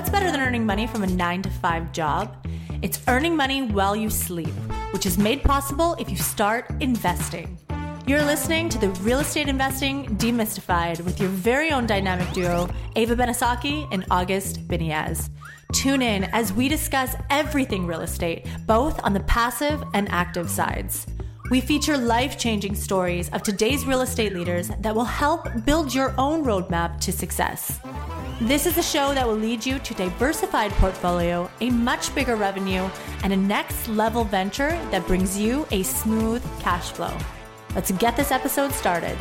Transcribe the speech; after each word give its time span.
What's 0.00 0.08
better 0.08 0.32
than 0.32 0.40
earning 0.40 0.64
money 0.64 0.86
from 0.86 1.02
a 1.02 1.06
9 1.06 1.42
to 1.42 1.50
5 1.50 1.92
job? 1.92 2.34
It's 2.80 3.02
earning 3.06 3.36
money 3.36 3.60
while 3.60 3.94
you 3.94 4.08
sleep, 4.08 4.54
which 4.92 5.04
is 5.04 5.18
made 5.18 5.42
possible 5.42 5.94
if 5.98 6.08
you 6.08 6.16
start 6.16 6.70
investing. 6.80 7.58
You're 8.06 8.22
listening 8.22 8.70
to 8.70 8.78
the 8.78 8.88
Real 9.02 9.18
Estate 9.18 9.46
Investing 9.46 10.06
Demystified 10.16 11.02
with 11.02 11.20
your 11.20 11.28
very 11.28 11.70
own 11.70 11.84
dynamic 11.84 12.32
duo, 12.32 12.70
Ava 12.96 13.14
Benesocky 13.14 13.86
and 13.92 14.06
August 14.10 14.66
Biniaz. 14.66 15.28
Tune 15.74 16.00
in 16.00 16.24
as 16.32 16.50
we 16.50 16.66
discuss 16.66 17.14
everything 17.28 17.86
real 17.86 18.00
estate, 18.00 18.46
both 18.66 19.04
on 19.04 19.12
the 19.12 19.20
passive 19.24 19.84
and 19.92 20.10
active 20.10 20.48
sides. 20.48 21.06
We 21.50 21.60
feature 21.60 21.98
life 21.98 22.38
changing 22.38 22.74
stories 22.74 23.28
of 23.34 23.42
today's 23.42 23.84
real 23.84 24.00
estate 24.00 24.32
leaders 24.32 24.70
that 24.80 24.94
will 24.94 25.04
help 25.04 25.46
build 25.66 25.92
your 25.92 26.14
own 26.16 26.42
roadmap 26.42 27.00
to 27.00 27.12
success. 27.12 27.80
This 28.44 28.64
is 28.64 28.78
a 28.78 28.82
show 28.82 29.12
that 29.12 29.28
will 29.28 29.36
lead 29.36 29.66
you 29.66 29.78
to 29.80 29.92
diversified 29.92 30.70
portfolio, 30.72 31.50
a 31.60 31.68
much 31.68 32.14
bigger 32.14 32.36
revenue, 32.36 32.88
and 33.22 33.34
a 33.34 33.36
next 33.36 33.86
level 33.86 34.24
venture 34.24 34.70
that 34.90 35.06
brings 35.06 35.38
you 35.38 35.66
a 35.72 35.82
smooth 35.82 36.42
cash 36.58 36.90
flow. 36.90 37.14
Let's 37.74 37.90
get 37.90 38.16
this 38.16 38.30
episode 38.30 38.72
started. 38.72 39.18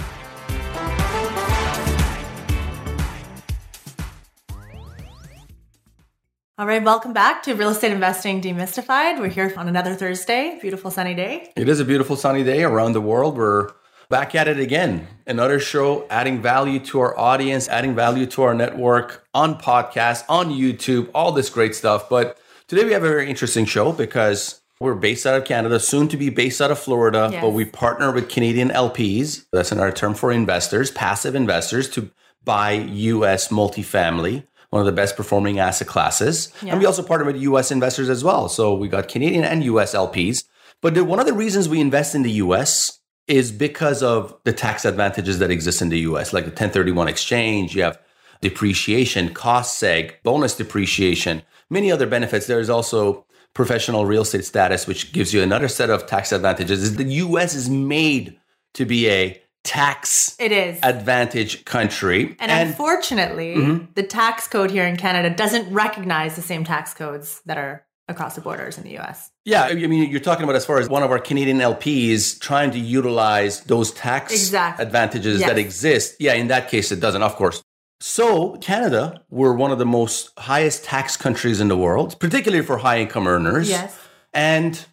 All 6.57 6.65
right, 6.65 6.81
welcome 6.81 7.11
back 7.11 7.43
to 7.43 7.55
Real 7.55 7.71
Estate 7.71 7.91
Investing 7.91 8.41
Demystified. 8.41 9.19
We're 9.19 9.27
here 9.27 9.53
on 9.57 9.67
another 9.67 9.95
Thursday, 9.95 10.57
beautiful 10.61 10.91
sunny 10.91 11.13
day. 11.13 11.51
It 11.57 11.67
is 11.67 11.81
a 11.81 11.85
beautiful 11.85 12.15
sunny 12.15 12.45
day 12.45 12.63
around 12.63 12.93
the 12.93 13.01
world. 13.01 13.35
We're 13.37 13.71
back 14.09 14.33
at 14.35 14.47
it 14.47 14.59
again. 14.59 15.07
Another 15.27 15.59
show 15.59 16.05
adding 16.09 16.41
value 16.41 16.79
to 16.79 16.99
our 16.99 17.17
audience, 17.17 17.67
adding 17.67 17.95
value 17.95 18.25
to 18.27 18.41
our 18.43 18.53
network 18.53 19.23
on 19.33 19.59
podcast, 19.59 20.23
on 20.27 20.49
YouTube, 20.49 21.09
all 21.13 21.31
this 21.31 21.49
great 21.49 21.75
stuff. 21.75 22.09
But 22.09 22.37
today 22.67 22.83
we 22.85 22.91
have 22.93 23.03
a 23.03 23.07
very 23.09 23.29
interesting 23.29 23.65
show 23.65 23.91
because 23.91 24.61
we're 24.79 24.95
based 24.95 25.25
out 25.27 25.35
of 25.35 25.45
Canada, 25.45 25.79
soon 25.79 26.07
to 26.07 26.17
be 26.17 26.29
based 26.29 26.61
out 26.61 26.71
of 26.71 26.79
Florida, 26.79 27.29
Yes. 27.31 27.41
but 27.41 27.49
we 27.49 27.65
partner 27.65 28.11
with 28.11 28.29
Canadian 28.29 28.69
LPs. 28.69 29.45
That's 29.51 29.71
another 29.71 29.91
term 29.91 30.15
for 30.15 30.31
investors, 30.31 30.89
passive 30.89 31.35
investors, 31.35 31.89
to 31.89 32.09
buy 32.45 32.71
US 32.71 33.49
multifamily, 33.49 34.43
one 34.69 34.79
of 34.79 34.85
the 34.85 34.91
best 34.93 35.17
performing 35.17 35.59
asset 35.59 35.87
classes. 35.87 36.51
Yeah. 36.63 36.71
And 36.71 36.79
we 36.79 36.85
also 36.85 37.03
partner 37.03 37.25
with 37.27 37.35
US 37.41 37.71
investors 37.71 38.09
as 38.09 38.23
well. 38.23 38.47
So 38.49 38.73
we 38.73 38.87
got 38.87 39.07
Canadian 39.09 39.43
and 39.43 39.63
US 39.65 39.93
LPs. 39.93 40.45
But 40.81 40.93
the, 40.95 41.03
one 41.03 41.19
of 41.19 41.25
the 41.25 41.33
reasons 41.33 41.67
we 41.67 41.81
invest 41.81 42.15
in 42.15 42.21
the 42.23 42.31
US 42.31 42.98
is 43.29 43.51
because 43.51 44.01
of 44.03 44.35
the 44.43 44.51
tax 44.53 44.85
advantages 44.85 45.39
that 45.39 45.51
exist 45.51 45.81
in 45.81 45.89
the 45.89 45.99
US, 45.99 46.33
like 46.33 46.45
the 46.45 46.49
1031 46.51 47.07
exchange, 47.07 47.75
you 47.75 47.83
have 47.83 47.99
depreciation, 48.41 49.33
cost 49.33 49.81
seg, 49.81 50.13
bonus 50.23 50.55
depreciation, 50.57 51.41
many 51.69 51.91
other 51.91 52.07
benefits. 52.07 52.47
There's 52.47 52.69
also 52.69 53.25
professional 53.53 54.05
real 54.05 54.21
estate 54.23 54.45
status, 54.45 54.87
which 54.87 55.11
gives 55.11 55.33
you 55.33 55.41
another 55.43 55.67
set 55.67 55.89
of 55.89 56.05
tax 56.07 56.31
advantages. 56.31 56.95
The 56.95 57.03
US 57.25 57.53
is 57.55 57.69
made 57.69 58.37
to 58.73 58.85
be 58.85 59.09
a 59.09 59.41
tax 59.63 60.35
It 60.39 60.51
is. 60.51 60.79
advantage 60.83 61.65
country. 61.65 62.35
and, 62.39 62.51
unfortunately, 62.51 63.55
Mm-hmm. 63.55 63.85
the 63.95 64.03
tax 64.03 64.47
code 64.47 64.71
here 64.71 64.85
in 64.85 64.95
Canada 64.95 65.29
doesn't 65.35 65.71
recognize 65.73 66.35
the 66.35 66.41
same 66.41 66.63
tax 66.63 66.93
codes 66.93 67.41
that 67.45 67.57
are 67.57 67.85
across 68.09 68.35
the 68.35 68.41
borders 68.41 68.77
in 68.77 68.83
the 68.83 68.97
US. 68.97 69.31
Yeah, 69.45 69.63
I 69.63 69.75
mean, 69.75 70.09
you're 70.11 70.19
talking 70.19 70.43
about 70.43 70.55
as 70.55 70.65
far 70.65 70.79
as 70.79 70.89
one 70.89 71.03
of 71.03 71.11
our 71.11 71.19
Canadian 71.19 71.59
LPs 71.59 72.39
trying 72.39 72.71
to 72.71 72.79
utilize 72.79 73.61
those 73.61 73.91
tax 73.91 74.33
Exactly. 74.33 74.85
advantages 74.85 75.39
Yes. 75.39 75.49
that 75.49 75.57
exist. 75.57 76.15
Yeah, 76.19 76.33
in 76.33 76.47
that 76.47 76.69
case, 76.69 76.91
it 76.91 76.99
doesn't, 76.99 77.21
of 77.23 77.35
course. 77.35 77.63
So, 78.01 78.57
Canada, 78.57 79.21
we're 79.29 79.53
one 79.53 79.71
of 79.71 79.77
the 79.77 79.85
most 79.85 80.31
highest 80.37 80.83
tax 80.85 81.15
countries 81.17 81.59
in 81.61 81.67
the 81.67 81.77
world, 81.77 82.19
particularly 82.19 82.65
for 82.65 82.77
high 82.79 82.99
income 82.99 83.27
earners. 83.27 83.69
Yes. 83.69 83.95
And 84.33 84.85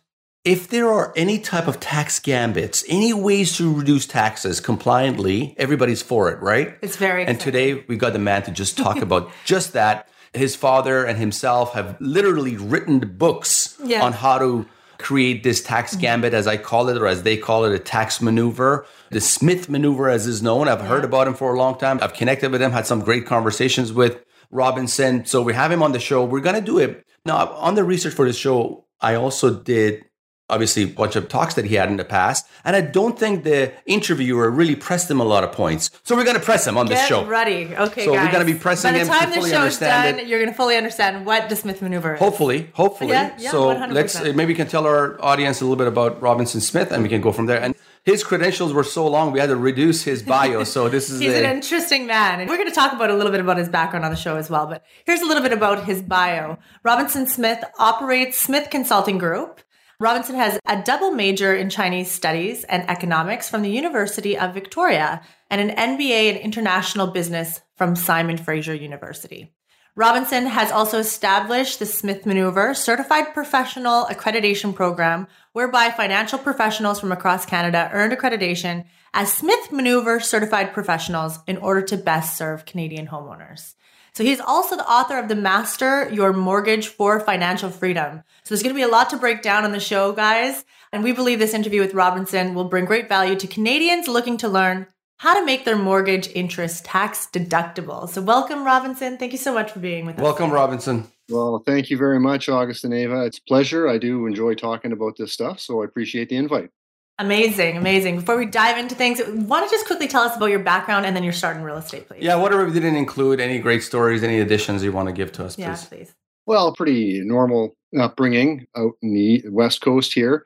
if 0.45 0.69
there 0.69 0.89
are 0.93 1.13
any 1.17 1.39
type 1.39 1.67
of 1.69 1.81
tax 1.81 2.19
gambits, 2.21 2.85
any 2.89 3.13
ways 3.13 3.57
to 3.59 3.73
reduce 3.73 4.07
taxes 4.07 4.61
compliantly, 4.61 5.55
everybody's 5.59 6.03
for 6.03 6.31
it, 6.31 6.41
right? 6.41 6.77
It's 6.83 6.97
very 6.97 7.23
And 7.23 7.37
exciting. 7.37 7.53
today 7.53 7.85
we 7.89 7.97
got 7.97 8.13
the 8.13 8.19
man 8.19 8.43
to 8.45 8.51
just 8.51 8.77
talk 8.77 8.99
about 9.03 9.31
just 9.45 9.73
that. 9.73 10.09
His 10.37 10.57
father 10.57 11.05
and 11.05 11.19
himself 11.19 11.75
have 11.75 11.97
literally 12.01 12.57
written 12.57 13.01
books 13.01 13.77
Yeah. 13.83 14.03
on 14.03 14.13
how 14.13 14.39
to 14.39 14.67
create 14.99 15.43
this 15.43 15.63
tax 15.63 15.93
mm-hmm. 15.93 16.01
gambit, 16.01 16.35
as 16.35 16.47
I 16.47 16.57
call 16.57 16.89
it, 16.89 16.97
or 16.97 17.07
as 17.07 17.23
they 17.23 17.37
call 17.37 17.65
it, 17.65 17.75
a 17.75 17.79
tax 17.79 18.21
maneuver. 18.21 18.87
The 19.11 19.21
Smith 19.21 19.69
maneuver, 19.69 20.09
as 20.09 20.27
is 20.27 20.43
known. 20.43 20.69
I've 20.69 20.81
heard 20.81 21.05
about 21.05 21.29
him 21.29 21.35
for 21.35 21.55
a 21.55 21.59
long 21.59 21.79
time. 21.79 21.99
I've 22.03 22.15
connected 22.15 22.51
with 22.51 22.63
him, 22.63 22.73
had 22.73 22.87
some 22.87 23.01
great 23.01 23.27
conversations 23.27 23.93
with 23.93 24.25
Robinson. 24.51 25.25
So 25.27 25.43
we 25.43 25.55
have 25.55 25.71
him 25.71 25.83
on 25.83 25.93
the 25.93 26.01
show. 26.01 26.25
We're 26.25 26.41
going 26.41 26.57
to 26.57 26.63
do 26.63 26.79
it. 26.79 27.05
Now, 27.25 27.49
on 27.53 27.75
the 27.75 27.85
research 27.85 28.15
for 28.15 28.27
this 28.27 28.39
show, 28.39 28.87
I 29.01 29.15
also 29.15 29.61
did 29.61 30.05
obviously 30.49 30.85
a 30.85 30.87
bunch 30.87 31.17
of 31.17 31.29
talks 31.29 31.55
that 31.55 31.65
he 31.65 31.75
had 31.75 31.89
in 31.89 31.97
the 31.97 32.05
past. 32.05 32.47
And 32.65 32.77
I 32.77 32.81
don't 32.81 33.19
think 33.19 33.45
the 33.45 33.73
interviewer 33.85 34.51
really 34.51 34.77
pressed 34.77 35.11
him 35.11 35.21
a 35.21 35.25
lot 35.25 35.45
of 35.45 35.53
points. 35.53 35.91
So 36.05 36.17
we're 36.17 36.25
going 36.25 36.37
to 36.37 36.43
press 36.43 36.67
him 36.67 36.77
on 36.77 36.87
this 36.87 37.05
show. 37.07 37.25
ready. 37.25 37.75
Okay, 37.75 38.05
So 38.05 38.13
we're 38.13 38.31
gonna 38.31 38.45
be 38.45 38.55
pressing 38.55 38.95
him. 38.95 39.07
By 39.09 39.27
the 39.27 39.27
to 39.27 39.33
time 39.33 39.43
the 39.43 39.49
show's 39.49 39.79
done, 39.79 40.19
it. 40.21 40.27
you're 40.27 40.39
going 40.39 40.51
to 40.51 40.57
fully 40.57 40.77
understand 40.77 41.27
what 41.27 41.49
the 41.49 41.57
Smith 41.57 41.83
maneuver 41.83 42.15
is. 42.15 42.21
Hopefully, 42.21 42.71
hopefully. 42.75 43.11
Yeah, 43.11 43.35
yeah, 43.39 43.51
so 43.51 43.75
100%. 43.75 43.93
let's 43.93 44.17
uh, 44.17 44.33
maybe 44.35 44.47
we 44.47 44.55
can 44.55 44.69
tell 44.69 44.87
our 44.87 45.23
audience 45.25 45.61
a 45.61 45.65
little 45.65 45.77
bit 45.77 45.89
about 45.89 46.21
Robinson 46.23 46.61
Smith, 46.61 46.93
and 46.93 47.03
we 47.03 47.09
can 47.09 47.21
go 47.21 47.33
from 47.33 47.47
there. 47.47 47.61
And 47.61 47.75
his 48.07 48.23
credentials 48.23 48.73
were 48.73 48.85
so 48.85 49.07
long, 49.09 49.33
we 49.33 49.41
had 49.41 49.49
to 49.49 49.57
reduce 49.57 50.05
his 50.05 50.23
bio. 50.23 50.63
So 50.63 50.89
this 50.89 51.11
is 51.11 51.19
He's 51.21 51.33
a, 51.33 51.45
an 51.45 51.57
interesting 51.57 52.07
man. 52.07 52.41
And 52.41 52.49
we're 52.49 52.57
going 52.57 52.69
to 52.69 52.75
talk 52.75 52.93
about 52.93 53.11
a 53.11 53.15
little 53.15 53.33
bit 53.33 53.41
about 53.41 53.57
his 53.59 53.69
background 53.69 54.05
on 54.05 54.13
the 54.13 54.17
show 54.17 54.37
as 54.37 54.49
well. 54.49 54.67
But 54.67 54.85
here's 55.05 55.21
a 55.21 55.27
little 55.27 55.43
bit 55.43 55.53
about 55.53 55.85
his 55.85 56.03
bio. 56.03 56.57
Robinson 56.85 57.27
Smith 57.27 57.65
operates 57.79 58.39
Smith 58.39 58.71
Consulting 58.71 59.19
Group. 59.19 59.61
Robinson 59.99 60.37
has 60.37 60.61
a 60.67 60.83
double 60.83 61.11
major 61.11 61.55
in 61.55 61.71
Chinese 61.71 62.11
studies 62.11 62.65
and 62.65 62.89
economics 62.91 63.49
from 63.49 63.63
the 63.63 63.71
University 63.71 64.37
of 64.37 64.53
Victoria 64.53 65.23
and 65.49 65.59
an 65.59 65.97
MBA 65.97 66.35
in 66.35 66.37
international 66.37 67.07
business 67.07 67.63
from 67.77 67.97
Simon 67.97 68.37
Fraser 68.37 68.75
University. 68.75 69.55
Robinson 69.95 70.45
has 70.49 70.71
also 70.71 70.99
established 70.99 71.79
the 71.79 71.87
Smith 71.87 72.27
Maneuver 72.27 72.75
Certified 72.75 73.33
Professional 73.33 74.05
Accreditation 74.05 74.75
Program, 74.75 75.27
whereby 75.55 75.91
financial 75.91 76.39
professionals 76.39 77.01
from 77.01 77.11
across 77.11 77.47
Canada 77.47 77.89
earned 77.95 78.13
accreditation 78.13 78.85
as 79.15 79.33
Smith 79.33 79.73
Maneuver 79.73 80.21
Certified 80.21 80.75
Professionals 80.75 81.39
in 81.47 81.57
order 81.57 81.81
to 81.81 81.97
best 81.97 82.37
serve 82.37 82.67
Canadian 82.67 83.07
homeowners. 83.07 83.77
So 84.17 84.25
he's 84.25 84.41
also 84.41 84.77
the 84.77 84.91
author 84.91 85.19
of 85.19 85.29
the 85.29 85.35
Master 85.35 86.09
Your 86.11 86.33
Mortgage 86.33 86.89
for 86.89 87.21
Financial 87.21 87.69
Freedom. 87.69 88.23
So 88.45 88.55
there's 88.55 88.63
going 88.63 88.75
to 88.75 88.79
be 88.79 88.83
a 88.83 88.89
lot 88.89 89.11
to 89.11 89.19
break 89.19 89.43
down 89.43 89.63
on 89.63 89.73
the 89.73 89.79
show, 89.79 90.13
guys. 90.13 90.65
And 90.91 91.05
we 91.05 91.13
believe 91.13 91.39
this 91.39 91.53
interview 91.53 91.83
with 91.83 91.93
Robinson 91.93 92.55
will 92.55 92.65
bring 92.65 92.87
great 92.87 93.11
value 93.11 93.37
to 93.37 93.47
Canadians 93.47 94.09
looking 94.09 94.39
to 94.39 94.49
learn 94.49 94.87
how 95.19 95.39
to 95.39 95.45
make 95.45 95.67
their 95.67 95.77
mortgage 95.77 96.31
interest 96.35 96.87
tax 96.87 97.29
deductible. 97.31 98.09
So 98.09 98.23
welcome, 98.23 98.65
Robinson. 98.65 99.19
Thank 99.19 99.33
you 99.33 99.39
so 99.39 99.53
much 99.53 99.71
for 99.71 99.81
being 99.81 100.07
with 100.07 100.17
us. 100.17 100.23
welcome, 100.23 100.51
Robinson. 100.51 101.09
Well, 101.29 101.63
thank 101.67 101.91
you 101.91 101.99
very 101.99 102.19
much, 102.19 102.49
August 102.49 102.85
and 102.85 102.95
Ava. 102.95 103.27
It's 103.27 103.37
a 103.37 103.43
pleasure. 103.43 103.87
I 103.87 103.99
do 103.99 104.27
enjoy 104.27 104.55
talking 104.55 104.93
about 104.93 105.19
this 105.19 105.31
stuff, 105.31 105.61
so 105.61 105.83
I 105.83 105.85
appreciate 105.85 106.31
the 106.31 106.37
invite. 106.37 106.71
Amazing, 107.19 107.79
amazing. 107.79 108.17
Before 108.17 108.37
we 108.37 108.45
dive 108.45 108.77
into 108.77 108.95
things, 108.95 109.23
want 109.27 109.69
to 109.69 109.75
just 109.75 109.87
quickly 109.87 110.07
tell 110.07 110.23
us 110.23 110.37
about 110.37 110.51
your 110.51 110.59
background 110.59 111.07
and 111.07 111.17
then 111.17 111.25
your 111.25 111.33
start 111.33 111.57
in 111.57 111.63
real 111.63 111.79
estate, 111.79 112.07
please? 112.09 112.23
Yeah, 112.23 112.37
whatever 112.37 112.67
we 112.67 112.73
didn't 112.73 112.97
include, 112.97 113.41
any 113.41 113.59
great 113.59 113.83
stories, 113.83 114.23
any 114.23 114.41
additions 114.41 114.85
you 114.85 114.93
want 114.93 115.09
to 115.09 115.15
give 115.15 115.33
to 115.33 115.47
us, 115.47 115.57
please? 115.57 115.63
Yeah, 115.63 115.75
please. 115.77 115.87
please. 115.89 116.15
Well, 116.45 116.75
pretty 116.75 117.23
normal 117.25 117.75
upbringing 117.99 118.67
out 118.77 118.93
in 119.01 119.15
the 119.15 119.43
West 119.49 119.81
Coast 119.81 120.13
here. 120.13 120.45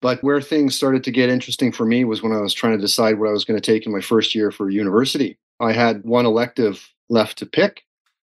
But 0.00 0.22
where 0.22 0.40
things 0.40 0.74
started 0.74 1.04
to 1.04 1.10
get 1.10 1.30
interesting 1.30 1.72
for 1.72 1.84
me 1.84 2.04
was 2.04 2.22
when 2.22 2.32
I 2.32 2.40
was 2.40 2.54
trying 2.54 2.76
to 2.76 2.80
decide 2.80 3.18
what 3.18 3.28
I 3.28 3.32
was 3.32 3.44
going 3.44 3.60
to 3.60 3.72
take 3.72 3.84
in 3.84 3.92
my 3.92 4.00
first 4.00 4.34
year 4.34 4.50
for 4.50 4.70
university. 4.70 5.38
I 5.60 5.72
had 5.72 6.04
one 6.04 6.26
elective 6.26 6.92
left 7.08 7.38
to 7.38 7.46
pick. 7.46 7.82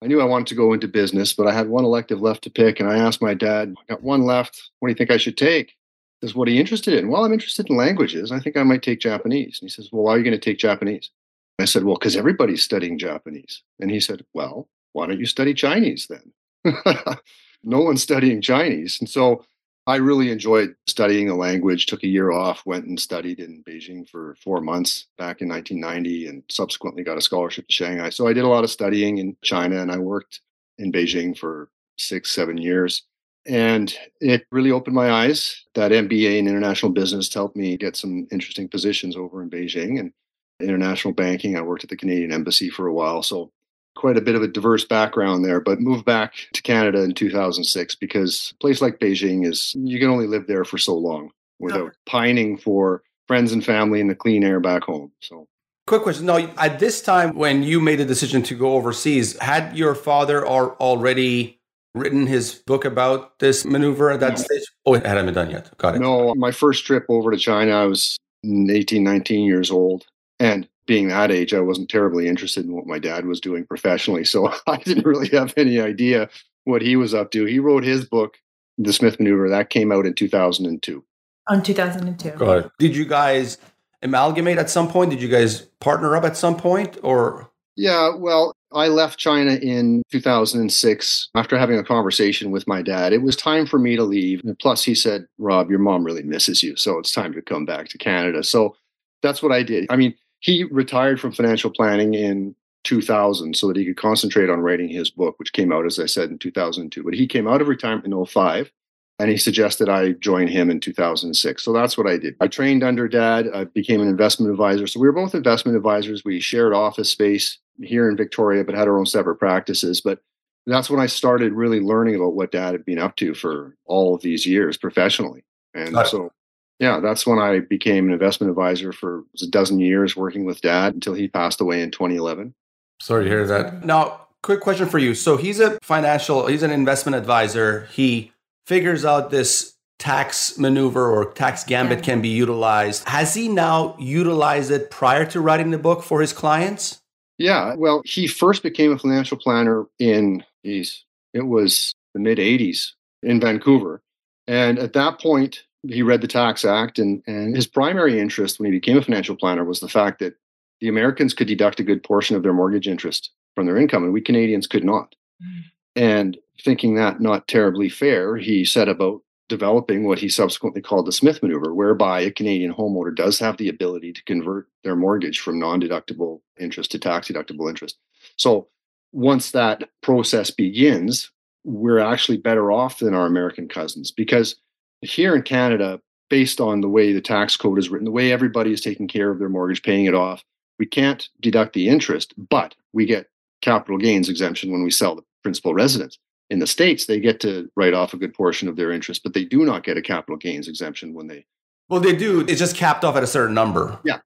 I 0.03 0.07
knew 0.07 0.21
I 0.21 0.25
wanted 0.25 0.49
to 0.49 0.55
go 0.55 0.73
into 0.73 0.89
business, 0.89 1.33
but 1.33 1.47
I 1.47 1.53
had 1.53 1.69
one 1.69 1.85
elective 1.85 2.21
left 2.21 2.45
to 2.45 2.51
pick. 2.51 2.81
And 2.81 2.91
I 2.91 2.99
asked 2.99 3.23
my 3.23 3.35
dad, 3.35 3.75
I 3.79 3.93
got 3.93 4.03
one 4.03 4.23
left. 4.23 4.71
What 4.81 4.89
do 4.89 4.93
you 4.93 4.97
think 4.97 5.11
I 5.11 5.17
should 5.17 5.37
take? 5.37 5.75
Says, 6.23 6.35
What 6.35 6.49
are 6.49 6.53
you 6.53 6.61
interested 6.61 6.95
in? 6.95 7.09
Well, 7.09 7.25
I'm 7.25 7.33
interested 7.33 7.69
in 7.69 7.77
languages. 7.77 8.31
I 8.31 8.41
think 8.41 8.57
I 8.57 8.63
might 8.63 8.83
take 8.83 9.01
Japanese. 9.01 9.59
And 9.61 9.69
he 9.69 9.73
says, 9.73 9.91
Well, 9.91 10.05
why 10.05 10.15
are 10.15 10.19
you 10.19 10.25
going 10.25 10.39
to 10.39 10.39
take 10.39 10.59
Japanese? 10.59 11.11
I 11.59 11.65
said, 11.65 11.85
Well, 11.85 11.97
because 11.97 12.17
everybody's 12.17 12.63
studying 12.63 12.99
Japanese. 12.99 13.63
And 13.81 13.91
he 13.91 14.01
said, 14.01 14.25
Well, 14.33 14.69
why 14.93 15.07
don't 15.07 15.19
you 15.19 15.27
study 15.27 15.55
Chinese 15.55 16.09
then? 16.09 16.33
no 17.65 17.81
one's 17.81 18.03
studying 18.03 18.41
Chinese. 18.41 18.99
And 19.01 19.09
so 19.09 19.45
I 19.87 19.97
really 19.97 20.31
enjoyed 20.31 20.77
studying 20.87 21.27
the 21.27 21.35
language, 21.35 21.87
took 21.87 22.05
a 22.05 22.09
year 22.09 22.31
off, 22.31 22.65
went 22.65 22.87
and 22.87 23.01
studied 23.01 23.41
in 23.41 23.65
Beijing 23.65 24.09
for 24.09 24.37
four 24.43 24.61
months 24.61 25.07
back 25.19 25.41
in 25.41 25.49
1990, 25.49 26.29
and 26.29 26.43
subsequently 26.49 27.03
got 27.03 27.19
a 27.19 27.23
scholarship 27.23 27.67
to 27.67 27.73
Shanghai. 27.73 28.11
So 28.11 28.29
I 28.29 28.33
did 28.33 28.45
a 28.45 28.49
lot 28.49 28.63
of 28.63 28.71
studying 28.71 29.19
in 29.19 29.37
China 29.43 29.81
and 29.81 29.91
I 29.91 29.99
worked 29.99 30.41
in 30.79 30.93
Beijing 30.93 31.37
for 31.37 31.69
six, 31.99 32.31
seven 32.31 32.59
years. 32.59 33.03
And 33.47 33.93
it 34.21 34.47
really 34.51 34.71
opened 34.71 34.95
my 34.95 35.11
eyes. 35.11 35.65
That 35.75 35.93
MBA 35.93 36.39
in 36.39 36.47
international 36.47 36.93
business 36.93 37.33
helped 37.33 37.57
me 37.57 37.77
get 37.77 37.97
some 37.97 38.29
interesting 38.31 38.69
positions 38.69 39.17
over 39.17 39.43
in 39.43 39.51
Beijing 39.51 39.99
and 39.99 40.13
international 40.61 41.15
banking. 41.15 41.57
I 41.57 41.63
worked 41.63 41.85
at 41.85 41.91
the 41.91 41.97
Canadian 41.97 42.33
Embassy 42.33 42.71
for 42.71 42.87
a 42.87 42.95
while. 42.95 43.23
So 43.23 43.51
quite 43.95 44.17
a 44.17 44.23
bit 44.23 44.35
of 44.35 44.43
a 44.43 44.49
diverse 44.49 44.85
background 44.85 45.45
there, 45.45 45.61
but 45.61 45.81
moved 45.81 46.05
back 46.05 46.35
to 46.53 46.63
Canada 46.63 47.03
in 47.03 47.15
2006 47.15 47.95
because 47.97 48.53
a 48.55 48.59
place 48.59 48.81
like 48.81 48.99
Beijing 48.99 49.47
is, 49.47 49.75
you 49.77 49.99
can 49.99 50.09
only 50.09 50.27
live 50.27 50.47
there 50.47 50.65
for 50.65 50.79
so 50.79 50.95
long 50.95 51.31
without 51.59 51.93
pining 52.07 52.57
for 52.57 53.03
friends 53.29 53.53
and 53.53 53.65
family 53.65 54.01
and 54.01 54.11
the 54.11 54.15
clean 54.15 54.45
air 54.45 54.61
back 54.61 54.83
home. 54.83 55.13
So, 55.21 55.47
quick 55.87 56.03
question. 56.03 56.27
No, 56.27 56.39
at 56.59 56.79
this 56.79 57.03
time 57.03 57.35
when 57.35 57.63
you 57.63 57.81
made 57.81 57.97
the 57.97 58.05
decision 58.05 58.43
to 58.45 58.55
go 58.55 58.75
overseas, 58.75 59.39
had 59.39 59.77
your 59.77 59.95
father 59.95 60.47
already 60.47 61.61
written 61.95 62.27
his 62.27 62.55
book 62.55 62.85
about 62.85 63.39
this 63.39 63.65
maneuver 63.65 64.11
at 64.11 64.21
that 64.21 64.39
stage? 64.39 64.63
Oh, 64.87 64.95
it 64.95 65.07
hadn't 65.07 65.27
been 65.27 65.35
done 65.35 65.51
yet. 65.51 65.77
Got 65.79 65.97
it. 65.97 66.01
No, 66.01 66.35
my 66.35 66.51
first 66.51 66.87
trip 66.87 67.05
over 67.09 67.31
to 67.31 67.37
China, 67.37 67.73
I 67.73 67.87
was 67.87 68.19
18, 68.45 69.03
19 69.03 69.45
years 69.45 69.71
old. 69.71 70.07
And 70.41 70.69
being 70.87 71.09
that 71.09 71.31
age, 71.31 71.55
I 71.55 71.61
wasn't 71.61 71.89
terribly 71.89 72.29
interested 72.29 72.65
in 72.65 72.75
what 72.75 72.87
my 72.87 72.99
dad 72.99 73.27
was 73.27 73.41
doing 73.41 73.65
professionally. 73.65 74.25
So 74.25 74.53
I 74.67 74.79
didn't 74.79 75.07
really 75.07 75.29
have 75.29 75.55
any 75.57 75.81
idea 75.81 76.29
what 76.65 76.83
he 76.83 76.97
was 76.97 77.15
up 77.15 77.31
to. 77.33 77.45
He 77.45 77.59
wrote 77.59 77.85
his 77.85 78.05
book, 78.05 78.39
The 78.79 78.93
Smith 78.93 79.19
Maneuver, 79.19 79.49
that 79.49 79.71
came 79.71 79.93
out 79.93 80.07
in 80.07 80.15
2002. 80.15 81.05
On 81.49 81.63
2002. 81.63 82.31
Got 82.31 82.59
it. 82.59 82.71
Did 82.79 82.97
you 82.97 83.05
guys 83.05 83.59
amalgamate 84.03 84.59
at 84.59 84.71
some 84.71 84.89
point? 84.89 85.11
Did 85.11 85.23
you 85.23 85.29
guys 85.29 85.63
partner 85.81 86.17
up 86.17 86.25
at 86.25 86.37
some 86.37 86.57
point 86.57 86.99
or? 87.03 87.51
Yeah, 87.77 88.15
well, 88.15 88.55
I 88.75 88.89
left 88.89 89.19
China 89.19 89.53
in 89.55 90.03
2006 90.11 91.31
after 91.35 91.59
having 91.59 91.79
a 91.79 91.85
conversation 91.85 92.51
with 92.51 92.67
my 92.67 92.83
dad. 92.83 93.13
It 93.13 93.23
was 93.23 93.37
time 93.37 93.67
for 93.67 93.79
me 93.79 93.97
to 93.97 94.05
leave. 94.05 94.41
And 94.45 94.59
plus, 94.59 94.83
he 94.85 94.95
said, 94.95 95.27
Rob, 95.39 95.71
your 95.71 95.79
mom 95.79 96.05
really 96.05 96.23
misses 96.23 96.63
you. 96.63 96.77
So 96.77 96.99
it's 96.99 97.13
time 97.13 97.33
to 97.35 97.43
come 97.43 97.65
back 97.65 97.89
to 97.89 97.99
Canada. 97.99 98.43
So 98.43 98.77
that's 99.23 99.43
what 99.43 99.53
I 99.53 99.63
did. 99.63 99.87
I 99.91 99.97
mean, 99.97 100.15
he 100.41 100.65
retired 100.65 101.21
from 101.21 101.33
financial 101.33 101.71
planning 101.71 102.15
in 102.15 102.55
2000 102.85 103.57
so 103.57 103.69
that 103.69 103.77
he 103.77 103.85
could 103.85 103.97
concentrate 103.97 104.51
on 104.51 104.61
writing 104.61 104.89
his 104.89 105.11
book, 105.11 105.39
which 105.39 105.53
came 105.53 105.73
out, 105.73 105.87
as 105.87 105.99
I 105.99 106.07
said, 106.07 106.31
in 106.31 106.39
2002. 106.39 107.03
But 107.03 107.15
he 107.15 107.27
came 107.27 107.47
out 107.47 107.61
of 107.61 107.69
retirement 107.69 108.13
in 108.13 108.25
05 108.25 108.71
and 109.19 109.31
he 109.31 109.37
suggested 109.37 109.89
I 109.89 110.13
join 110.13 110.49
him 110.49 110.71
in 110.71 110.81
2006. 110.81 111.63
So 111.63 111.73
that's 111.73 111.97
what 111.97 112.07
I 112.07 112.19
did. 112.19 112.35
I 112.41 112.49
trained 112.49 112.83
under 112.83 113.09
dad. 113.09 113.49
I 113.55 113.65
became 113.65 114.01
an 114.01 114.09
investment 114.09 114.51
advisor. 114.51 114.87
So 114.87 115.01
we 115.01 115.07
were 115.07 115.13
both 115.13 115.35
investment 115.35 115.77
advisors. 115.77 116.25
We 116.25 116.41
shared 116.41 116.73
office 116.73 117.11
space 117.11 117.59
here 117.81 118.09
in 118.11 118.17
Victoria, 118.17 118.65
but 118.65 118.75
had 118.75 118.89
our 118.89 118.99
own 118.99 119.07
separate 119.07 119.37
practices. 119.37 120.01
But 120.01 120.21
that's 120.67 120.91
when 120.91 121.01
I 121.01 121.07
started 121.07 121.53
really 121.53 121.81
learning 121.81 122.17
about 122.17 122.35
what 122.35 122.53
dad 122.53 122.73
had 122.73 122.85
been 122.85 122.99
up 122.99 123.17
to 123.17 123.35
for 123.35 123.77
all 123.85 124.15
of 124.15 124.23
these 124.23 124.47
years 124.47 124.77
professionally. 124.77 125.45
And 125.75 125.97
so 126.07 126.33
yeah, 126.79 126.99
that's 126.99 127.25
when 127.25 127.39
I 127.39 127.61
became 127.61 128.07
an 128.07 128.13
investment 128.13 128.51
advisor 128.51 128.93
for 128.93 129.23
a 129.41 129.47
dozen 129.47 129.79
years 129.79 130.17
working 130.17 130.45
with 130.45 130.61
dad 130.63 130.95
until 130.95 131.15
he 131.15 131.29
passed 131.29 131.61
away 131.61 131.81
in 131.81 131.93
2011. 131.93 132.55
Sorry 133.01 133.25
to 133.25 133.31
hear 133.31 133.47
that. 133.47 133.85
Now, 133.85 134.27
quick 134.43 134.61
question 134.61 134.89
for 134.89 134.99
you. 134.99 135.15
So 135.15 135.37
he's 135.37 135.61
a 135.61 135.79
financial, 135.81 136.47
he's 136.47 136.65
an 136.65 136.73
investment 136.73 137.15
advisor. 137.15 137.87
He 137.93 138.33
figures 138.67 139.05
out 139.05 139.31
this 139.31 139.75
tax 139.99 140.59
maneuver 140.59 141.09
or 141.09 141.33
tax 141.33 141.65
gambit 141.65 141.99
yeah. 141.99 142.05
can 142.05 142.21
be 142.21 142.29
utilized. 142.29 143.09
Has 143.09 143.35
he 143.35 143.49
now 143.49 143.97
utilized 143.99 144.71
it 144.71 144.91
prior 144.91 145.25
to 145.27 145.41
writing 145.41 145.71
the 145.71 145.79
book 145.79 146.03
for 146.03 146.21
his 146.21 146.33
clients? 146.33 147.01
Yeah, 147.39 147.75
well, 147.77 148.03
he 148.05 148.27
first 148.27 148.63
became 148.63 148.93
a 148.93 148.99
financial 148.99 149.37
planner 149.37 149.87
in 149.99 150.45
geez, 150.65 151.05
it 151.33 151.47
was 151.47 151.95
the 152.15 152.21
mid 152.21 152.39
80s 152.39 152.93
in 153.23 153.41
Vancouver. 153.41 154.03
And 154.47 154.79
at 154.79 154.93
that 154.95 155.21
point, 155.21 155.65
he 155.89 156.03
read 156.03 156.21
the 156.21 156.29
Tax 156.29 156.65
Act, 156.65 156.99
and, 156.99 157.23
and 157.27 157.57
his 157.57 157.67
primary 157.67 158.21
interest 158.21 158.59
when 158.59 158.73
he 158.73 158.79
became 158.79 158.99
a 158.99 159.03
financial 159.03 159.37
planner 159.37 159.65
was 159.65 159.81
the 159.81 159.89
fact 159.89 160.19
that 160.21 160.35
the 160.81 160.89
Americans 160.89 161.35
could 161.35 161.47
deduct 161.47 161.81
a 161.81 161.85
good 161.85 162.03
portion 162.03 162.37
of 162.37 162.43
their 162.43 162.53
mortgage 162.53 162.89
interest 162.89 163.31
from 163.55 163.67
their 163.67 163.77
income, 163.77 164.05
and 164.05 164.13
we 164.13 164.21
Canadians 164.21 164.67
could 164.67 164.85
not. 164.85 165.15
Mm. 165.43 165.63
And 165.95 166.39
thinking 166.61 166.95
that 166.95 167.21
not 167.21 167.49
terribly 167.49 167.89
fair, 167.89 168.37
he 168.37 168.65
set 168.65 168.89
about 168.89 169.23
developing 169.49 170.05
what 170.05 170.19
he 170.19 170.29
subsequently 170.29 170.81
called 170.81 171.07
the 171.07 171.13
Smith 171.13 171.43
maneuver, 171.43 171.75
whereby 171.75 172.21
a 172.21 172.31
Canadian 172.31 172.73
homeowner 172.73 173.15
does 173.15 173.39
have 173.39 173.57
the 173.57 173.69
ability 173.69 174.13
to 174.13 174.25
convert 174.25 174.67
their 174.83 174.97
mortgage 174.97 175.41
from 175.41 175.59
non 175.59 175.81
deductible 175.81 176.41
interest 176.59 176.91
to 176.93 176.99
tax 176.99 177.29
deductible 177.29 177.69
interest. 177.69 177.99
So 178.37 178.69
once 179.13 179.51
that 179.51 179.91
process 180.01 180.51
begins, 180.51 181.31
we're 181.65 181.99
actually 181.99 182.39
better 182.39 182.73
off 182.73 182.99
than 182.99 183.15
our 183.15 183.27
American 183.27 183.69
cousins 183.69 184.11
because 184.11 184.57
here 185.03 185.37
in 185.37 185.43
Canada, 185.43 186.01
based 186.31 186.61
on 186.61 186.81
the 186.81 186.89
way 186.89 187.13
the 187.13 187.21
tax 187.21 187.57
code 187.57 187.79
is 187.79 187.91
written, 187.91 188.07
the 188.07 188.11
way 188.11 188.33
everybody 188.33 188.73
is 188.73 188.81
taking 188.81 189.07
care 189.07 189.31
of 189.31 189.39
their 189.39 189.49
mortgage, 189.49 189.83
paying 189.83 190.07
it 190.07 190.15
off, 190.15 190.43
we 190.79 190.87
can't 190.87 191.29
deduct 191.41 191.75
the 191.75 191.89
interest, 191.89 192.33
but 192.49 192.75
we 192.93 193.05
get 193.05 193.29
capital 193.61 193.99
gains 193.99 194.29
exemption 194.29 194.73
when 194.73 194.83
we 194.83 194.91
sell 194.91 195.15
the 195.15 195.23
principal 195.43 195.75
residence. 195.75 196.19
In 196.53 196.59
the 196.59 196.67
States, 196.67 197.07
they 197.07 197.19
get 197.19 197.41
to 197.41 197.71
write 197.77 197.95
off 197.95 198.13
a 198.13 198.19
good 198.19 198.35
portion 198.35 198.69
of 198.69 198.77
their 198.77 198.93
interest, 198.93 199.23
but 199.23 199.33
they 199.33 199.43
do 199.43 199.65
not 199.65 199.85
get 199.85 199.97
a 199.97 200.03
capital 200.03 200.37
gains 200.37 200.69
exemption 200.69 201.15
when 201.15 201.27
they. 201.27 201.47
Well, 201.89 201.99
they 201.99 202.15
do. 202.15 202.45
It's 202.47 202.59
just 202.59 202.77
capped 202.77 203.05
off 203.05 203.17
at 203.17 203.23
a 203.23 203.27
certain 203.27 203.55
number. 203.55 203.99
Yeah. 204.05 204.19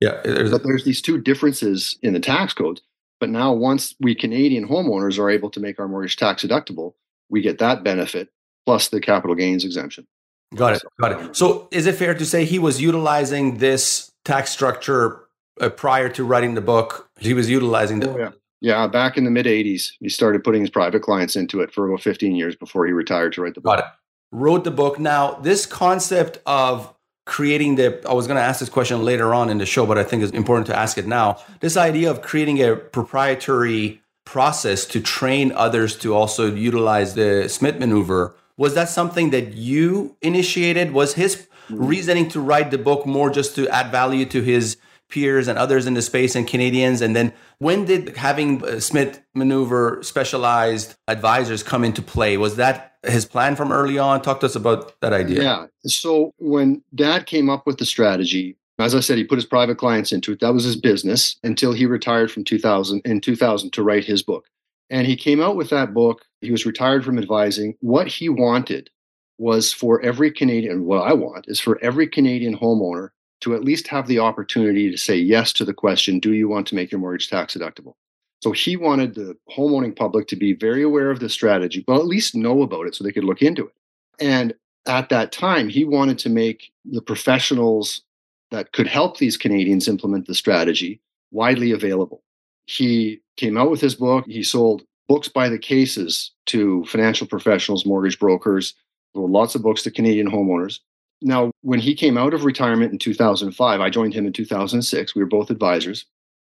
Yeah. 0.00 0.20
There's, 0.22 0.52
but 0.52 0.62
there's 0.62 0.84
these 0.84 1.02
two 1.02 1.20
differences 1.20 1.98
in 2.00 2.12
the 2.12 2.20
tax 2.20 2.54
codes. 2.54 2.82
But 3.18 3.30
now, 3.30 3.52
once 3.52 3.96
we 3.98 4.14
Canadian 4.14 4.68
homeowners 4.68 5.18
are 5.18 5.28
able 5.28 5.50
to 5.50 5.58
make 5.58 5.80
our 5.80 5.88
mortgage 5.88 6.16
tax 6.16 6.44
deductible, 6.44 6.94
we 7.30 7.40
get 7.40 7.58
that 7.58 7.82
benefit 7.82 8.28
plus 8.64 8.86
the 8.86 9.00
capital 9.00 9.34
gains 9.34 9.64
exemption. 9.64 10.06
Got 10.54 10.74
it. 10.74 10.82
Got 11.00 11.20
it. 11.20 11.36
So, 11.36 11.66
is 11.72 11.86
it 11.86 11.96
fair 11.96 12.14
to 12.14 12.24
say 12.24 12.44
he 12.44 12.60
was 12.60 12.80
utilizing 12.80 13.58
this 13.58 14.12
tax 14.24 14.52
structure 14.52 15.24
uh, 15.60 15.68
prior 15.68 16.08
to 16.10 16.22
writing 16.22 16.54
the 16.54 16.60
book? 16.60 17.08
He 17.18 17.34
was 17.34 17.50
utilizing 17.50 17.98
the. 17.98 18.10
Oh, 18.10 18.18
yeah. 18.18 18.30
Yeah, 18.62 18.86
back 18.86 19.18
in 19.18 19.24
the 19.24 19.30
mid 19.30 19.46
80s, 19.46 19.92
he 19.98 20.08
started 20.08 20.44
putting 20.44 20.60
his 20.60 20.70
private 20.70 21.02
clients 21.02 21.34
into 21.34 21.60
it 21.60 21.72
for 21.72 21.88
about 21.88 22.00
15 22.00 22.36
years 22.36 22.54
before 22.54 22.86
he 22.86 22.92
retired 22.92 23.32
to 23.34 23.42
write 23.42 23.54
the 23.54 23.60
book. 23.60 23.76
Got 23.76 23.78
it. 23.80 23.92
Wrote 24.30 24.62
the 24.62 24.70
book. 24.70 25.00
Now, 25.00 25.34
this 25.34 25.66
concept 25.66 26.38
of 26.46 26.94
creating 27.26 27.74
the, 27.74 28.00
I 28.08 28.14
was 28.14 28.28
going 28.28 28.36
to 28.36 28.42
ask 28.42 28.60
this 28.60 28.68
question 28.68 29.04
later 29.04 29.34
on 29.34 29.50
in 29.50 29.58
the 29.58 29.66
show, 29.66 29.84
but 29.84 29.98
I 29.98 30.04
think 30.04 30.22
it's 30.22 30.32
important 30.32 30.68
to 30.68 30.78
ask 30.78 30.96
it 30.96 31.08
now. 31.08 31.38
This 31.58 31.76
idea 31.76 32.08
of 32.08 32.22
creating 32.22 32.62
a 32.62 32.76
proprietary 32.76 34.00
process 34.24 34.86
to 34.86 35.00
train 35.00 35.50
others 35.52 35.96
to 35.96 36.14
also 36.14 36.54
utilize 36.54 37.14
the 37.14 37.48
Smith 37.48 37.80
maneuver 37.80 38.36
was 38.56 38.74
that 38.74 38.88
something 38.88 39.30
that 39.30 39.54
you 39.54 40.16
initiated? 40.22 40.92
Was 40.92 41.14
his 41.14 41.48
mm. 41.68 41.76
reasoning 41.88 42.28
to 42.28 42.40
write 42.40 42.70
the 42.70 42.78
book 42.78 43.06
more 43.06 43.28
just 43.28 43.56
to 43.56 43.68
add 43.68 43.90
value 43.90 44.24
to 44.26 44.40
his 44.40 44.76
peers 45.12 45.46
and 45.46 45.58
others 45.58 45.86
in 45.86 45.94
the 45.94 46.02
space 46.02 46.34
and 46.34 46.48
Canadians? 46.48 47.00
And 47.00 47.14
then 47.14 47.32
when 47.58 47.84
did 47.84 48.16
having 48.16 48.64
uh, 48.64 48.80
Smith 48.80 49.22
Maneuver 49.34 50.02
specialized 50.02 50.96
advisors 51.06 51.62
come 51.62 51.84
into 51.84 52.02
play? 52.02 52.36
Was 52.36 52.56
that 52.56 52.96
his 53.04 53.24
plan 53.24 53.54
from 53.54 53.70
early 53.70 53.98
on? 53.98 54.22
Talk 54.22 54.40
to 54.40 54.46
us 54.46 54.56
about 54.56 54.98
that 55.00 55.12
idea. 55.12 55.42
Yeah. 55.42 55.66
So 55.86 56.34
when 56.38 56.82
dad 56.94 57.26
came 57.26 57.48
up 57.50 57.66
with 57.66 57.78
the 57.78 57.84
strategy, 57.84 58.56
as 58.78 58.94
I 58.94 59.00
said, 59.00 59.18
he 59.18 59.24
put 59.24 59.36
his 59.36 59.46
private 59.46 59.78
clients 59.78 60.12
into 60.12 60.32
it. 60.32 60.40
That 60.40 60.54
was 60.54 60.64
his 60.64 60.76
business 60.76 61.36
until 61.44 61.72
he 61.72 61.86
retired 61.86 62.32
from 62.32 62.44
2000 62.44 63.02
in 63.04 63.20
2000 63.20 63.72
to 63.72 63.82
write 63.82 64.04
his 64.04 64.22
book. 64.22 64.46
And 64.90 65.06
he 65.06 65.16
came 65.16 65.40
out 65.40 65.56
with 65.56 65.70
that 65.70 65.94
book. 65.94 66.24
He 66.40 66.50
was 66.50 66.66
retired 66.66 67.04
from 67.04 67.18
advising. 67.18 67.76
What 67.80 68.08
he 68.08 68.28
wanted 68.28 68.90
was 69.38 69.72
for 69.72 70.00
every 70.02 70.30
Canadian, 70.30 70.84
what 70.84 71.02
I 71.02 71.12
want 71.12 71.46
is 71.48 71.60
for 71.60 71.78
every 71.82 72.06
Canadian 72.06 72.56
homeowner 72.56 73.10
to 73.42 73.54
at 73.54 73.64
least 73.64 73.88
have 73.88 74.06
the 74.06 74.18
opportunity 74.18 74.90
to 74.90 74.96
say 74.96 75.16
yes 75.16 75.52
to 75.54 75.64
the 75.64 75.74
question 75.74 76.18
Do 76.18 76.32
you 76.32 76.48
want 76.48 76.66
to 76.68 76.74
make 76.74 76.90
your 76.90 77.00
mortgage 77.00 77.28
tax 77.28 77.54
deductible? 77.56 77.94
So 78.42 78.50
he 78.50 78.76
wanted 78.76 79.14
the 79.14 79.36
homeowning 79.56 79.94
public 79.94 80.26
to 80.28 80.36
be 80.36 80.52
very 80.52 80.82
aware 80.82 81.10
of 81.10 81.20
the 81.20 81.28
strategy, 81.28 81.84
but 81.86 81.98
at 81.98 82.06
least 82.06 82.34
know 82.34 82.62
about 82.62 82.86
it 82.86 82.94
so 82.94 83.04
they 83.04 83.12
could 83.12 83.24
look 83.24 83.40
into 83.40 83.66
it. 83.66 83.74
And 84.18 84.54
at 84.86 85.10
that 85.10 85.30
time, 85.30 85.68
he 85.68 85.84
wanted 85.84 86.18
to 86.20 86.28
make 86.28 86.72
the 86.84 87.02
professionals 87.02 88.02
that 88.50 88.72
could 88.72 88.88
help 88.88 89.18
these 89.18 89.36
Canadians 89.36 89.86
implement 89.86 90.26
the 90.26 90.34
strategy 90.34 91.00
widely 91.30 91.70
available. 91.70 92.22
He 92.66 93.20
came 93.36 93.56
out 93.56 93.70
with 93.70 93.80
his 93.80 93.94
book. 93.94 94.24
He 94.26 94.42
sold 94.42 94.82
books 95.08 95.28
by 95.28 95.48
the 95.48 95.58
cases 95.58 96.32
to 96.46 96.84
financial 96.86 97.26
professionals, 97.26 97.86
mortgage 97.86 98.18
brokers, 98.18 98.74
lots 99.14 99.54
of 99.54 99.62
books 99.62 99.82
to 99.82 99.90
Canadian 99.90 100.30
homeowners. 100.30 100.80
Now, 101.22 101.50
when 101.62 101.78
he 101.78 101.94
came 101.94 102.18
out 102.18 102.34
of 102.34 102.44
retirement 102.44 102.92
in 102.92 102.98
2005, 102.98 103.80
I 103.80 103.90
joined 103.90 104.14
him 104.14 104.26
in 104.26 104.32
2006. 104.32 105.14
We 105.14 105.22
were 105.22 105.28
both 105.28 105.50
advisors. 105.50 106.04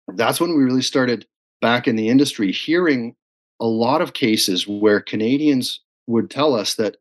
That's 0.09 0.41
when 0.41 0.57
we 0.57 0.65
really 0.65 0.83
started 0.83 1.27
back 1.61 1.89
in 1.89 1.97
the 1.97 2.09
industry 2.09 2.53
hearing 2.53 3.15
a 3.61 3.67
lot 3.67 4.03
of 4.03 4.13
cases 4.13 4.69
where 4.69 5.01
Canadians 5.01 5.81
would 6.07 6.31
tell 6.31 6.55
us 6.55 6.75
that 6.75 6.97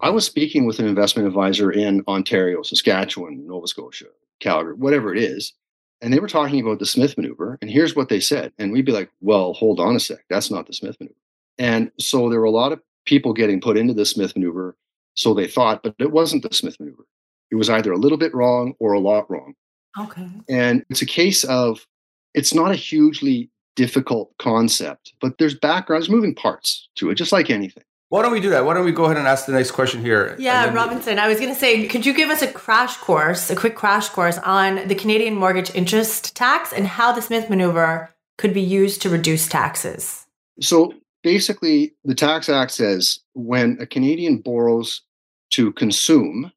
I 0.00 0.10
was 0.10 0.24
speaking 0.26 0.66
with 0.66 0.78
an 0.78 0.86
investment 0.86 1.28
advisor 1.28 1.70
in 1.70 2.02
Ontario, 2.08 2.62
Saskatchewan, 2.62 3.46
Nova 3.46 3.66
Scotia, 3.66 4.06
Calgary, 4.40 4.74
whatever 4.74 5.14
it 5.14 5.22
is, 5.22 5.52
and 6.00 6.12
they 6.12 6.18
were 6.18 6.28
talking 6.28 6.60
about 6.60 6.78
the 6.78 6.86
Smith 6.86 7.16
maneuver. 7.16 7.58
And 7.60 7.70
here's 7.70 7.94
what 7.94 8.08
they 8.08 8.20
said. 8.20 8.52
And 8.58 8.72
we'd 8.72 8.86
be 8.86 8.92
like, 8.92 9.10
well, 9.20 9.52
hold 9.52 9.78
on 9.80 9.96
a 9.96 10.00
sec. 10.00 10.24
That's 10.30 10.50
not 10.50 10.66
the 10.66 10.72
Smith 10.72 10.96
maneuver. 10.98 11.16
And 11.58 11.90
so 11.98 12.30
there 12.30 12.40
were 12.40 12.46
a 12.46 12.50
lot 12.50 12.72
of 12.72 12.80
people 13.04 13.34
getting 13.34 13.60
put 13.60 13.76
into 13.76 13.92
the 13.92 14.06
Smith 14.06 14.34
maneuver. 14.34 14.76
So 15.14 15.34
they 15.34 15.46
thought, 15.46 15.82
but 15.82 15.94
it 15.98 16.12
wasn't 16.12 16.42
the 16.42 16.54
Smith 16.54 16.78
maneuver. 16.80 17.04
It 17.50 17.56
was 17.56 17.70
either 17.70 17.92
a 17.92 17.98
little 17.98 18.18
bit 18.18 18.34
wrong 18.34 18.74
or 18.78 18.92
a 18.92 19.00
lot 19.00 19.30
wrong. 19.30 19.54
Okay. 19.98 20.28
And 20.48 20.84
it's 20.88 21.02
a 21.02 21.06
case 21.06 21.44
of 21.44 21.86
it's 22.34 22.54
not 22.54 22.70
a 22.70 22.76
hugely 22.76 23.50
difficult 23.76 24.32
concept, 24.38 25.14
but 25.20 25.38
there's 25.38 25.54
backgrounds, 25.54 26.08
moving 26.08 26.34
parts 26.34 26.88
to 26.96 27.10
it, 27.10 27.14
just 27.14 27.32
like 27.32 27.50
anything. 27.50 27.82
Why 28.10 28.22
don't 28.22 28.32
we 28.32 28.40
do 28.40 28.50
that? 28.50 28.64
Why 28.64 28.74
don't 28.74 28.84
we 28.84 28.90
go 28.90 29.04
ahead 29.04 29.18
and 29.18 29.28
ask 29.28 29.46
the 29.46 29.52
next 29.52 29.70
question 29.70 30.00
here? 30.00 30.34
Yeah, 30.38 30.74
Robinson, 30.74 31.20
I 31.20 31.28
was 31.28 31.38
going 31.38 31.54
to 31.54 31.58
say, 31.58 31.86
could 31.86 32.04
you 32.04 32.12
give 32.12 32.28
us 32.28 32.42
a 32.42 32.50
crash 32.50 32.96
course, 32.96 33.50
a 33.50 33.56
quick 33.56 33.76
crash 33.76 34.08
course 34.08 34.36
on 34.38 34.88
the 34.88 34.96
Canadian 34.96 35.36
mortgage 35.36 35.72
interest 35.76 36.34
tax 36.34 36.72
and 36.72 36.88
how 36.88 37.12
the 37.12 37.22
Smith 37.22 37.48
maneuver 37.48 38.10
could 38.36 38.52
be 38.52 38.62
used 38.62 39.00
to 39.02 39.10
reduce 39.10 39.46
taxes? 39.48 40.26
So 40.60 40.92
basically, 41.22 41.94
the 42.04 42.16
Tax 42.16 42.48
Act 42.48 42.72
says 42.72 43.20
when 43.34 43.78
a 43.80 43.86
Canadian 43.86 44.38
borrows 44.38 45.02
to 45.50 45.72
consume, 45.72 46.50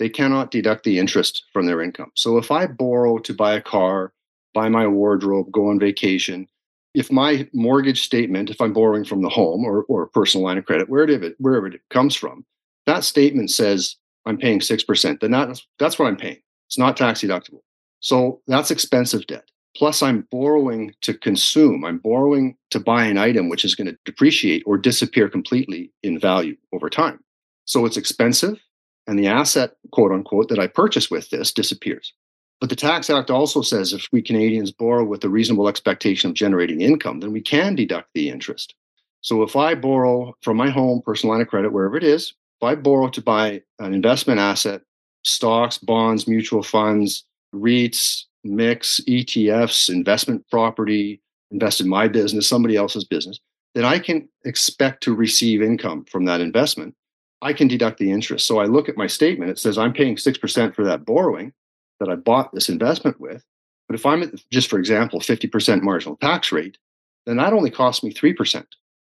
they 0.00 0.08
cannot 0.08 0.50
deduct 0.50 0.82
the 0.84 0.98
interest 0.98 1.44
from 1.52 1.66
their 1.66 1.82
income. 1.82 2.10
So 2.16 2.38
if 2.38 2.50
I 2.50 2.66
borrow 2.66 3.18
to 3.18 3.34
buy 3.34 3.52
a 3.52 3.60
car, 3.60 4.12
buy 4.54 4.70
my 4.70 4.86
wardrobe, 4.86 5.52
go 5.52 5.68
on 5.68 5.78
vacation, 5.78 6.48
if 6.94 7.12
my 7.12 7.46
mortgage 7.52 8.02
statement, 8.02 8.48
if 8.48 8.62
I'm 8.62 8.72
borrowing 8.72 9.04
from 9.04 9.20
the 9.20 9.28
home 9.28 9.62
or, 9.62 9.82
or 9.84 10.02
a 10.02 10.08
personal 10.08 10.46
line 10.46 10.56
of 10.56 10.64
credit, 10.64 10.88
wherever 10.88 11.12
it, 11.12 11.36
wherever 11.38 11.66
it 11.66 11.82
comes 11.90 12.16
from, 12.16 12.46
that 12.86 13.04
statement 13.04 13.50
says 13.50 13.96
I'm 14.24 14.38
paying 14.38 14.60
6%, 14.60 15.20
then 15.20 15.30
that's, 15.30 15.66
that's 15.78 15.98
what 15.98 16.08
I'm 16.08 16.16
paying. 16.16 16.40
It's 16.66 16.78
not 16.78 16.96
tax 16.96 17.20
deductible. 17.20 17.60
So 18.00 18.40
that's 18.46 18.70
expensive 18.70 19.26
debt. 19.26 19.44
Plus, 19.76 20.02
I'm 20.02 20.26
borrowing 20.32 20.94
to 21.02 21.12
consume. 21.12 21.84
I'm 21.84 21.98
borrowing 21.98 22.56
to 22.70 22.80
buy 22.80 23.04
an 23.04 23.18
item 23.18 23.50
which 23.50 23.66
is 23.66 23.74
going 23.74 23.86
to 23.86 23.98
depreciate 24.06 24.62
or 24.64 24.78
disappear 24.78 25.28
completely 25.28 25.92
in 26.02 26.18
value 26.18 26.56
over 26.72 26.88
time. 26.88 27.20
So 27.66 27.84
it's 27.84 27.98
expensive. 27.98 28.58
And 29.06 29.18
the 29.18 29.26
asset, 29.26 29.72
quote 29.92 30.12
unquote, 30.12 30.48
that 30.48 30.58
I 30.58 30.66
purchase 30.66 31.10
with 31.10 31.30
this 31.30 31.52
disappears. 31.52 32.12
But 32.60 32.68
the 32.68 32.76
Tax 32.76 33.08
Act 33.08 33.30
also 33.30 33.62
says 33.62 33.92
if 33.92 34.06
we 34.12 34.20
Canadians 34.20 34.70
borrow 34.70 35.04
with 35.04 35.24
a 35.24 35.28
reasonable 35.28 35.68
expectation 35.68 36.30
of 36.30 36.36
generating 36.36 36.82
income, 36.82 37.20
then 37.20 37.32
we 37.32 37.40
can 37.40 37.74
deduct 37.74 38.10
the 38.14 38.28
interest. 38.28 38.74
So 39.22 39.42
if 39.42 39.56
I 39.56 39.74
borrow 39.74 40.36
from 40.42 40.58
my 40.58 40.70
home, 40.70 41.02
personal 41.02 41.32
line 41.32 41.42
of 41.42 41.48
credit, 41.48 41.72
wherever 41.72 41.96
it 41.96 42.04
is, 42.04 42.34
if 42.60 42.66
I 42.66 42.74
borrow 42.74 43.08
to 43.08 43.22
buy 43.22 43.62
an 43.78 43.94
investment 43.94 44.40
asset, 44.40 44.82
stocks, 45.24 45.78
bonds, 45.78 46.28
mutual 46.28 46.62
funds, 46.62 47.24
REITs, 47.54 48.24
MICs, 48.46 49.00
ETFs, 49.06 49.90
investment 49.90 50.44
property, 50.50 51.20
invest 51.50 51.80
in 51.80 51.88
my 51.88 52.08
business, 52.08 52.48
somebody 52.48 52.76
else's 52.76 53.04
business, 53.04 53.38
then 53.74 53.84
I 53.84 53.98
can 53.98 54.28
expect 54.44 55.02
to 55.04 55.14
receive 55.14 55.62
income 55.62 56.04
from 56.04 56.24
that 56.26 56.40
investment. 56.40 56.94
I 57.42 57.52
can 57.52 57.68
deduct 57.68 57.98
the 57.98 58.10
interest. 58.10 58.46
So 58.46 58.58
I 58.58 58.64
look 58.64 58.88
at 58.88 58.96
my 58.96 59.06
statement, 59.06 59.50
it 59.50 59.58
says 59.58 59.78
I'm 59.78 59.92
paying 59.92 60.16
6% 60.16 60.74
for 60.74 60.84
that 60.84 61.04
borrowing 61.04 61.52
that 61.98 62.08
I 62.08 62.16
bought 62.16 62.52
this 62.52 62.68
investment 62.68 63.20
with. 63.20 63.44
But 63.88 63.94
if 63.94 64.06
I'm 64.06 64.22
at, 64.22 64.30
just 64.50 64.68
for 64.68 64.78
example, 64.78 65.20
50% 65.20 65.82
marginal 65.82 66.16
tax 66.16 66.52
rate, 66.52 66.78
then 67.26 67.36
that 67.38 67.52
only 67.52 67.70
costs 67.70 68.04
me 68.04 68.12
3% 68.12 68.64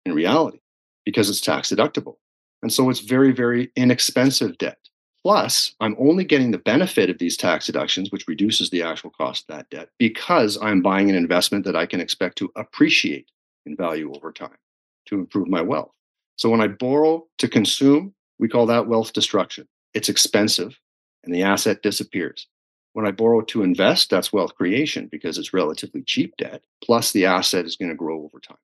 in 0.06 0.14
reality 0.14 0.60
because 1.04 1.28
it's 1.28 1.40
tax 1.40 1.70
deductible. 1.70 2.16
And 2.62 2.72
so 2.72 2.90
it's 2.90 3.00
very, 3.00 3.32
very 3.32 3.70
inexpensive 3.76 4.58
debt. 4.58 4.78
Plus, 5.24 5.74
I'm 5.80 5.96
only 6.00 6.24
getting 6.24 6.50
the 6.50 6.58
benefit 6.58 7.08
of 7.08 7.18
these 7.18 7.36
tax 7.36 7.66
deductions, 7.66 8.10
which 8.10 8.26
reduces 8.26 8.70
the 8.70 8.82
actual 8.82 9.10
cost 9.10 9.44
of 9.48 9.56
that 9.56 9.70
debt, 9.70 9.88
because 9.98 10.58
I'm 10.60 10.82
buying 10.82 11.10
an 11.10 11.16
investment 11.16 11.64
that 11.64 11.76
I 11.76 11.86
can 11.86 12.00
expect 12.00 12.38
to 12.38 12.50
appreciate 12.56 13.30
in 13.64 13.76
value 13.76 14.12
over 14.14 14.32
time 14.32 14.56
to 15.06 15.14
improve 15.16 15.48
my 15.48 15.62
wealth. 15.62 15.92
So 16.36 16.50
when 16.50 16.60
I 16.60 16.66
borrow 16.66 17.26
to 17.38 17.48
consume, 17.48 18.14
we 18.38 18.48
call 18.48 18.66
that 18.66 18.86
wealth 18.86 19.12
destruction. 19.12 19.68
It's 19.94 20.08
expensive 20.08 20.78
and 21.24 21.34
the 21.34 21.42
asset 21.42 21.82
disappears. 21.82 22.46
When 22.94 23.06
I 23.06 23.10
borrow 23.10 23.40
to 23.42 23.62
invest, 23.62 24.10
that's 24.10 24.32
wealth 24.32 24.54
creation 24.54 25.08
because 25.10 25.38
it's 25.38 25.54
relatively 25.54 26.02
cheap 26.02 26.36
debt, 26.36 26.62
plus 26.84 27.12
the 27.12 27.24
asset 27.24 27.64
is 27.64 27.76
going 27.76 27.90
to 27.90 27.96
grow 27.96 28.22
over 28.22 28.38
time. 28.38 28.58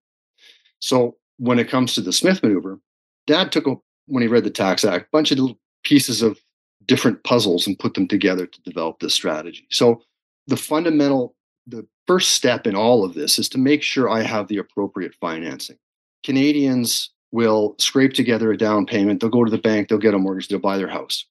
So 0.81 1.17
when 1.39 1.59
it 1.59 1.71
comes 1.71 1.95
to 1.95 2.01
the 2.01 2.13
Smith 2.13 2.43
maneuver, 2.43 2.79
dad 3.27 3.53
took, 3.53 3.67
a, 3.67 3.77
when 4.07 4.23
he 4.23 4.29
read 4.29 4.45
the 4.45 4.51
Tax 4.51 4.85
Act, 4.85 5.07
a 5.07 5.09
bunch 5.13 5.31
of 5.31 5.39
little 5.39 5.59
pieces 5.83 6.21
of 6.21 6.39
different 6.85 7.23
puzzles 7.25 7.67
and 7.67 7.79
put 7.79 7.95
them 7.95 8.09
together 8.09 8.47
to 8.47 8.63
develop 8.63 8.99
this 8.99 9.15
strategy. 9.15 9.67
So 9.71 10.03
the 10.47 10.57
fundamental, 10.57 11.35
the 11.67 11.87
first 12.07 12.33
step 12.33 12.67
in 12.67 12.75
all 12.75 13.05
of 13.05 13.15
this 13.15 13.39
is 13.39 13.49
to 13.51 13.59
make 13.59 13.83
sure 13.83 14.11
I 14.11 14.23
have 14.23 14.49
the 14.49 14.59
appropriate 14.59 15.15
financing. 15.15 15.79
Canadians 16.25 17.11
will 17.33 17.75
scrape 17.79 18.15
together 18.15 18.51
a 18.51 18.57
down 18.57 18.87
payment, 18.87 19.21
they'll 19.21 19.31
go 19.31 19.45
to 19.45 19.51
the 19.51 19.59
bank, 19.59 19.89
they'll 19.89 19.99
get 19.99 20.15
a 20.15 20.19
mortgage, 20.19 20.49
they'll 20.49 20.59
buy 20.59 20.79
their 20.79 20.89
house 20.89 21.27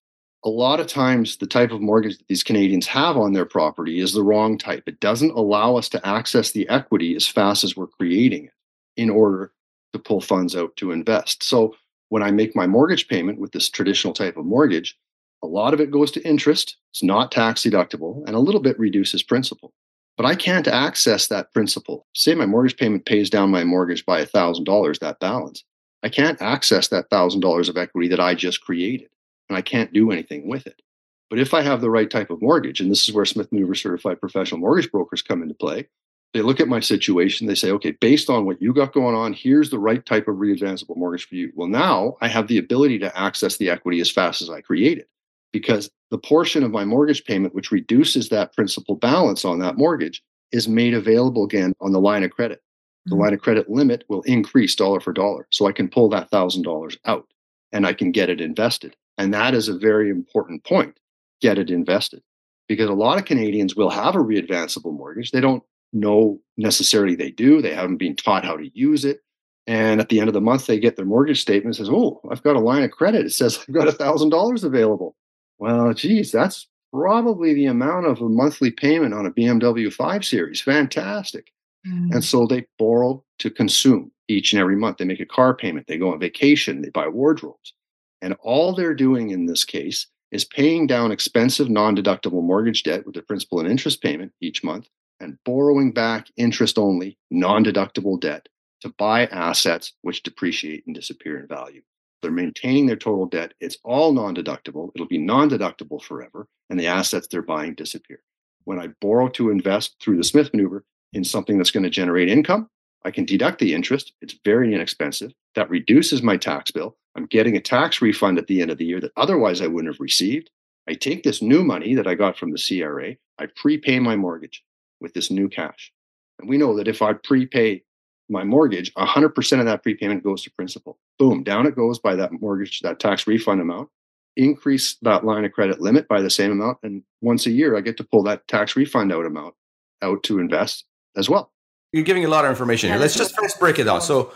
a 0.48 0.50
lot 0.50 0.80
of 0.80 0.88
times 0.88 1.38
the 1.38 1.46
type 1.48 1.72
of 1.72 1.82
mortgage 1.82 2.18
that 2.18 2.27
these 2.27 2.44
Canadians 2.44 2.88
have 2.88 3.18
on 3.18 3.34
their 3.34 3.46
property 3.46 4.00
is 4.00 4.13
the 4.13 4.24
wrong 4.24 4.58
type. 4.58 4.84
It 4.88 5.00
doesn't 5.00 5.32
allow 5.32 5.75
us 5.75 5.89
to 5.89 6.08
access 6.08 6.51
the 6.51 6.68
equity 6.70 7.16
as 7.16 7.27
fast 7.27 7.63
as 7.63 7.75
we're 7.75 7.88
creating 7.88 8.46
it 8.46 8.54
in 8.96 9.10
order 9.10 9.51
to 9.92 10.00
pull 10.00 10.22
funds 10.22 10.56
out 10.56 10.75
to 10.77 10.92
invest. 10.92 11.44
So 11.44 11.75
when 12.10 12.24
I 12.24 12.32
make 12.32 12.56
my 12.56 12.68
mortgage 12.68 13.08
payment 13.08 13.39
with 13.39 13.51
this 13.51 13.70
traditional 13.70 14.13
type 14.13 14.38
of 14.38 14.46
mortgage, 14.46 14.98
a 15.44 15.48
lot 15.48 15.74
of 15.74 15.82
it 15.82 15.92
goes 15.92 16.12
to 16.12 16.25
interest. 16.25 16.77
It's 16.92 17.04
not 17.04 17.32
tax 17.32 17.63
deductible 17.63 18.24
and 18.25 18.36
a 18.36 18.39
little 18.39 18.62
bit 18.62 18.80
reduces 18.80 19.24
principal. 19.24 19.74
But 20.16 20.25
I 20.25 20.36
can't 20.36 20.68
access 20.68 21.27
that 21.27 21.54
principal. 21.54 22.08
Say 22.16 22.34
my 22.34 22.46
mortgage 22.46 22.77
payment 22.77 23.06
pays 23.06 23.30
down 23.30 23.51
my 23.51 23.63
mortgage 23.63 24.06
by 24.06 24.24
$1,000, 24.24 25.00
that 25.00 25.20
balance. 25.20 25.63
I 26.04 26.10
can't 26.10 26.42
access 26.42 26.89
that 26.89 27.10
$1,000 27.10 27.70
of 27.70 27.77
equity 27.77 28.08
that 28.10 28.20
I 28.20 28.36
just 28.36 28.62
created 28.62 29.10
and 29.50 29.58
I 29.58 29.62
can't 29.62 29.94
do 29.94 30.12
anything 30.12 30.48
with 30.48 30.68
it. 30.68 30.82
But 31.30 31.39
if 31.39 31.54
I 31.54 31.62
have 31.62 31.82
the 31.82 31.89
right 31.89 32.10
type 32.10 32.30
of 32.30 32.42
mortgage, 32.42 32.80
and 32.80 32.89
this 32.89 33.08
is 33.08 33.13
where 33.13 33.25
Smith 33.25 33.51
Maneuver 33.51 33.75
certified 33.75 34.20
professional 34.20 34.62
mortgage 34.62 34.92
brokers 34.92 35.22
come 35.22 35.42
into 35.42 35.56
play, 35.56 35.88
they 36.34 36.42
look 36.42 36.60
at 36.60 36.68
my 36.68 36.80
situation, 36.80 37.48
they 37.48 37.56
say, 37.56 37.72
okay, 37.72 37.92
based 37.92 38.30
on 38.30 38.46
what 38.46 38.62
you 38.62 38.74
got 38.74 38.94
going 38.94 39.16
on, 39.16 39.34
here's 39.34 39.70
the 39.70 39.80
right 39.80 40.06
type 40.06 40.27
of 40.27 40.36
readvanceable 40.36 40.96
mortgage 40.96 41.27
for 41.27 41.36
you. 41.36 41.51
Well, 41.56 41.68
now 41.68 42.18
I 42.22 42.27
have 42.27 42.48
the 42.48 42.58
ability 42.58 43.00
to 43.00 43.18
access 43.18 43.58
the 43.58 43.70
equity 43.70 44.00
as 44.01 44.12
fast 44.12 44.42
as 44.42 44.50
I 44.50 44.62
create 44.62 44.98
it 44.98 45.10
because 45.51 45.89
the 46.12 46.18
portion 46.18 46.63
of 46.63 46.72
my 46.72 46.86
mortgage 46.86 47.25
payment 47.25 47.56
which 47.56 47.72
reduces 47.72 48.30
that 48.30 48.54
principal 48.54 48.96
balance 48.96 49.46
on 49.46 49.60
that 49.60 49.77
mortgage 49.77 50.22
is 50.51 50.68
made 50.68 50.94
available 50.94 51.44
again 51.44 51.74
on 51.82 51.92
the 51.92 52.00
line 52.00 52.24
of 52.24 52.32
credit. 52.32 52.62
The 53.07 53.15
mm-hmm. 53.15 53.23
line 53.23 53.33
of 53.33 53.41
credit 53.41 53.69
limit 53.69 54.03
will 54.09 54.21
increase 54.23 54.75
dollar 54.75 54.99
for 54.99 55.13
dollar. 55.13 55.47
So 55.51 55.65
I 55.65 55.71
can 55.71 55.87
pull 55.87 56.09
that 56.09 56.29
$1,000 56.29 56.97
out 57.05 57.27
and 57.71 57.87
I 57.87 57.93
can 57.93 58.11
get 58.11 58.29
it 58.29 58.41
invested. 58.41 58.95
And 59.17 59.33
that 59.33 59.53
is 59.53 59.67
a 59.67 59.77
very 59.77 60.09
important 60.09 60.63
point. 60.63 60.99
Get 61.41 61.57
it 61.57 61.69
invested. 61.69 62.21
Because 62.67 62.89
a 62.89 62.93
lot 62.93 63.17
of 63.17 63.25
Canadians 63.25 63.75
will 63.75 63.89
have 63.89 64.15
a 64.15 64.19
readvanceable 64.19 64.93
mortgage. 64.93 65.31
They 65.31 65.39
don't 65.39 65.63
know 65.93 66.39
necessarily 66.57 67.15
they 67.15 67.31
do. 67.31 67.61
They 67.61 67.73
haven't 67.73 67.97
been 67.97 68.15
taught 68.15 68.43
how 68.43 68.57
to 68.57 68.69
use 68.77 69.05
it. 69.05 69.21
And 69.67 70.01
at 70.01 70.09
the 70.09 70.19
end 70.19 70.27
of 70.27 70.33
the 70.33 70.41
month, 70.41 70.65
they 70.65 70.79
get 70.79 70.97
their 70.97 71.05
mortgage 71.05 71.41
statement 71.41 71.77
and 71.77 71.87
says, 71.87 71.89
Oh, 71.89 72.21
I've 72.29 72.43
got 72.43 72.55
a 72.55 72.59
line 72.59 72.83
of 72.83 72.91
credit. 72.91 73.25
It 73.25 73.33
says 73.33 73.59
I've 73.67 73.73
got 73.73 73.87
a 73.87 73.93
thousand 73.93 74.29
dollars 74.29 74.63
available. 74.63 75.15
Well, 75.59 75.93
geez, 75.93 76.31
that's 76.31 76.67
probably 76.93 77.53
the 77.53 77.65
amount 77.65 78.05
of 78.05 78.21
a 78.21 78.29
monthly 78.29 78.71
payment 78.71 79.13
on 79.13 79.25
a 79.25 79.31
BMW 79.31 79.91
5 79.91 80.25
Series. 80.25 80.61
Fantastic. 80.61 81.51
Mm. 81.88 82.15
And 82.15 82.24
so 82.24 82.46
they 82.46 82.65
borrow 82.77 83.24
to 83.39 83.50
consume 83.50 84.12
each 84.27 84.53
and 84.53 84.62
every 84.62 84.75
month. 84.75 84.98
They 84.98 85.06
make 85.06 85.20
a 85.20 85.25
car 85.25 85.56
payment, 85.56 85.88
they 85.88 85.98
go 85.98 86.12
on 86.12 86.20
vacation, 86.20 86.82
they 86.82 86.89
buy 86.89 87.08
wardrobes. 87.08 87.74
And 88.22 88.36
all 88.41 88.74
they're 88.74 88.96
doing 88.96 89.29
in 89.29 89.46
this 89.46 89.63
case 89.63 90.08
is 90.32 90.44
paying 90.44 90.88
down 90.88 91.12
expensive 91.12 91.70
non 91.70 91.96
deductible 91.96 92.44
mortgage 92.44 92.84
debt 92.84 93.06
with 93.06 93.15
the 93.15 93.22
principal 93.22 93.60
and 93.60 93.70
interest 93.70 94.01
payment 94.01 94.34
each 94.41 94.63
month 94.63 94.88
and 95.20 95.38
borrowing 95.46 95.91
back 95.91 96.27
interest 96.38 96.77
only, 96.77 97.17
non 97.32 97.63
deductible 97.63 98.20
debt 98.20 98.48
to 98.82 98.94
buy 98.98 99.25
assets 99.27 99.94
which 100.01 100.24
depreciate 100.24 100.84
and 100.86 100.96
disappear 100.96 101.39
in 101.39 101.48
value. 101.48 101.82
They're 102.22 102.32
maintaining 102.32 102.86
their 102.88 102.96
total 102.96 103.25
debt. 103.25 103.53
It's 103.60 103.77
all 103.84 104.12
non 104.13 104.36
deductible. 104.36 104.91
It'll 104.96 105.08
be 105.08 105.17
non 105.17 105.50
deductible 105.50 106.01
forever, 106.01 106.48
and 106.70 106.79
the 106.79 106.88
assets 106.88 107.27
they're 107.27 107.41
buying 107.41 107.75
disappear. 107.75 108.22
When 108.65 108.79
I 108.79 108.89
borrow 109.01 109.29
to 109.29 109.50
invest 109.50 109.96
through 110.01 110.17
the 110.17 110.24
Smith 110.24 110.51
maneuver 110.53 110.84
in 111.13 111.23
something 111.23 111.57
that's 111.57 111.71
going 111.71 111.83
to 111.83 111.89
generate 111.89 112.29
income, 112.29 112.69
I 113.05 113.11
can 113.11 113.25
deduct 113.25 113.59
the 113.59 113.73
interest. 113.73 114.13
It's 114.21 114.37
very 114.43 114.73
inexpensive. 114.73 115.31
That 115.55 115.69
reduces 115.69 116.21
my 116.21 116.37
tax 116.37 116.71
bill. 116.71 116.97
I'm 117.15 117.25
getting 117.25 117.55
a 117.55 117.61
tax 117.61 118.01
refund 118.01 118.37
at 118.37 118.47
the 118.47 118.61
end 118.61 118.69
of 118.69 118.77
the 118.77 118.85
year 118.85 118.99
that 118.99 119.13
otherwise 119.17 119.61
I 119.61 119.67
wouldn't 119.67 119.93
have 119.93 119.99
received. 119.99 120.49
I 120.87 120.93
take 120.93 121.23
this 121.23 121.41
new 121.41 121.63
money 121.63 121.95
that 121.95 122.07
I 122.07 122.15
got 122.15 122.37
from 122.37 122.51
the 122.51 122.61
CRA, 122.61 123.15
I 123.39 123.47
prepay 123.55 123.99
my 123.99 124.15
mortgage 124.15 124.63
with 124.99 125.13
this 125.13 125.29
new 125.29 125.49
cash. 125.49 125.91
And 126.39 126.49
we 126.49 126.57
know 126.57 126.75
that 126.77 126.87
if 126.87 127.01
I 127.01 127.13
prepay 127.13 127.83
my 128.29 128.43
mortgage, 128.43 128.93
100% 128.95 129.59
of 129.59 129.65
that 129.65 129.83
prepayment 129.83 130.23
goes 130.23 130.43
to 130.43 130.51
principal. 130.51 130.97
Boom, 131.17 131.43
down 131.43 131.65
it 131.65 131.75
goes 131.75 131.99
by 131.99 132.15
that 132.15 132.31
mortgage, 132.41 132.81
that 132.81 132.99
tax 132.99 133.25
refund 133.27 133.61
amount. 133.61 133.89
Increase 134.35 134.97
that 135.01 135.25
line 135.25 135.45
of 135.45 135.51
credit 135.51 135.81
limit 135.81 136.07
by 136.07 136.21
the 136.21 136.29
same 136.29 136.51
amount. 136.51 136.77
And 136.83 137.03
once 137.21 137.45
a 137.45 137.51
year, 137.51 137.75
I 137.75 137.81
get 137.81 137.97
to 137.97 138.03
pull 138.03 138.23
that 138.23 138.47
tax 138.47 138.75
refund 138.75 139.11
out 139.11 139.25
amount 139.25 139.55
out 140.01 140.23
to 140.23 140.39
invest 140.39 140.85
as 141.17 141.29
well 141.29 141.51
you're 141.91 142.03
giving 142.03 142.25
a 142.25 142.29
lot 142.29 142.45
of 142.45 142.50
information 142.50 142.89
here. 142.89 143.00
Let's 143.00 143.15
just 143.15 143.36
first 143.36 143.59
break 143.59 143.79
it 143.79 143.86
down. 143.86 144.01
So, 144.01 144.33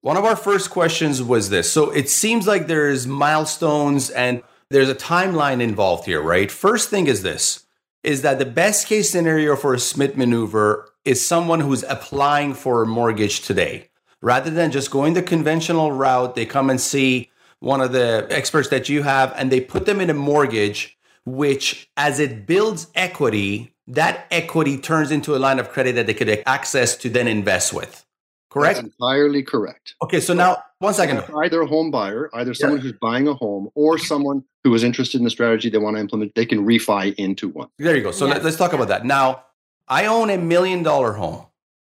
one 0.00 0.16
of 0.16 0.24
our 0.24 0.36
first 0.36 0.70
questions 0.70 1.22
was 1.22 1.50
this. 1.50 1.70
So, 1.70 1.90
it 1.90 2.08
seems 2.08 2.46
like 2.46 2.66
there's 2.66 3.06
milestones 3.06 4.10
and 4.10 4.42
there's 4.70 4.88
a 4.88 4.94
timeline 4.94 5.60
involved 5.60 6.04
here, 6.04 6.22
right? 6.22 6.50
First 6.50 6.90
thing 6.90 7.06
is 7.06 7.22
this 7.22 7.66
is 8.02 8.20
that 8.20 8.38
the 8.38 8.44
best 8.44 8.86
case 8.86 9.10
scenario 9.10 9.56
for 9.56 9.72
a 9.72 9.78
Smith 9.78 10.14
maneuver 10.14 10.90
is 11.06 11.24
someone 11.24 11.60
who's 11.60 11.82
applying 11.84 12.52
for 12.52 12.82
a 12.82 12.86
mortgage 12.86 13.40
today. 13.40 13.88
Rather 14.20 14.50
than 14.50 14.70
just 14.70 14.90
going 14.90 15.14
the 15.14 15.22
conventional 15.22 15.90
route, 15.90 16.34
they 16.34 16.44
come 16.44 16.68
and 16.68 16.80
see 16.80 17.30
one 17.60 17.80
of 17.80 17.92
the 17.92 18.26
experts 18.28 18.68
that 18.68 18.90
you 18.90 19.02
have 19.02 19.32
and 19.36 19.50
they 19.50 19.60
put 19.60 19.86
them 19.86 20.02
in 20.02 20.10
a 20.10 20.14
mortgage, 20.14 20.98
which 21.24 21.90
as 21.96 22.20
it 22.20 22.46
builds 22.46 22.88
equity, 22.94 23.73
that 23.86 24.26
equity 24.30 24.78
turns 24.78 25.10
into 25.10 25.36
a 25.36 25.38
line 25.38 25.58
of 25.58 25.70
credit 25.70 25.94
that 25.94 26.06
they 26.06 26.14
could 26.14 26.42
access 26.46 26.96
to 26.96 27.10
then 27.10 27.28
invest 27.28 27.72
with. 27.72 28.04
Correct? 28.50 28.76
That's 28.76 28.86
entirely 28.86 29.42
correct. 29.42 29.96
Okay, 30.02 30.20
so 30.20 30.32
now 30.32 30.62
one 30.78 30.94
second. 30.94 31.24
Either 31.42 31.62
a 31.62 31.66
home 31.66 31.90
buyer, 31.90 32.30
either 32.34 32.54
someone 32.54 32.78
yeah. 32.78 32.84
who's 32.84 32.98
buying 33.00 33.26
a 33.26 33.34
home, 33.34 33.68
or 33.74 33.98
someone 33.98 34.44
who 34.62 34.72
is 34.74 34.84
interested 34.84 35.18
in 35.18 35.24
the 35.24 35.30
strategy 35.30 35.68
they 35.68 35.78
want 35.78 35.96
to 35.96 36.00
implement, 36.00 36.34
they 36.36 36.46
can 36.46 36.64
refi 36.64 37.14
into 37.16 37.48
one. 37.48 37.68
There 37.78 37.96
you 37.96 38.02
go. 38.02 38.12
So 38.12 38.26
yes. 38.26 38.44
let's 38.44 38.56
talk 38.56 38.72
about 38.72 38.88
that. 38.88 39.04
Now, 39.04 39.44
I 39.88 40.06
own 40.06 40.30
a 40.30 40.38
million 40.38 40.84
dollar 40.84 41.14
home. 41.14 41.46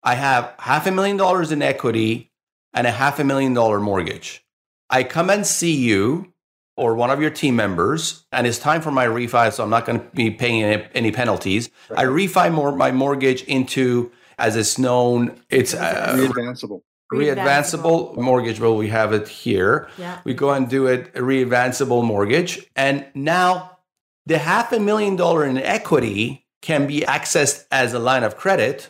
I 0.03 0.15
have 0.15 0.53
half 0.60 0.86
a 0.86 0.91
million 0.91 1.17
dollars 1.17 1.51
in 1.51 1.62
equity 1.63 2.31
and 2.74 2.86
a 2.86 2.91
half 2.91 3.19
a 3.19 3.24
million 3.24 3.53
dollar 3.55 3.79
mortgage. 3.79 4.45
I 4.89 5.03
come 5.03 5.29
and 5.29 5.45
see 5.48 5.75
you 5.75 6.30
or 6.81 6.95
one 6.95 7.11
of 7.11 7.21
your 7.21 7.29
team 7.29 7.55
members, 7.55 8.25
and 8.31 8.47
it's 8.47 8.57
time 8.57 8.81
for 8.81 8.89
my 8.89 9.05
refi, 9.05 9.53
so 9.53 9.63
I'm 9.63 9.69
not 9.69 9.85
going 9.85 10.00
to 10.00 10.05
be 10.15 10.31
paying 10.31 10.63
any, 10.63 10.83
any 10.95 11.11
penalties. 11.11 11.69
Right. 11.91 12.00
I 12.00 12.03
refi 12.05 12.51
more, 12.51 12.75
my 12.75 12.91
mortgage 12.91 13.43
into, 13.43 14.11
as 14.39 14.55
it's 14.55 14.79
known, 14.79 15.39
it's 15.51 15.75
uh, 15.75 16.15
readvanceable. 16.17 16.81
Readvanceable 17.13 18.17
mortgage. 18.17 18.59
Well, 18.59 18.75
we 18.75 18.88
have 18.88 19.13
it 19.13 19.27
here. 19.27 19.89
Yeah. 20.00 20.21
We 20.23 20.33
go 20.33 20.50
and 20.50 20.67
do 20.67 20.88
it 20.88 21.11
a 21.13 21.19
readvanceable 21.19 22.03
mortgage, 22.03 22.65
and 22.75 23.05
now 23.13 23.77
the 24.25 24.39
half 24.39 24.71
a 24.71 24.79
million 24.79 25.15
dollar 25.15 25.45
in 25.45 25.59
equity 25.59 26.47
can 26.63 26.88
be 26.88 27.01
accessed 27.01 27.65
as 27.69 27.93
a 27.93 28.00
line 28.00 28.23
of 28.23 28.38
credit, 28.38 28.89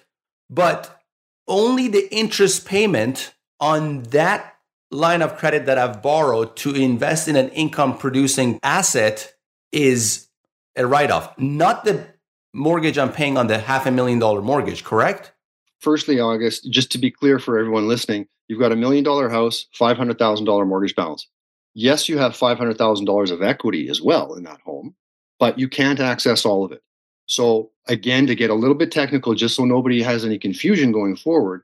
but 0.50 0.98
only 1.46 1.90
the 1.90 2.08
interest 2.16 2.66
payment 2.66 3.34
on 3.60 4.04
that 4.04 4.51
line 4.92 5.22
of 5.22 5.38
credit 5.38 5.66
that 5.66 5.78
I've 5.78 6.02
borrowed 6.02 6.56
to 6.58 6.76
invest 6.76 7.28
in 7.28 7.36
an 7.36 7.50
income 7.50 7.98
producing 7.98 8.60
asset 8.62 9.34
is 9.72 10.28
a 10.76 10.86
write 10.86 11.12
off, 11.12 11.38
not 11.40 11.86
the 11.86 12.06
mortgage 12.54 12.98
I'm 12.98 13.12
paying 13.12 13.38
on 13.38 13.48
the 13.48 13.58
half 13.58 13.86
a 13.86 13.92
million 13.92 14.20
dollar 14.20 14.42
mortgage, 14.42 14.84
correct? 14.84 15.32
Firstly, 15.80 16.20
August, 16.20 16.70
just 16.70 16.92
to 16.92 16.98
be 16.98 17.10
clear 17.10 17.40
for 17.40 17.58
everyone 17.58 17.88
listening, 17.88 18.28
you've 18.48 18.60
got 18.60 18.72
a 18.72 18.76
million 18.76 19.04
dollar 19.04 19.30
house, 19.30 19.66
$500,000 19.80 20.68
mortgage 20.68 20.96
balance. 20.96 21.28
Yes, 21.74 22.10
you 22.10 22.18
have 22.18 22.34
$500,000 22.34 23.32
of 23.32 23.42
equity 23.42 23.88
as 23.90 24.02
well 24.02 24.34
in 24.36 24.44
that 24.44 24.60
home, 24.62 24.94
but 25.40 25.58
you 25.58 25.70
can't 25.70 26.00
access 26.02 26.46
all 26.46 26.66
of 26.66 26.72
it. 26.72 26.84
So, 27.28 27.72
again, 27.88 28.28
to 28.28 28.36
get 28.36 28.50
a 28.50 28.56
little 28.56 28.76
bit 28.76 28.92
technical, 28.92 29.34
just 29.34 29.56
so 29.56 29.64
nobody 29.64 30.02
has 30.02 30.26
any 30.26 30.38
confusion 30.38 30.92
going 30.92 31.16
forward, 31.16 31.64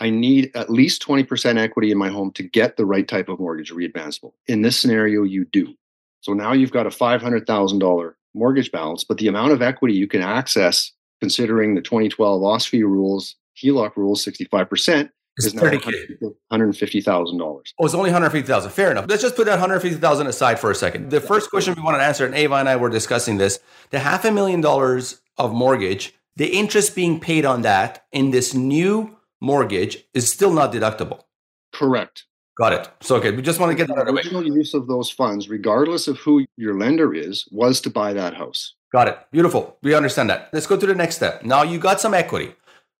I 0.00 0.10
need 0.10 0.50
at 0.54 0.70
least 0.70 1.06
20% 1.06 1.58
equity 1.58 1.90
in 1.90 1.98
my 1.98 2.08
home 2.08 2.30
to 2.32 2.42
get 2.42 2.76
the 2.76 2.86
right 2.86 3.06
type 3.06 3.28
of 3.28 3.40
mortgage 3.40 3.72
readvanceable. 3.72 4.32
In 4.46 4.62
this 4.62 4.78
scenario, 4.78 5.22
you 5.22 5.44
do. 5.44 5.74
So 6.20 6.32
now 6.32 6.52
you've 6.52 6.72
got 6.72 6.86
a 6.86 6.90
$500,000 6.90 8.12
mortgage 8.34 8.72
balance, 8.72 9.04
but 9.04 9.18
the 9.18 9.28
amount 9.28 9.52
of 9.52 9.62
equity 9.62 9.94
you 9.94 10.06
can 10.06 10.22
access, 10.22 10.92
considering 11.20 11.74
the 11.74 11.82
2012 11.82 12.42
OSFI 12.42 12.82
rules, 12.82 13.36
HELOC 13.62 13.96
rules, 13.96 14.24
65%, 14.24 15.10
is 15.38 15.54
now 15.54 15.62
$150,000. 15.62 17.62
Oh, 17.78 17.84
it's 17.84 17.94
only 17.94 18.10
150000 18.10 18.70
Fair 18.70 18.90
enough. 18.90 19.06
Let's 19.08 19.22
just 19.22 19.36
put 19.36 19.46
that 19.46 19.60
150000 19.60 20.26
aside 20.26 20.58
for 20.58 20.70
a 20.70 20.74
second. 20.74 21.10
The 21.10 21.20
first 21.20 21.50
question 21.50 21.74
we 21.74 21.82
want 21.82 21.96
to 21.96 22.02
answer, 22.02 22.26
and 22.26 22.34
Ava 22.34 22.56
and 22.56 22.68
I 22.68 22.76
were 22.76 22.90
discussing 22.90 23.38
this, 23.38 23.60
the 23.90 24.00
half 24.00 24.24
a 24.24 24.32
million 24.32 24.60
dollars 24.60 25.20
of 25.36 25.52
mortgage, 25.52 26.14
the 26.36 26.48
interest 26.48 26.94
being 26.94 27.20
paid 27.20 27.44
on 27.44 27.62
that 27.62 28.06
in 28.12 28.30
this 28.30 28.54
new 28.54 29.16
mortgage 29.40 30.04
is 30.14 30.30
still 30.30 30.52
not 30.52 30.72
deductible. 30.72 31.22
Correct. 31.72 32.24
Got 32.58 32.72
it. 32.72 32.88
So, 33.00 33.16
okay, 33.16 33.30
we 33.30 33.40
just 33.40 33.60
want 33.60 33.70
to 33.70 33.76
get 33.76 33.86
that 33.86 33.98
out 33.98 34.08
of 34.08 34.14
the 34.14 34.20
original 34.20 34.44
use 34.44 34.74
of 34.74 34.88
those 34.88 35.10
funds, 35.10 35.48
regardless 35.48 36.08
of 36.08 36.18
who 36.18 36.44
your 36.56 36.76
lender 36.76 37.14
is, 37.14 37.46
was 37.52 37.80
to 37.82 37.90
buy 37.90 38.12
that 38.14 38.34
house. 38.34 38.74
Got 38.92 39.08
it. 39.08 39.18
Beautiful. 39.30 39.76
We 39.82 39.94
understand 39.94 40.30
that. 40.30 40.48
Let's 40.52 40.66
go 40.66 40.76
to 40.76 40.86
the 40.86 40.94
next 40.94 41.16
step. 41.16 41.44
Now 41.44 41.62
you 41.62 41.78
got 41.78 42.00
some 42.00 42.14
equity. 42.14 42.54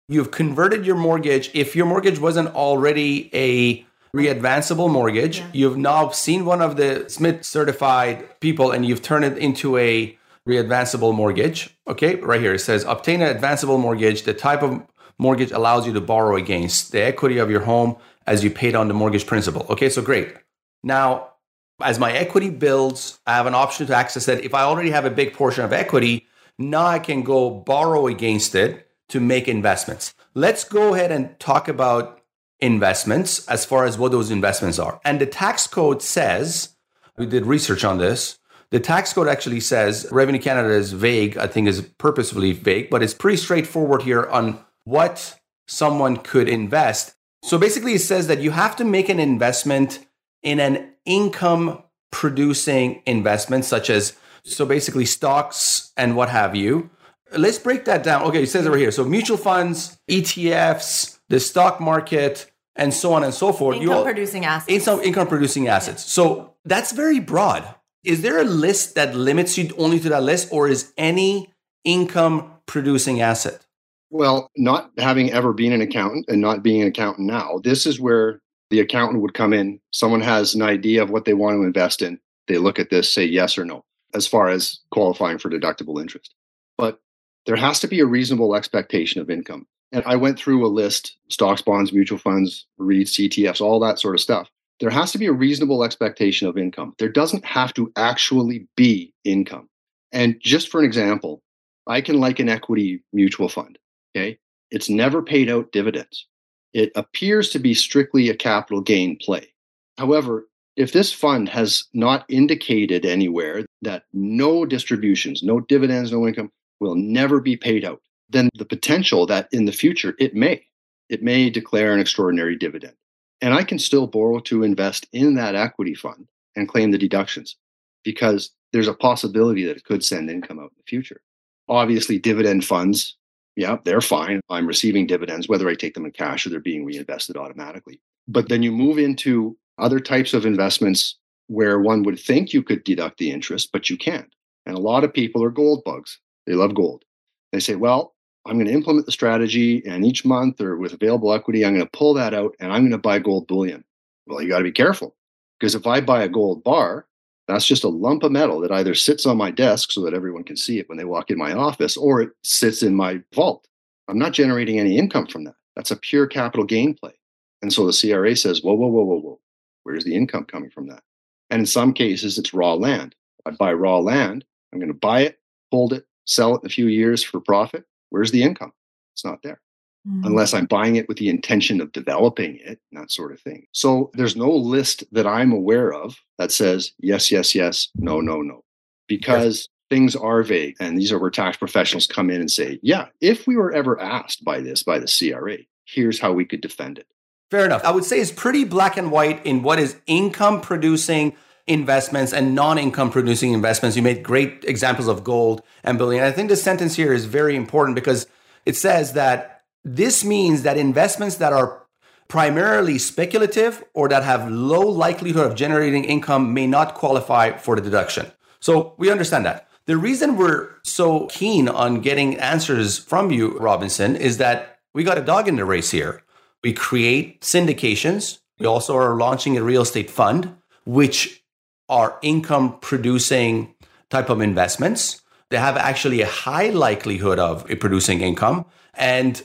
You've 0.09 0.31
converted 0.31 0.87
your 0.87 0.96
mortgage. 0.96 1.51
If 1.55 1.74
your 1.74 1.87
mortgage 1.87 2.20
wasn't 2.20 2.55
already 2.55 3.35
a 3.35 3.85
readvanceable 4.16 4.90
mortgage, 4.90 5.40
yeah. 5.40 5.51
you've 5.53 5.77
now 5.77 6.11
seen 6.11 6.44
one 6.44 6.62
of 6.62 6.77
the 6.77 7.07
Smith 7.09 7.44
certified 7.44 8.40
people 8.40 8.70
and 8.70 8.87
you've 8.87 9.03
turned 9.03 9.24
it 9.24 9.37
into 9.38 9.77
a 9.77 10.16
readvanceable 10.48 11.14
mortgage. 11.14 11.77
Okay, 11.87 12.14
right 12.16 12.40
here 12.40 12.55
it 12.55 12.61
says 12.61 12.85
obtain 12.85 13.20
an 13.20 13.37
advanceable 13.37 13.79
mortgage. 13.79 14.22
The 14.22 14.35
type 14.35 14.62
of 14.62 14.83
mortgage 15.18 15.50
allows 15.50 15.87
you 15.87 15.92
to 15.92 16.00
borrow 16.00 16.37
against 16.37 16.92
the 16.92 17.02
equity 17.02 17.38
of 17.38 17.50
your 17.50 17.61
home 17.61 17.96
as 18.26 18.44
you 18.44 18.50
pay 18.50 18.70
down 18.70 18.88
the 18.88 18.94
mortgage 18.94 19.26
principal. 19.26 19.66
Okay, 19.70 19.88
so 19.88 20.02
great. 20.02 20.35
Now, 20.83 21.33
as 21.81 21.98
my 21.98 22.12
equity 22.12 22.50
builds, 22.50 23.20
I 23.26 23.35
have 23.35 23.46
an 23.46 23.54
option 23.54 23.87
to 23.87 23.94
access 23.94 24.26
that. 24.26 24.44
If 24.44 24.54
I 24.54 24.62
already 24.62 24.90
have 24.90 25.04
a 25.04 25.11
big 25.11 25.33
portion 25.33 25.64
of 25.64 25.72
equity, 25.72 26.26
now 26.59 26.87
I 26.87 26.98
can 26.98 27.22
go 27.22 27.50
borrow 27.50 28.07
against 28.07 28.54
it 28.54 28.88
to 29.11 29.20
make 29.20 29.48
investments. 29.48 30.14
Let's 30.35 30.64
go 30.64 30.94
ahead 30.94 31.12
and 31.12 31.38
talk 31.38 31.68
about 31.68 32.20
investments 32.61 33.46
as 33.48 33.64
far 33.64 33.85
as 33.85 33.96
what 33.96 34.11
those 34.11 34.31
investments 34.31 34.78
are. 34.78 35.00
And 35.04 35.20
the 35.20 35.26
tax 35.26 35.66
code 35.66 36.02
says, 36.02 36.70
we 37.16 37.26
did 37.26 37.46
research 37.46 37.85
on 37.85 37.98
this. 37.98 38.38
The 38.70 38.81
tax 38.81 39.12
code 39.12 39.28
actually 39.28 39.61
says 39.61 40.07
Revenue 40.11 40.40
Canada 40.40 40.74
is 40.74 40.92
vague, 40.92 41.38
I 41.38 41.46
think 41.46 41.68
is 41.68 41.81
purposefully 41.81 42.52
vague, 42.52 42.90
but 42.90 43.02
it's 43.02 43.14
pretty 43.14 43.38
straightforward 43.38 44.02
here 44.02 44.26
on 44.26 44.62
what 44.88 45.38
someone 45.66 46.16
could 46.16 46.48
invest. 46.48 47.14
So 47.42 47.59
basically, 47.59 47.92
it 47.92 48.01
says 48.01 48.27
that 48.27 48.40
you 48.40 48.51
have 48.53 48.74
to 48.77 48.85
make 48.85 49.09
an 49.09 49.20
investment 49.20 50.07
in 50.42 50.59
an 50.61 50.94
income 51.05 51.83
producing 52.11 53.03
investment, 53.05 53.64
such 53.64 53.90
as, 53.90 54.16
so 54.44 54.64
basically 54.64 55.05
stocks 55.05 55.92
and 55.96 56.16
what 56.16 56.31
have 56.31 56.57
you. 56.57 56.90
Let's 57.37 57.59
break 57.59 57.85
that 57.85 58.03
down. 58.03 58.22
Okay, 58.24 58.44
it 58.44 58.48
says 58.48 58.66
over 58.66 58.79
here. 58.79 58.90
So 58.90 59.05
mutual 59.05 59.37
funds, 59.37 59.98
ETFs, 60.09 61.18
the 61.29 61.38
stock 61.38 61.81
market, 61.81 62.51
and 62.74 62.94
so 62.94 63.12
on 63.12 63.24
and 63.24 63.35
so 63.35 63.53
forth. 63.53 63.77
Income 63.77 64.05
producing 64.05 64.46
assets. 64.46 64.72
Income, 64.72 65.01
income 65.03 65.27
producing 65.27 65.68
assets. 65.68 66.05
Yeah. 66.05 66.11
So 66.11 66.55
that's 66.64 66.92
very 66.92 67.20
broad. 67.20 67.74
Is 68.05 68.22
there 68.22 68.38
a 68.38 68.44
list 68.44 68.94
that 68.94 69.14
limits 69.14 69.59
you 69.59 69.70
only 69.77 70.01
to 70.01 70.09
that 70.09 70.22
list, 70.22 70.48
or 70.51 70.66
is 70.68 70.92
any 70.96 71.53
income 71.85 72.53
producing 72.64 73.20
asset? 73.20 73.66
Well, 74.11 74.51
not 74.57 74.90
having 74.99 75.31
ever 75.33 75.53
been 75.53 75.73
an 75.73 75.83
accountant 75.83 76.27
and 76.29 76.40
not 76.40 76.62
being 76.62 76.83
an 76.83 76.88
accountant 76.88 77.27
now, 77.27 77.61
this 77.62 77.87
is 77.87 78.01
where 78.01 78.40
the 78.71 78.81
accountant 78.81 79.23
would 79.23 79.35
come 79.35 79.53
in. 79.53 79.81
Someone 79.92 80.21
has 80.21 80.55
an 80.55 80.62
idea 80.62 81.03
of 81.03 81.11
what 81.11 81.25
they 81.25 81.35
want 81.35 81.57
to 81.57 81.62
invest 81.64 82.03
in. 82.03 82.18
They 82.47 82.59
look 82.59 82.79
at 82.79 82.90
this, 82.90 83.11
say 83.11 83.25
yes 83.25 83.59
or 83.59 83.64
no, 83.64 83.85
as 84.14 84.27
far 84.27 84.49
as 84.49 84.81
qualifying 84.90 85.38
for 85.38 85.51
deductible 85.51 86.01
interest. 86.01 86.35
But 86.79 87.01
there 87.47 87.57
has 87.57 87.81
to 87.81 87.88
be 87.88 88.01
a 88.01 88.07
reasonable 88.07 88.55
expectation 88.55 89.21
of 89.21 89.31
income. 89.31 89.66
And 89.92 90.03
I 90.07 90.16
went 90.16 90.38
through 90.38 90.66
a 90.66 90.68
list 90.68 91.16
stocks, 91.29 91.62
bonds, 91.62 91.92
mutual 91.92 92.18
funds, 92.18 92.66
REITs, 92.79 93.29
ETFs, 93.29 93.61
all 93.61 93.81
that 93.81 93.99
sort 93.99 94.14
of 94.14 94.21
stuff. 94.21 94.49
There 94.81 94.90
has 94.90 95.12
to 95.12 95.18
be 95.18 95.27
a 95.27 95.33
reasonable 95.33 95.83
expectation 95.83 96.47
of 96.47 96.57
income. 96.57 96.94
There 96.99 97.09
doesn't 97.09 97.44
have 97.44 97.75
to 97.75 97.92
actually 97.97 98.68
be 98.77 99.12
income. 99.25 99.68
And 100.12 100.38
just 100.40 100.71
for 100.71 100.81
an 100.81 100.87
example, 100.87 101.42
I 101.87 102.01
can 102.01 102.21
like 102.21 102.38
an 102.38 102.49
equity 102.49 103.03
mutual 103.12 103.49
fund. 103.49 103.79
Okay. 104.16 104.38
It's 104.71 104.88
never 104.88 105.23
paid 105.23 105.51
out 105.51 105.73
dividends. 105.73 106.27
It 106.75 106.92
appears 106.94 107.51
to 107.51 107.59
be 107.59 107.75
strictly 107.75 108.29
a 108.29 108.37
capital 108.37 108.81
gain 108.81 109.16
play. 109.16 109.53
However, 109.97 110.47
if 110.77 110.92
this 110.92 111.12
fund 111.12 111.49
has 111.49 111.85
not 111.92 112.25
indicated 112.29 113.05
anywhere 113.05 113.66
that 113.83 114.05
no 114.12 114.64
distributions, 114.64 115.42
no 115.42 115.61
dividends, 115.61 116.12
no 116.12 116.27
income 116.27 116.53
will 116.79 116.94
never 116.94 117.40
be 117.40 117.57
paid 117.57 117.85
out, 117.85 118.01
then 118.29 118.49
the 118.55 118.64
potential 118.64 119.27
that 119.27 119.49
in 119.51 119.64
the 119.64 119.73
future 119.73 120.14
it 120.18 120.35
may, 120.35 120.62
it 121.09 121.23
may 121.23 121.51
declare 121.51 121.92
an 121.92 122.01
extraordinary 122.01 122.55
dividend. 122.57 122.94
And 123.40 123.55
I 123.55 123.64
can 123.64 123.79
still 123.79 124.07
borrow 124.07 124.40
to 124.40 124.62
invest 124.62 125.07
in 125.12 125.35
that 125.35 125.55
equity 125.55 125.94
fund 125.94 126.29
and 126.55 126.68
claim 126.68 126.90
the 126.90 126.99
deductions 126.99 127.57
because 128.05 128.51
there's 128.73 128.88
a 128.88 128.94
possibility 128.94 129.64
that 129.64 129.77
it 129.77 129.85
could 129.85 130.05
send 130.05 130.31
income 130.31 130.59
out 130.59 130.71
in 130.71 130.77
the 130.77 130.85
future. 130.88 131.21
Obviously, 131.68 132.18
dividend 132.18 132.64
funds 132.64 133.16
yeah, 133.59 133.77
they're 133.83 134.01
fine. 134.01 134.40
I'm 134.49 134.68
receiving 134.68 135.09
dividends, 135.09 135.49
whether 135.49 135.68
I 135.68 135.75
take 135.75 135.94
them 135.94 136.05
in 136.05 136.12
cash 136.12 136.47
or 136.47 136.51
they're 136.51 136.61
being 136.61 136.85
reinvested 136.85 137.37
automatically. 137.37 138.01
But 138.29 138.49
then 138.49 138.62
you 138.62 138.71
move 138.71 138.99
into 138.99 139.59
other 139.79 139.99
types 139.99 140.33
of 140.33 140.47
investments 140.47 141.16
where 141.49 141.81
one 141.81 142.05
would 142.05 142.21
think 142.21 142.53
you 142.53 142.62
could 142.62 142.85
deduct 142.85 143.18
the 143.18 143.33
interest, 143.33 143.71
but 143.73 143.90
you 143.90 143.99
can't. 143.99 144.33
And 144.64 144.77
a 144.77 144.81
lot 144.81 145.03
of 145.03 145.12
people 145.12 145.42
are 145.42 145.51
gold 145.51 145.83
bugs. 145.83 146.21
They 146.47 146.53
love 146.53 146.73
gold. 146.77 147.05
They 147.51 147.59
say, 147.59 147.75
well, 147.75 148.14
I'm 148.47 148.59
going 148.59 148.68
to 148.68 148.73
implement 148.73 149.07
the 149.07 149.12
strategy, 149.12 149.83
and 149.85 150.07
each 150.07 150.25
month 150.25 150.61
or 150.61 150.77
with 150.77 150.92
available 150.92 151.33
equity, 151.33 151.66
I'm 151.66 151.75
going 151.75 151.85
to 151.85 151.99
pull 151.99 152.14
that 152.14 152.35
out 152.35 152.55
and 152.61 152.73
I'm 152.73 152.83
going 152.83 152.92
to 152.92 152.99
buy 152.99 153.18
gold 153.18 153.49
bullion. 153.49 153.83
Well, 154.29 154.40
you 154.40 154.49
got 154.49 154.59
to 154.59 154.64
be 154.64 154.71
careful 154.71 155.16
because 155.59 155.75
if 155.75 155.85
I 155.85 156.01
buy 156.01 156.23
a 156.23 156.29
gold 156.29 156.62
bar, 156.62 157.09
that's 157.48 157.66
just 157.66 157.84
a 157.84 157.88
lump 157.88 158.22
of 158.22 158.30
metal 158.30 158.61
that 158.61 158.70
either 158.70 158.94
sits 158.94 159.24
on 159.24 159.38
my 159.38 159.50
desk 159.50 159.90
so 159.90 160.02
that 160.02 160.14
everyone 160.14 160.44
can 160.44 160.56
see 160.56 160.78
it 160.78 160.88
when 160.88 160.98
they 160.98 161.04
walk 161.04 161.30
in 161.30 161.38
my 161.38 161.54
office, 161.54 161.96
or 161.96 162.20
it 162.20 162.30
sits 162.44 162.82
in 162.82 162.94
my 162.94 163.20
vault. 163.34 163.66
I'm 164.06 164.18
not 164.18 164.32
generating 164.32 164.78
any 164.78 164.98
income 164.98 165.26
from 165.26 165.44
that. 165.44 165.54
That's 165.74 165.90
a 165.90 165.96
pure 165.96 166.26
capital 166.26 166.64
gain 166.64 166.94
play. 166.94 167.14
And 167.62 167.72
so 167.72 167.87
the 167.87 167.98
CRA 167.98 168.37
says, 168.37 168.62
whoa, 168.62 168.74
whoa, 168.74 168.88
whoa, 168.88 169.02
whoa, 169.02 169.20
whoa. 169.20 169.40
Where's 169.82 170.04
the 170.04 170.14
income 170.14 170.44
coming 170.44 170.70
from 170.70 170.88
that? 170.88 171.02
And 171.50 171.61
in 171.61 171.66
some 171.66 171.94
cases, 171.94 172.37
it's 172.37 172.52
raw 172.52 172.74
land. 172.74 173.14
I 173.46 173.52
buy 173.52 173.72
raw 173.72 173.98
land. 173.98 174.44
I'm 174.72 174.78
going 174.78 174.92
to 174.92 174.94
buy 174.94 175.22
it, 175.22 175.38
hold 175.72 175.94
it, 175.94 176.06
sell 176.26 176.54
it 176.54 176.62
in 176.62 176.66
a 176.66 176.70
few 176.70 176.87
years 176.87 177.22
for 177.22 177.40
profit. 177.40 177.84
Where's 178.11 178.30
the 178.30 178.42
income? 178.42 178.72
It's 179.14 179.24
not 179.24 179.42
there. 179.42 179.61
Mm-hmm. 180.06 180.26
Unless 180.26 180.54
I'm 180.54 180.66
buying 180.66 180.96
it 180.96 181.08
with 181.08 181.18
the 181.18 181.28
intention 181.28 181.80
of 181.80 181.92
developing 181.92 182.61
it, 182.62 182.80
that 182.92 183.11
sort 183.11 183.32
of 183.32 183.40
thing. 183.40 183.66
So 183.72 184.11
there's 184.14 184.37
no 184.37 184.50
list 184.50 185.04
that 185.12 185.26
I'm 185.26 185.52
aware 185.52 185.92
of 185.92 186.16
that 186.38 186.52
says 186.52 186.92
yes, 186.98 187.30
yes, 187.30 187.54
yes, 187.54 187.88
no, 187.96 188.20
no, 188.20 188.40
no. 188.40 188.64
Because 189.06 189.68
things 189.90 190.14
are 190.14 190.42
vague. 190.42 190.76
And 190.80 190.98
these 190.98 191.12
are 191.12 191.18
where 191.18 191.30
tax 191.30 191.56
professionals 191.56 192.06
come 192.06 192.30
in 192.30 192.40
and 192.40 192.50
say, 192.50 192.78
yeah, 192.82 193.06
if 193.20 193.46
we 193.46 193.56
were 193.56 193.72
ever 193.72 194.00
asked 194.00 194.44
by 194.44 194.61
this, 194.61 194.82
by 194.82 194.98
the 194.98 195.06
CRA, 195.06 195.58
here's 195.84 196.20
how 196.20 196.32
we 196.32 196.44
could 196.44 196.61
defend 196.61 196.98
it. 196.98 197.06
Fair 197.50 197.64
enough. 197.64 197.84
I 197.84 197.90
would 197.90 198.04
say 198.04 198.20
it's 198.20 198.30
pretty 198.30 198.64
black 198.64 198.96
and 198.96 199.11
white 199.11 199.44
in 199.46 199.62
what 199.62 199.78
is 199.78 199.96
income 200.06 200.61
producing 200.61 201.34
investments 201.66 202.32
and 202.32 202.54
non-income 202.54 203.11
producing 203.11 203.52
investments. 203.52 203.96
You 203.96 204.02
made 204.02 204.22
great 204.22 204.64
examples 204.66 205.08
of 205.08 205.24
gold 205.24 205.62
and 205.82 205.98
bullion. 205.98 206.24
I 206.24 206.30
think 206.30 206.48
the 206.48 206.56
sentence 206.56 206.94
here 206.94 207.12
is 207.12 207.24
very 207.24 207.56
important 207.56 207.94
because 207.94 208.26
it 208.66 208.76
says 208.76 209.14
that 209.14 209.58
this 209.85 210.25
means 210.25 210.62
that 210.62 210.77
investments 210.77 211.37
that 211.37 211.53
are 211.53 211.87
primarily 212.29 212.99
speculative 212.99 213.83
or 213.95 214.09
that 214.09 214.23
have 214.23 214.51
low 214.51 214.87
likelihood 214.87 215.47
of 215.51 215.57
generating 215.57 216.05
income 216.05 216.53
may 216.53 216.67
not 216.67 216.95
qualify 216.95 217.57
for 217.57 217.75
the 217.75 217.83
deduction. 217.83 218.31
So 218.61 218.95
we 218.99 219.11
understand 219.11 219.47
that. 219.47 219.69
The 219.87 219.97
reason 219.97 220.37
we're 220.37 220.69
so 220.85 221.27
keen 221.29 221.69
on 221.69 222.03
getting 222.03 222.38
answers 222.38 222.99
from 222.99 223.31
you, 223.31 223.59
Robinson, 223.59 224.17
is 224.17 224.37
that 224.37 224.81
we 224.93 225.05
got 225.05 225.17
a 225.17 225.23
dog 225.23 225.49
in 225.49 225.57
the 225.57 225.64
race 225.64 225.91
here. 225.91 226.23
We 226.62 226.75
create 226.75 227.41
syndications. 227.41 228.41
We 228.59 228.67
also 228.67 228.95
are 228.97 229.17
launching 229.17 229.57
a 229.57 229.62
real 229.62 229.83
estate 229.83 230.11
fund, 230.11 230.57
which 230.85 231.43
are 231.88 232.19
income 232.21 232.79
producing 232.81 233.75
type 234.11 234.29
of 234.29 234.43
investments. 234.43 235.23
They 235.49 235.57
have 235.57 235.79
actually 235.79 236.21
a 236.21 236.27
high 236.27 236.69
likelihood 236.69 237.38
of 237.38 237.67
producing 237.81 238.21
income. 238.21 238.67
And 238.93 239.43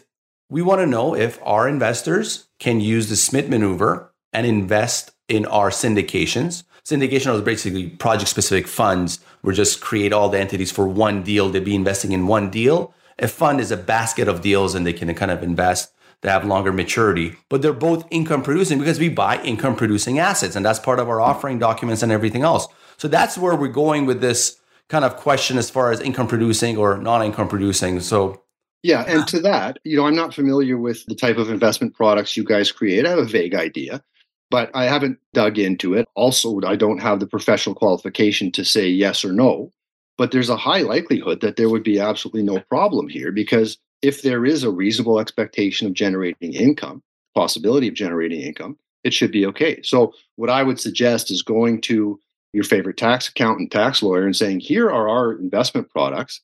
we 0.49 0.61
want 0.61 0.81
to 0.81 0.85
know 0.85 1.15
if 1.15 1.39
our 1.43 1.67
investors 1.67 2.47
can 2.59 2.79
use 2.79 3.09
the 3.09 3.15
Smith 3.15 3.49
maneuver 3.49 4.13
and 4.31 4.45
invest 4.45 5.11
in 5.27 5.45
our 5.45 5.69
syndications 5.69 6.63
syndication 6.85 7.33
is 7.33 7.41
basically 7.41 7.89
project 7.89 8.29
specific 8.29 8.67
funds 8.67 9.19
where 9.41 9.55
just 9.55 9.81
create 9.81 10.11
all 10.11 10.29
the 10.29 10.39
entities 10.39 10.71
for 10.71 10.87
one 10.87 11.23
deal. 11.23 11.49
They'd 11.49 11.63
be 11.63 11.75
investing 11.75 12.11
in 12.11 12.27
one 12.27 12.49
deal. 12.49 12.93
A 13.19 13.27
fund 13.27 13.61
is 13.61 13.71
a 13.71 13.77
basket 13.77 14.27
of 14.27 14.41
deals 14.41 14.75
and 14.75 14.85
they 14.85 14.93
can 14.93 15.13
kind 15.13 15.31
of 15.31 15.43
invest 15.43 15.93
They 16.21 16.29
have 16.29 16.45
longer 16.45 16.71
maturity, 16.71 17.35
but 17.49 17.61
they're 17.61 17.73
both 17.73 18.07
income 18.09 18.43
producing 18.43 18.79
because 18.79 18.99
we 18.99 19.09
buy 19.09 19.41
income 19.43 19.75
producing 19.75 20.19
assets. 20.19 20.55
And 20.55 20.65
that's 20.65 20.79
part 20.79 20.99
of 20.99 21.09
our 21.09 21.21
offering 21.21 21.59
documents 21.59 22.01
and 22.03 22.11
everything 22.11 22.43
else. 22.43 22.67
So 22.97 23.07
that's 23.07 23.37
where 23.37 23.55
we're 23.55 23.67
going 23.67 24.05
with 24.05 24.21
this 24.21 24.59
kind 24.89 25.05
of 25.05 25.17
question 25.17 25.57
as 25.57 25.69
far 25.69 25.91
as 25.91 25.99
income 25.99 26.27
producing 26.27 26.77
or 26.77 26.97
non 26.97 27.23
income 27.23 27.47
producing. 27.47 27.99
So 27.99 28.42
yeah, 28.83 29.01
and 29.07 29.19
uh-huh. 29.19 29.25
to 29.27 29.39
that, 29.41 29.79
you 29.83 29.97
know, 29.97 30.05
I'm 30.05 30.15
not 30.15 30.33
familiar 30.33 30.77
with 30.77 31.05
the 31.07 31.15
type 31.15 31.37
of 31.37 31.49
investment 31.49 31.95
products 31.95 32.37
you 32.37 32.43
guys 32.43 32.71
create. 32.71 33.05
I 33.05 33.09
have 33.09 33.19
a 33.19 33.25
vague 33.25 33.55
idea 33.55 34.03
but 34.53 34.69
I 34.75 34.83
haven't 34.83 35.17
dug 35.33 35.57
into 35.57 35.95
it. 35.95 36.07
Also, 36.13 36.61
I 36.63 36.75
don't 36.75 36.99
have 36.99 37.19
the 37.19 37.25
professional 37.25 37.73
qualification 37.73 38.51
to 38.51 38.63
say 38.63 38.87
yes 38.87 39.25
or 39.25 39.33
no. 39.33 39.71
But 40.15 40.29
there's 40.29 40.51
a 40.51 40.55
high 40.55 40.83
likelihood 40.83 41.41
that 41.41 41.55
there 41.55 41.69
would 41.69 41.81
be 41.81 41.99
absolutely 41.99 42.43
no 42.43 42.59
problem 42.59 43.07
here 43.07 43.31
because 43.31 43.79
if 44.03 44.21
there 44.21 44.45
is 44.45 44.61
a 44.61 44.69
reasonable 44.69 45.19
expectation 45.19 45.87
of 45.87 45.93
generating 45.93 46.53
income, 46.53 47.01
possibility 47.33 47.87
of 47.87 47.95
generating 47.95 48.41
income, 48.41 48.77
it 49.03 49.11
should 49.11 49.31
be 49.31 49.43
okay. 49.47 49.81
So, 49.81 50.13
what 50.35 50.51
I 50.51 50.61
would 50.61 50.79
suggest 50.79 51.31
is 51.31 51.41
going 51.41 51.81
to 51.89 52.19
your 52.53 52.63
favorite 52.63 52.97
tax 52.97 53.29
accountant, 53.29 53.71
tax 53.71 54.03
lawyer, 54.03 54.23
and 54.23 54.35
saying, 54.35 54.59
here 54.59 54.87
are 54.87 55.09
our 55.09 55.31
investment 55.33 55.89
products. 55.89 56.41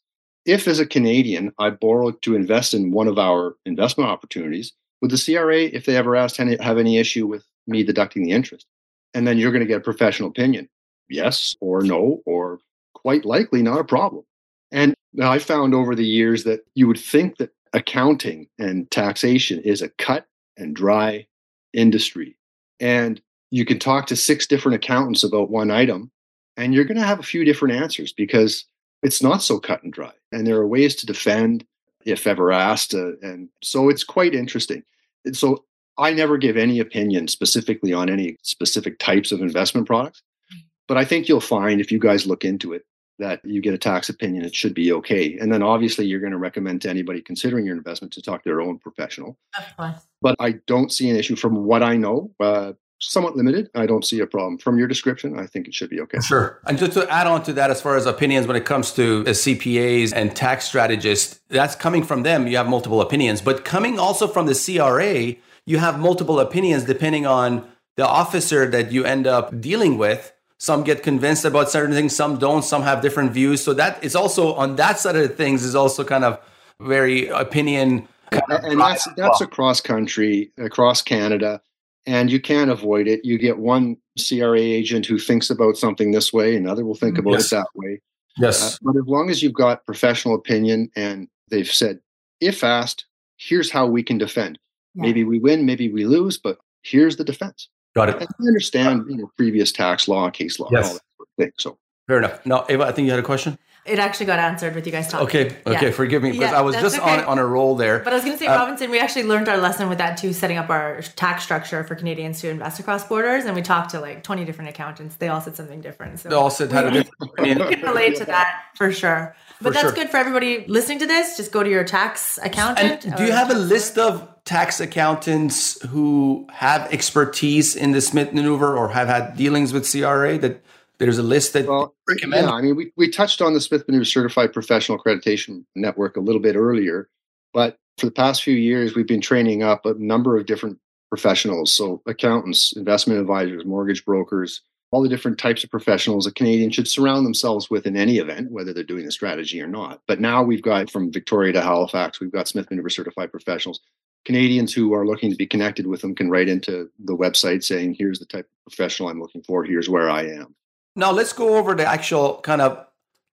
If, 0.49 0.67
as 0.67 0.79
a 0.79 0.85
Canadian, 0.85 1.53
I 1.59 1.69
borrow 1.69 2.09
to 2.09 2.35
invest 2.35 2.73
in 2.73 2.89
one 2.89 3.07
of 3.07 3.19
our 3.19 3.55
investment 3.67 4.09
opportunities, 4.09 4.73
would 4.99 5.12
the 5.12 5.23
CRA, 5.23 5.65
if 5.65 5.85
they 5.85 5.95
ever 5.95 6.15
asked, 6.15 6.38
have 6.38 6.77
any 6.77 6.97
issue 6.97 7.27
with 7.27 7.45
me 7.67 7.83
deducting 7.83 8.23
the 8.23 8.31
interest. 8.31 8.65
And 9.13 9.27
then 9.27 9.38
you're 9.38 9.51
going 9.51 9.62
to 9.62 9.67
get 9.67 9.77
a 9.77 9.81
professional 9.81 10.29
opinion 10.29 10.67
yes 11.07 11.55
or 11.62 11.81
no, 11.81 12.21
or 12.25 12.59
quite 12.95 13.25
likely 13.25 13.62
not 13.62 13.79
a 13.79 13.83
problem. 13.83 14.23
And 14.71 14.95
I 15.21 15.38
found 15.38 15.75
over 15.75 15.93
the 15.93 16.05
years 16.05 16.45
that 16.45 16.62
you 16.73 16.88
would 16.88 16.99
think 16.99 17.38
that 17.38 17.51
accounting 17.73 18.47
and 18.57 18.89
taxation 18.89 19.59
is 19.59 19.83
a 19.83 19.89
cut 19.89 20.25
and 20.57 20.75
dry 20.75 21.27
industry. 21.73 22.38
And 22.79 23.21
you 23.51 23.65
can 23.65 23.77
talk 23.77 24.07
to 24.07 24.15
six 24.15 24.47
different 24.47 24.75
accountants 24.75 25.23
about 25.23 25.51
one 25.51 25.69
item, 25.69 26.09
and 26.57 26.73
you're 26.73 26.85
going 26.85 26.97
to 26.97 27.05
have 27.05 27.19
a 27.19 27.23
few 27.23 27.45
different 27.45 27.75
answers 27.75 28.13
because 28.13 28.65
it's 29.01 29.23
not 29.23 29.41
so 29.41 29.59
cut 29.59 29.83
and 29.83 29.93
dry. 29.93 30.12
And 30.31 30.45
there 30.45 30.57
are 30.57 30.67
ways 30.67 30.95
to 30.95 31.05
defend 31.05 31.65
if 32.05 32.27
ever 32.27 32.51
asked. 32.51 32.93
Uh, 32.93 33.17
and 33.21 33.49
so 33.62 33.89
it's 33.89 34.03
quite 34.03 34.33
interesting. 34.33 34.83
And 35.25 35.35
so 35.35 35.65
I 35.97 36.13
never 36.13 36.38
give 36.38 36.57
any 36.57 36.79
opinion 36.79 37.27
specifically 37.27 37.93
on 37.93 38.09
any 38.09 38.38
specific 38.41 38.99
types 38.99 39.31
of 39.31 39.41
investment 39.41 39.88
products. 39.88 40.21
Mm. 40.53 40.63
But 40.88 40.97
I 40.97 41.05
think 41.05 41.27
you'll 41.27 41.41
find 41.41 41.81
if 41.81 41.91
you 41.91 41.99
guys 41.99 42.25
look 42.25 42.45
into 42.45 42.73
it 42.73 42.85
that 43.19 43.43
you 43.43 43.62
get 43.62 43.73
a 43.73 43.77
tax 43.77 44.07
opinion, 44.07 44.45
it 44.45 44.55
should 44.55 44.73
be 44.73 44.93
okay. 44.93 45.38
And 45.38 45.51
then 45.51 45.62
obviously 45.62 46.05
you're 46.05 46.21
going 46.21 46.31
to 46.31 46.38
recommend 46.38 46.81
to 46.83 46.89
anybody 46.89 47.21
considering 47.21 47.65
your 47.65 47.75
investment 47.75 48.13
to 48.13 48.21
talk 48.21 48.43
to 48.43 48.49
their 48.49 48.62
own 48.62 48.79
professional. 48.79 49.38
Of 49.57 49.75
course. 49.75 50.07
But 50.21 50.35
I 50.39 50.53
don't 50.67 50.91
see 50.91 51.09
an 51.09 51.17
issue 51.17 51.35
from 51.35 51.65
what 51.65 51.83
I 51.83 51.97
know. 51.97 52.31
Uh, 52.39 52.73
somewhat 52.99 53.35
limited. 53.35 53.69
I 53.75 53.85
don't 53.85 54.05
see 54.05 54.19
a 54.19 54.27
problem. 54.27 54.57
From 54.57 54.77
your 54.77 54.88
description, 54.88 55.39
I 55.39 55.45
think 55.45 55.67
it 55.67 55.73
should 55.73 55.89
be 55.89 55.99
okay. 56.01 56.19
Sure. 56.19 56.59
And 56.65 56.77
just 56.77 56.93
to 56.93 57.09
add 57.09 57.27
on 57.27 57.43
to 57.43 57.53
that, 57.53 57.71
as 57.71 57.81
far 57.81 57.95
as 57.95 58.05
opinions 58.05 58.45
when 58.45 58.55
it 58.55 58.65
comes 58.65 58.91
to 58.93 59.21
uh, 59.21 59.29
CPAs 59.29 60.13
and 60.13 60.35
tax 60.35 60.65
strategists, 60.65 61.39
that's 61.49 61.75
coming 61.75 62.03
from 62.03 62.23
them. 62.23 62.47
You 62.47 62.57
have 62.57 62.67
multiple 62.67 63.01
opinions, 63.01 63.41
but 63.41 63.65
coming 63.65 63.99
also 63.99 64.27
from 64.27 64.45
the 64.45 64.53
CRA, 64.53 65.35
you 65.65 65.77
have 65.77 65.99
multiple 65.99 66.39
opinions 66.39 66.83
depending 66.83 67.25
on 67.25 67.67
the 67.95 68.07
officer 68.07 68.65
that 68.67 68.91
you 68.91 69.05
end 69.05 69.27
up 69.27 69.59
dealing 69.59 69.97
with. 69.97 70.33
Some 70.57 70.83
get 70.83 71.03
convinced 71.03 71.45
about 71.45 71.69
certain 71.69 71.95
things, 71.95 72.13
some 72.13 72.38
don't, 72.38 72.63
some 72.63 72.83
have 72.83 73.01
different 73.01 73.31
views. 73.31 73.63
So 73.63 73.73
that 73.75 74.03
is 74.03 74.13
also 74.15 74.53
on 74.55 74.75
that 74.75 74.99
side 74.99 75.15
of 75.15 75.35
things 75.35 75.63
is 75.63 75.73
also 75.73 76.03
kind 76.03 76.25
of 76.25 76.39
very 76.81 77.27
opinion. 77.27 78.07
and 78.31 78.79
that's 78.79 79.07
that's 79.15 79.41
across 79.41 79.79
country, 79.79 80.51
across 80.57 81.01
Canada, 81.01 81.62
and 82.09 82.31
you 82.31 82.41
can't 82.41 82.71
avoid 82.71 83.07
it. 83.07 83.23
You 83.23 83.37
get 83.37 83.59
one 83.59 83.95
CRA 84.17 84.59
agent 84.59 85.05
who 85.05 85.19
thinks 85.19 85.51
about 85.51 85.77
something 85.77 86.09
this 86.09 86.33
way, 86.33 86.55
another 86.55 86.83
will 86.83 86.95
think 86.95 87.19
about 87.19 87.33
yes. 87.33 87.51
it 87.51 87.55
that 87.57 87.67
way. 87.75 88.01
Yes. 88.37 88.75
Uh, 88.75 88.77
but 88.81 88.97
as 88.97 89.05
long 89.05 89.29
as 89.29 89.43
you've 89.43 89.53
got 89.53 89.85
professional 89.85 90.33
opinion 90.33 90.89
and 90.95 91.27
they've 91.51 91.71
said, 91.71 91.99
if 92.41 92.63
asked, 92.63 93.05
here's 93.37 93.69
how 93.69 93.85
we 93.85 94.01
can 94.01 94.17
defend. 94.17 94.57
Yeah. 94.95 95.03
Maybe 95.03 95.23
we 95.23 95.37
win, 95.37 95.67
maybe 95.67 95.91
we 95.91 96.05
lose, 96.05 96.39
but 96.39 96.57
here's 96.81 97.17
the 97.17 97.23
defense. 97.23 97.69
Got 97.95 98.09
it. 98.09 98.15
And 98.15 98.27
I 98.27 98.47
understand 98.47 99.03
you 99.07 99.17
know, 99.17 99.31
previous 99.37 99.71
tax 99.71 100.07
law, 100.07 100.31
case 100.31 100.59
law, 100.59 100.69
yes. 100.71 100.87
all 100.87 100.93
that 100.93 101.01
sort 101.17 101.29
of 101.29 101.43
thing. 101.43 101.51
So 101.59 101.77
fair 102.07 102.17
enough. 102.17 102.43
Now, 102.43 102.65
Ava, 102.69 102.85
I 102.85 102.91
think 102.91 103.05
you 103.05 103.11
had 103.11 103.19
a 103.19 103.23
question. 103.23 103.59
It 103.89 103.99
actually 103.99 104.28
got 104.28 104.39
answered 104.39 104.75
with 104.75 104.86
you 104.86 104.91
guys 104.91 105.08
talking. 105.08 105.28
Okay, 105.28 105.58
okay, 105.65 105.88
yeah. 105.88 105.91
forgive 105.91 106.23
me 106.23 106.32
because 106.32 106.52
yeah, 106.52 106.58
I 106.58 106.62
was 106.62 106.75
just 106.75 106.97
okay. 106.99 107.19
on 107.19 107.25
on 107.25 107.39
a 107.39 107.45
roll 107.45 107.75
there. 107.75 107.99
But 107.99 108.13
I 108.13 108.15
was 108.15 108.23
going 108.23 108.38
to 108.38 108.43
say, 108.43 108.47
uh, 108.47 108.56
Robinson, 108.56 108.91
we 108.91 108.99
actually 108.99 109.23
learned 109.23 109.49
our 109.49 109.58
lesson 109.58 109.89
with 109.89 109.97
that 109.97 110.17
too, 110.17 110.34
setting 110.34 110.58
up 110.58 110.69
our 110.69 111.02
tax 111.02 111.43
structure 111.43 111.84
for 111.84 111.95
Canadians 111.95 112.41
to 112.41 112.49
invest 112.49 112.80
across 112.80 113.08
borders, 113.08 113.45
and 113.45 113.56
we 113.56 113.62
talked 113.62 113.91
to 113.91 113.99
like 113.99 114.23
twenty 114.23 114.45
different 114.45 114.69
accountants. 114.69 115.15
They 115.15 115.28
all 115.28 115.41
said 115.41 115.56
something 115.56 115.82
different. 115.82 116.19
So 116.19 116.30
they 116.30 116.36
all 116.36 116.49
said 116.49 116.71
how 116.71 116.82
to. 116.82 117.06
We 117.39 117.56
can 117.56 117.82
relate 117.82 118.17
to 118.17 118.25
that 118.25 118.63
for 118.75 118.91
sure. 118.91 119.36
But 119.62 119.69
for 119.69 119.73
that's 119.73 119.86
sure. 119.88 119.91
good 119.91 120.10
for 120.10 120.17
everybody 120.17 120.65
listening 120.67 120.99
to 120.99 121.06
this. 121.06 121.36
Just 121.36 121.52
go 121.52 121.63
to 121.63 121.69
your 121.69 121.84
tax 121.84 122.39
accountant. 122.41 123.06
And 123.06 123.15
do 123.15 123.25
you 123.25 123.32
have 123.32 123.49
a 123.49 123.56
list 123.56 123.97
of 123.97 124.28
tax 124.45 124.80
accountants 124.80 125.82
who 125.88 126.47
have 126.52 126.91
expertise 126.93 127.75
in 127.75 127.91
the 127.91 128.02
Smith 128.02 128.34
maneuver 128.34 128.75
or 128.75 128.89
have 128.89 129.08
had 129.08 129.36
dealings 129.36 129.73
with 129.73 129.89
CRA 129.89 130.38
that 130.38 130.63
there's 130.99 131.17
a 131.17 131.23
list 131.23 131.53
that 131.53 131.67
well, 131.67 131.95
recommend? 132.07 132.47
Yeah, 132.47 132.53
I 132.53 132.62
mean, 132.62 132.75
we, 132.75 132.91
we 132.97 133.09
touched 133.09 133.41
on 133.41 133.53
the 133.53 133.62
Smith 133.62 133.88
Maneuver 133.88 134.05
Certified 134.05 134.53
Professional 134.53 134.99
Accreditation 134.99 135.63
Network 135.75 136.17
a 136.17 136.21
little 136.21 136.41
bit 136.41 136.55
earlier, 136.55 137.09
but 137.53 137.77
for 137.97 138.05
the 138.05 138.12
past 138.12 138.43
few 138.43 138.55
years, 138.55 138.95
we've 138.95 139.07
been 139.07 139.21
training 139.21 139.63
up 139.63 139.85
a 139.85 139.93
number 139.95 140.38
of 140.38 140.45
different 140.45 140.77
professionals. 141.09 141.73
So, 141.73 142.01
accountants, 142.05 142.73
investment 142.75 143.19
advisors, 143.19 143.65
mortgage 143.65 144.05
brokers, 144.05 144.62
all 144.91 145.01
the 145.01 145.09
different 145.09 145.38
types 145.38 145.63
of 145.63 145.69
professionals 145.69 146.25
a 146.25 146.31
Canadian 146.31 146.71
should 146.71 146.88
surround 146.88 147.25
themselves 147.25 147.69
with 147.69 147.85
in 147.85 147.95
any 147.95 148.17
event, 148.17 148.51
whether 148.51 148.73
they're 148.73 148.83
doing 148.83 149.05
the 149.05 149.12
strategy 149.12 149.62
or 149.62 149.67
not. 149.67 150.01
But 150.07 150.19
now 150.19 150.43
we've 150.43 150.62
got 150.62 150.89
from 150.89 151.12
Victoria 151.12 151.53
to 151.53 151.62
Halifax, 151.62 152.19
we've 152.19 152.31
got 152.31 152.47
Smith 152.47 152.69
Maneuver 152.69 152.89
certified 152.89 153.31
professionals. 153.31 153.79
Canadians 154.25 154.73
who 154.73 154.93
are 154.93 155.05
looking 155.05 155.29
to 155.31 155.38
be 155.38 155.47
connected 155.47 155.88
with 155.88 156.01
them 156.01 156.13
can 156.13 156.29
write 156.29 156.49
into 156.49 156.89
the 156.99 157.15
website 157.15 157.63
saying, 157.63 157.95
here's 157.97 158.19
the 158.19 158.25
type 158.25 158.45
of 158.45 158.73
professional 158.73 159.09
I'm 159.09 159.21
looking 159.21 159.43
for, 159.43 159.63
here's 159.63 159.89
where 159.89 160.09
I 160.09 160.23
am. 160.23 160.55
Now 160.95 161.12
let's 161.12 161.34
go 161.34 161.58
over 161.58 161.75
the 161.75 161.86
actual 161.86 162.39
kind 162.41 162.62
of 162.62 162.86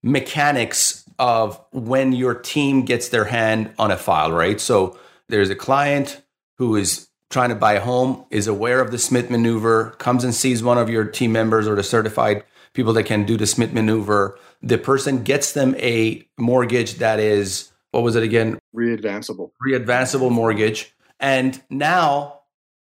mechanics 0.03 1.05
of 1.19 1.61
when 1.73 2.13
your 2.13 2.35
team 2.35 2.85
gets 2.85 3.09
their 3.09 3.25
hand 3.25 3.73
on 3.79 3.91
a 3.91 3.97
file, 3.97 4.31
right? 4.31 4.61
So 4.61 4.99
there's 5.29 5.51
a 5.51 5.57
client 5.57 6.23
who 6.59 6.77
is 6.77 7.09
trying 7.31 7.49
to 7.49 7.55
buy 7.55 7.73
a 7.73 7.81
home, 7.81 8.25
is 8.31 8.47
aware 8.47 8.81
of 8.81 8.91
the 8.91 8.99
Smith 8.99 9.31
maneuver, 9.31 9.91
comes 9.99 10.23
and 10.23 10.35
sees 10.35 10.63
one 10.63 10.79
of 10.79 10.89
your 10.89 11.05
team 11.05 11.33
members 11.33 11.67
or 11.67 11.75
the 11.75 11.83
certified 11.83 12.45
people 12.73 12.93
that 12.93 13.05
can 13.05 13.25
do 13.25 13.37
the 13.37 13.47
Smith 13.47 13.73
maneuver. 13.73 14.39
The 14.63 14.79
person 14.79 15.25
gets 15.25 15.53
them 15.53 15.75
a 15.79 16.27
mortgage 16.39 16.95
that 16.95 17.19
is, 17.19 17.73
what 17.91 18.03
was 18.03 18.15
it 18.15 18.23
again? 18.23 18.59
Readvanceable. 18.75 19.51
Readvanceable 19.67 20.31
mortgage. 20.31 20.95
And 21.19 21.61
now 21.71 22.36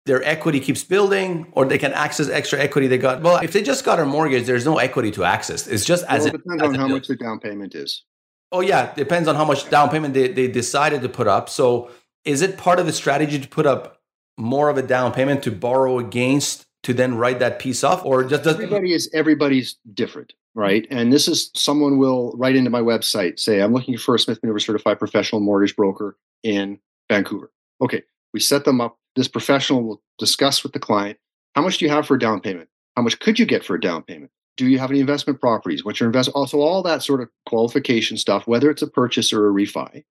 their 0.06 0.24
equity 0.24 0.60
keeps 0.60 0.84
building 0.84 1.48
or 1.54 1.66
they 1.66 1.78
can 1.78 1.94
access 1.94 2.30
extra 2.30 2.60
equity 2.60 2.88
they 2.88 2.98
got. 2.98 3.22
Well, 3.22 3.38
if 3.38 3.54
they 3.54 3.63
just 3.63 3.86
got 3.86 4.00
a 4.00 4.06
mortgage, 4.06 4.46
there's 4.46 4.66
no 4.66 4.78
equity 4.78 5.12
to 5.12 5.24
access. 5.24 5.68
It's 5.68 5.86
just 5.86 6.04
as 6.06 6.24
well, 6.24 6.36
it 6.36 6.38
depends 6.38 6.63
on 6.63 6.76
how 6.76 6.88
much 6.88 7.08
the 7.08 7.16
down 7.16 7.39
payment 7.39 7.76
is. 7.76 8.04
Oh 8.52 8.60
yeah, 8.60 8.94
depends 8.94 9.28
on 9.28 9.36
how 9.36 9.46
much 9.46 9.70
down 9.70 9.89
payment 9.89 10.13
they, 10.13 10.28
they 10.28 10.48
decided 10.48 11.02
to 11.02 11.10
put 11.10 11.28
up. 11.28 11.50
So 11.50 11.89
is 12.26 12.42
it 12.42 12.58
part 12.58 12.80
of 12.80 12.86
the 12.86 12.94
strategy 12.94 13.39
to 13.39 13.48
put 13.48 13.66
up 13.66 14.02
more 14.38 14.70
of 14.70 14.78
a 14.78 14.82
down 14.82 15.13
payment 15.13 15.44
to 15.44 15.52
borrow 15.52 16.00
against 16.00 16.66
to 16.84 16.94
then 16.94 17.16
write 17.16 17.39
that 17.39 17.60
piece 17.60 17.84
off 17.84 18.04
or 18.06 18.24
just 18.24 18.44
does 18.44 18.56
everybody 18.56 18.94
is 18.94 19.10
everybody's 19.13 19.78
different 19.94 20.34
right 20.56 20.88
and 20.89 21.13
this 21.13 21.28
is 21.28 21.52
someone 21.56 21.98
will 21.98 22.34
write 22.36 22.56
into 22.56 22.70
my 22.70 22.82
website 22.82 23.39
say 23.39 23.62
i'm 23.62 23.74
looking 23.74 23.98
for 23.98 24.16
a 24.16 24.20
smith 24.20 24.39
maneuver 24.42 24.60
certified 24.60 25.00
professional 25.00 25.39
mortgage 25.39 25.76
broker 25.76 26.18
in 26.42 26.80
vancouver 27.10 27.52
okay 27.80 28.02
we 28.34 28.39
set 28.39 28.66
them 28.66 28.82
up 28.82 28.98
this 29.15 29.28
professional 29.28 29.84
will 29.84 30.02
discuss 30.17 30.63
with 30.63 30.73
the 30.73 30.80
client 30.80 31.17
how 31.56 31.62
much 31.62 31.78
do 31.78 31.86
you 31.86 31.91
have 31.91 32.06
for 32.06 32.15
a 32.15 32.19
down 32.19 32.39
payment 32.39 32.69
how 32.95 33.02
much 33.02 33.19
could 33.19 33.39
you 33.39 33.45
get 33.45 33.63
for 33.63 33.76
a 33.76 33.82
down 33.82 34.04
payment 34.04 34.32
do 34.56 34.67
you 34.67 34.78
have 34.78 34.91
any 34.91 34.99
investment 34.99 35.39
properties 35.39 35.84
what's 35.84 35.99
your 35.99 36.08
invest 36.08 36.30
also 36.30 36.60
all 36.60 36.84
that 36.84 37.04
sort 37.04 37.21
of 37.21 37.30
qualification 37.45 38.17
stuff 38.17 38.47
whether 38.47 38.69
it's 38.69 38.82
a 38.82 38.88
purchase 38.88 39.34
or 39.34 39.47
a 39.47 39.54
refi 39.54 40.04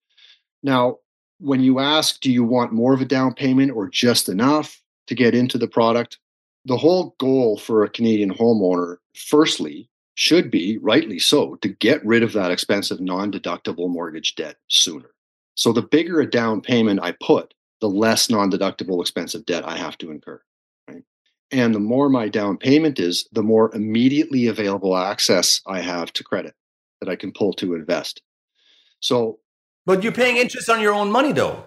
now 0.63 0.99
when 1.43 1.61
you 1.61 1.81
ask, 1.81 2.21
do 2.21 2.31
you 2.31 2.45
want 2.45 2.73
more 2.73 2.95
of 2.95 3.01
a 3.01 3.05
down 3.05 3.35
payment 3.35 3.73
or 3.73 3.89
just 3.89 4.29
enough 4.29 4.81
to 5.09 5.15
get 5.15 5.35
into 5.35 5.59
the 5.59 5.67
product? 5.67 6.19
The 6.67 6.77
whole 6.77 7.17
goal 7.19 7.59
for 7.59 7.83
a 7.83 7.91
Canadian 7.91 8.33
homeowner, 8.33 8.99
firstly, 9.17 9.91
should 10.15 10.53
be, 10.53 10.79
rightly 10.79 11.19
so, 11.19 11.57
to 11.57 11.69
get 11.69 12.05
rid 12.07 12.23
of 12.23 12.33
that 12.35 12.53
expensive 12.53 13.01
non 13.01 13.33
deductible 13.33 13.91
mortgage 13.91 14.37
debt 14.37 14.57
sooner. 14.69 15.11
So 15.57 15.73
the 15.73 15.83
bigger 15.83 16.21
a 16.21 16.31
down 16.31 16.61
payment 16.61 17.01
I 17.03 17.13
put, 17.21 17.55
the 17.83 17.89
less 17.89 18.31
non 18.31 18.51
deductible 18.51 19.03
expensive 19.03 19.45
debt 19.45 19.69
I 19.69 19.77
have 19.77 19.99
to 19.99 20.11
incur. 20.11 20.41
Right? 20.89 21.03
And 21.51 21.75
the 21.75 21.81
more 21.81 22.09
my 22.09 22.29
down 22.31 22.57
payment 22.57 22.99
is, 22.99 23.29
the 23.33 23.43
more 23.43 23.71
immediately 23.75 24.47
available 24.47 24.97
access 24.97 25.61
I 25.67 25.81
have 25.83 26.15
to 26.15 26.25
credit 26.25 26.55
that 27.01 27.11
I 27.11 27.17
can 27.17 27.33
pull 27.33 27.53
to 27.55 27.75
invest. 27.75 28.23
So 29.01 29.41
but 29.85 30.03
you're 30.03 30.13
paying 30.13 30.37
interest 30.37 30.71
on 30.71 30.81
your 30.81 30.93
own 30.93 31.11
money, 31.11 31.33
though. 31.33 31.65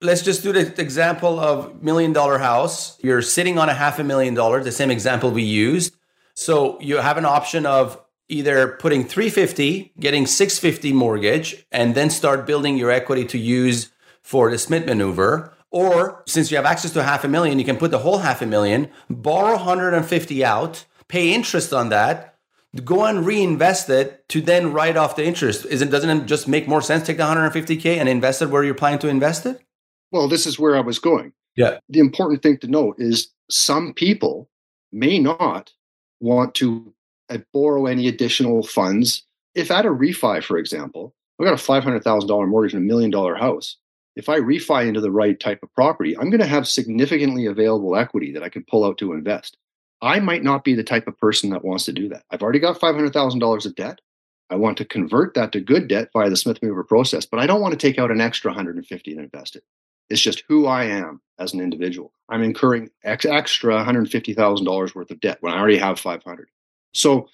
Let's 0.00 0.22
just 0.22 0.42
do 0.42 0.52
the 0.52 0.80
example 0.80 1.40
of 1.40 1.82
million 1.82 2.12
dollar 2.12 2.38
house. 2.38 2.98
You're 3.02 3.22
sitting 3.22 3.58
on 3.58 3.68
a 3.68 3.74
half 3.74 3.98
a 3.98 4.04
million 4.04 4.34
dollars, 4.34 4.64
the 4.64 4.72
same 4.72 4.90
example 4.90 5.30
we 5.30 5.42
used. 5.42 5.96
So 6.34 6.78
you 6.80 6.98
have 6.98 7.16
an 7.16 7.24
option 7.24 7.66
of 7.66 8.00
either 8.28 8.76
putting 8.78 9.04
350, 9.04 9.94
getting 9.98 10.26
650 10.26 10.92
mortgage, 10.92 11.66
and 11.72 11.94
then 11.94 12.10
start 12.10 12.46
building 12.46 12.76
your 12.76 12.90
equity 12.90 13.24
to 13.24 13.38
use 13.38 13.90
for 14.22 14.50
the 14.50 14.58
Smith 14.58 14.86
maneuver. 14.86 15.55
Or 15.76 16.22
since 16.26 16.50
you 16.50 16.56
have 16.56 16.64
access 16.64 16.90
to 16.92 17.02
half 17.02 17.22
a 17.22 17.28
million, 17.28 17.58
you 17.58 17.64
can 17.66 17.76
put 17.76 17.90
the 17.90 17.98
whole 17.98 18.16
half 18.16 18.40
a 18.40 18.46
million, 18.46 18.88
borrow 19.10 19.56
150 19.56 20.42
out, 20.42 20.86
pay 21.06 21.34
interest 21.34 21.70
on 21.74 21.90
that, 21.90 22.38
go 22.82 23.04
and 23.04 23.26
reinvest 23.26 23.90
it 23.90 24.26
to 24.30 24.40
then 24.40 24.72
write 24.72 24.96
off 24.96 25.16
the 25.16 25.26
interest. 25.26 25.66
Isn't 25.66 25.90
doesn't 25.90 26.08
it 26.08 26.24
just 26.24 26.48
make 26.48 26.66
more 26.66 26.80
sense 26.80 27.04
take 27.04 27.18
the 27.18 27.24
150k 27.24 27.98
and 27.98 28.08
invest 28.08 28.40
it 28.40 28.48
where 28.48 28.64
you're 28.64 28.74
planning 28.74 29.00
to 29.00 29.08
invest 29.08 29.44
it? 29.44 29.60
Well, 30.12 30.28
this 30.28 30.46
is 30.46 30.58
where 30.58 30.76
I 30.76 30.80
was 30.80 30.98
going. 30.98 31.34
Yeah. 31.56 31.78
The 31.90 32.00
important 32.00 32.42
thing 32.42 32.56
to 32.60 32.68
note 32.68 32.96
is 32.96 33.28
some 33.50 33.92
people 33.92 34.48
may 34.92 35.18
not 35.18 35.74
want 36.20 36.54
to 36.54 36.94
uh, 37.28 37.36
borrow 37.52 37.84
any 37.84 38.08
additional 38.08 38.62
funds. 38.62 39.26
If 39.54 39.70
at 39.70 39.84
a 39.84 39.90
refi, 39.90 40.42
for 40.42 40.56
example, 40.56 41.14
I've 41.38 41.44
got 41.44 41.52
a 41.52 41.56
$500,000 41.56 42.48
mortgage 42.48 42.72
in 42.72 42.78
a 42.78 42.82
million 42.82 43.10
dollar 43.10 43.34
house. 43.34 43.76
If 44.16 44.28
I 44.28 44.38
refi 44.38 44.86
into 44.86 45.00
the 45.00 45.10
right 45.10 45.38
type 45.38 45.62
of 45.62 45.72
property, 45.74 46.16
I'm 46.16 46.30
going 46.30 46.40
to 46.40 46.46
have 46.46 46.66
significantly 46.66 47.46
available 47.46 47.96
equity 47.96 48.32
that 48.32 48.42
I 48.42 48.48
can 48.48 48.64
pull 48.64 48.84
out 48.84 48.98
to 48.98 49.12
invest. 49.12 49.56
I 50.02 50.20
might 50.20 50.42
not 50.42 50.64
be 50.64 50.74
the 50.74 50.82
type 50.82 51.06
of 51.06 51.18
person 51.18 51.50
that 51.50 51.64
wants 51.64 51.84
to 51.84 51.92
do 51.92 52.08
that. 52.08 52.24
I've 52.30 52.42
already 52.42 52.58
got 52.58 52.80
$500,000 52.80 53.66
of 53.66 53.74
debt. 53.74 54.00
I 54.50 54.56
want 54.56 54.78
to 54.78 54.84
convert 54.84 55.34
that 55.34 55.52
to 55.52 55.60
good 55.60 55.88
debt 55.88 56.10
via 56.12 56.30
the 56.30 56.36
Smith 56.36 56.62
Maneuver 56.62 56.84
process, 56.84 57.26
but 57.26 57.40
I 57.40 57.46
don't 57.46 57.60
want 57.60 57.72
to 57.72 57.78
take 57.78 57.98
out 57.98 58.10
an 58.10 58.20
extra 58.20 58.50
150 58.50 59.12
and 59.12 59.20
invest 59.20 59.56
it. 59.56 59.64
It's 60.08 60.20
just 60.20 60.44
who 60.48 60.66
I 60.66 60.84
am 60.84 61.20
as 61.38 61.52
an 61.52 61.60
individual. 61.60 62.12
I'm 62.28 62.42
incurring 62.42 62.90
ex- 63.04 63.26
extra 63.26 63.84
$150,000 63.84 64.94
worth 64.94 65.10
of 65.10 65.20
debt 65.20 65.38
when 65.40 65.52
I 65.52 65.58
already 65.58 65.78
have 65.78 65.98
500. 65.98 66.48
So 66.94 67.28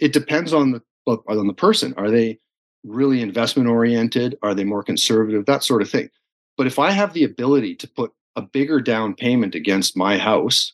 it 0.00 0.12
depends 0.12 0.52
on 0.52 0.72
the 0.72 0.82
on 1.06 1.46
the 1.46 1.54
person. 1.54 1.94
Are 1.96 2.10
they 2.10 2.40
really 2.82 3.22
investment 3.22 3.68
oriented? 3.68 4.36
Are 4.42 4.54
they 4.54 4.64
more 4.64 4.82
conservative? 4.82 5.46
That 5.46 5.62
sort 5.62 5.82
of 5.82 5.88
thing. 5.88 6.10
But 6.56 6.66
if 6.66 6.78
I 6.78 6.90
have 6.90 7.12
the 7.12 7.24
ability 7.24 7.74
to 7.76 7.88
put 7.88 8.12
a 8.34 8.42
bigger 8.42 8.80
down 8.80 9.14
payment 9.14 9.54
against 9.54 9.96
my 9.96 10.18
house 10.18 10.72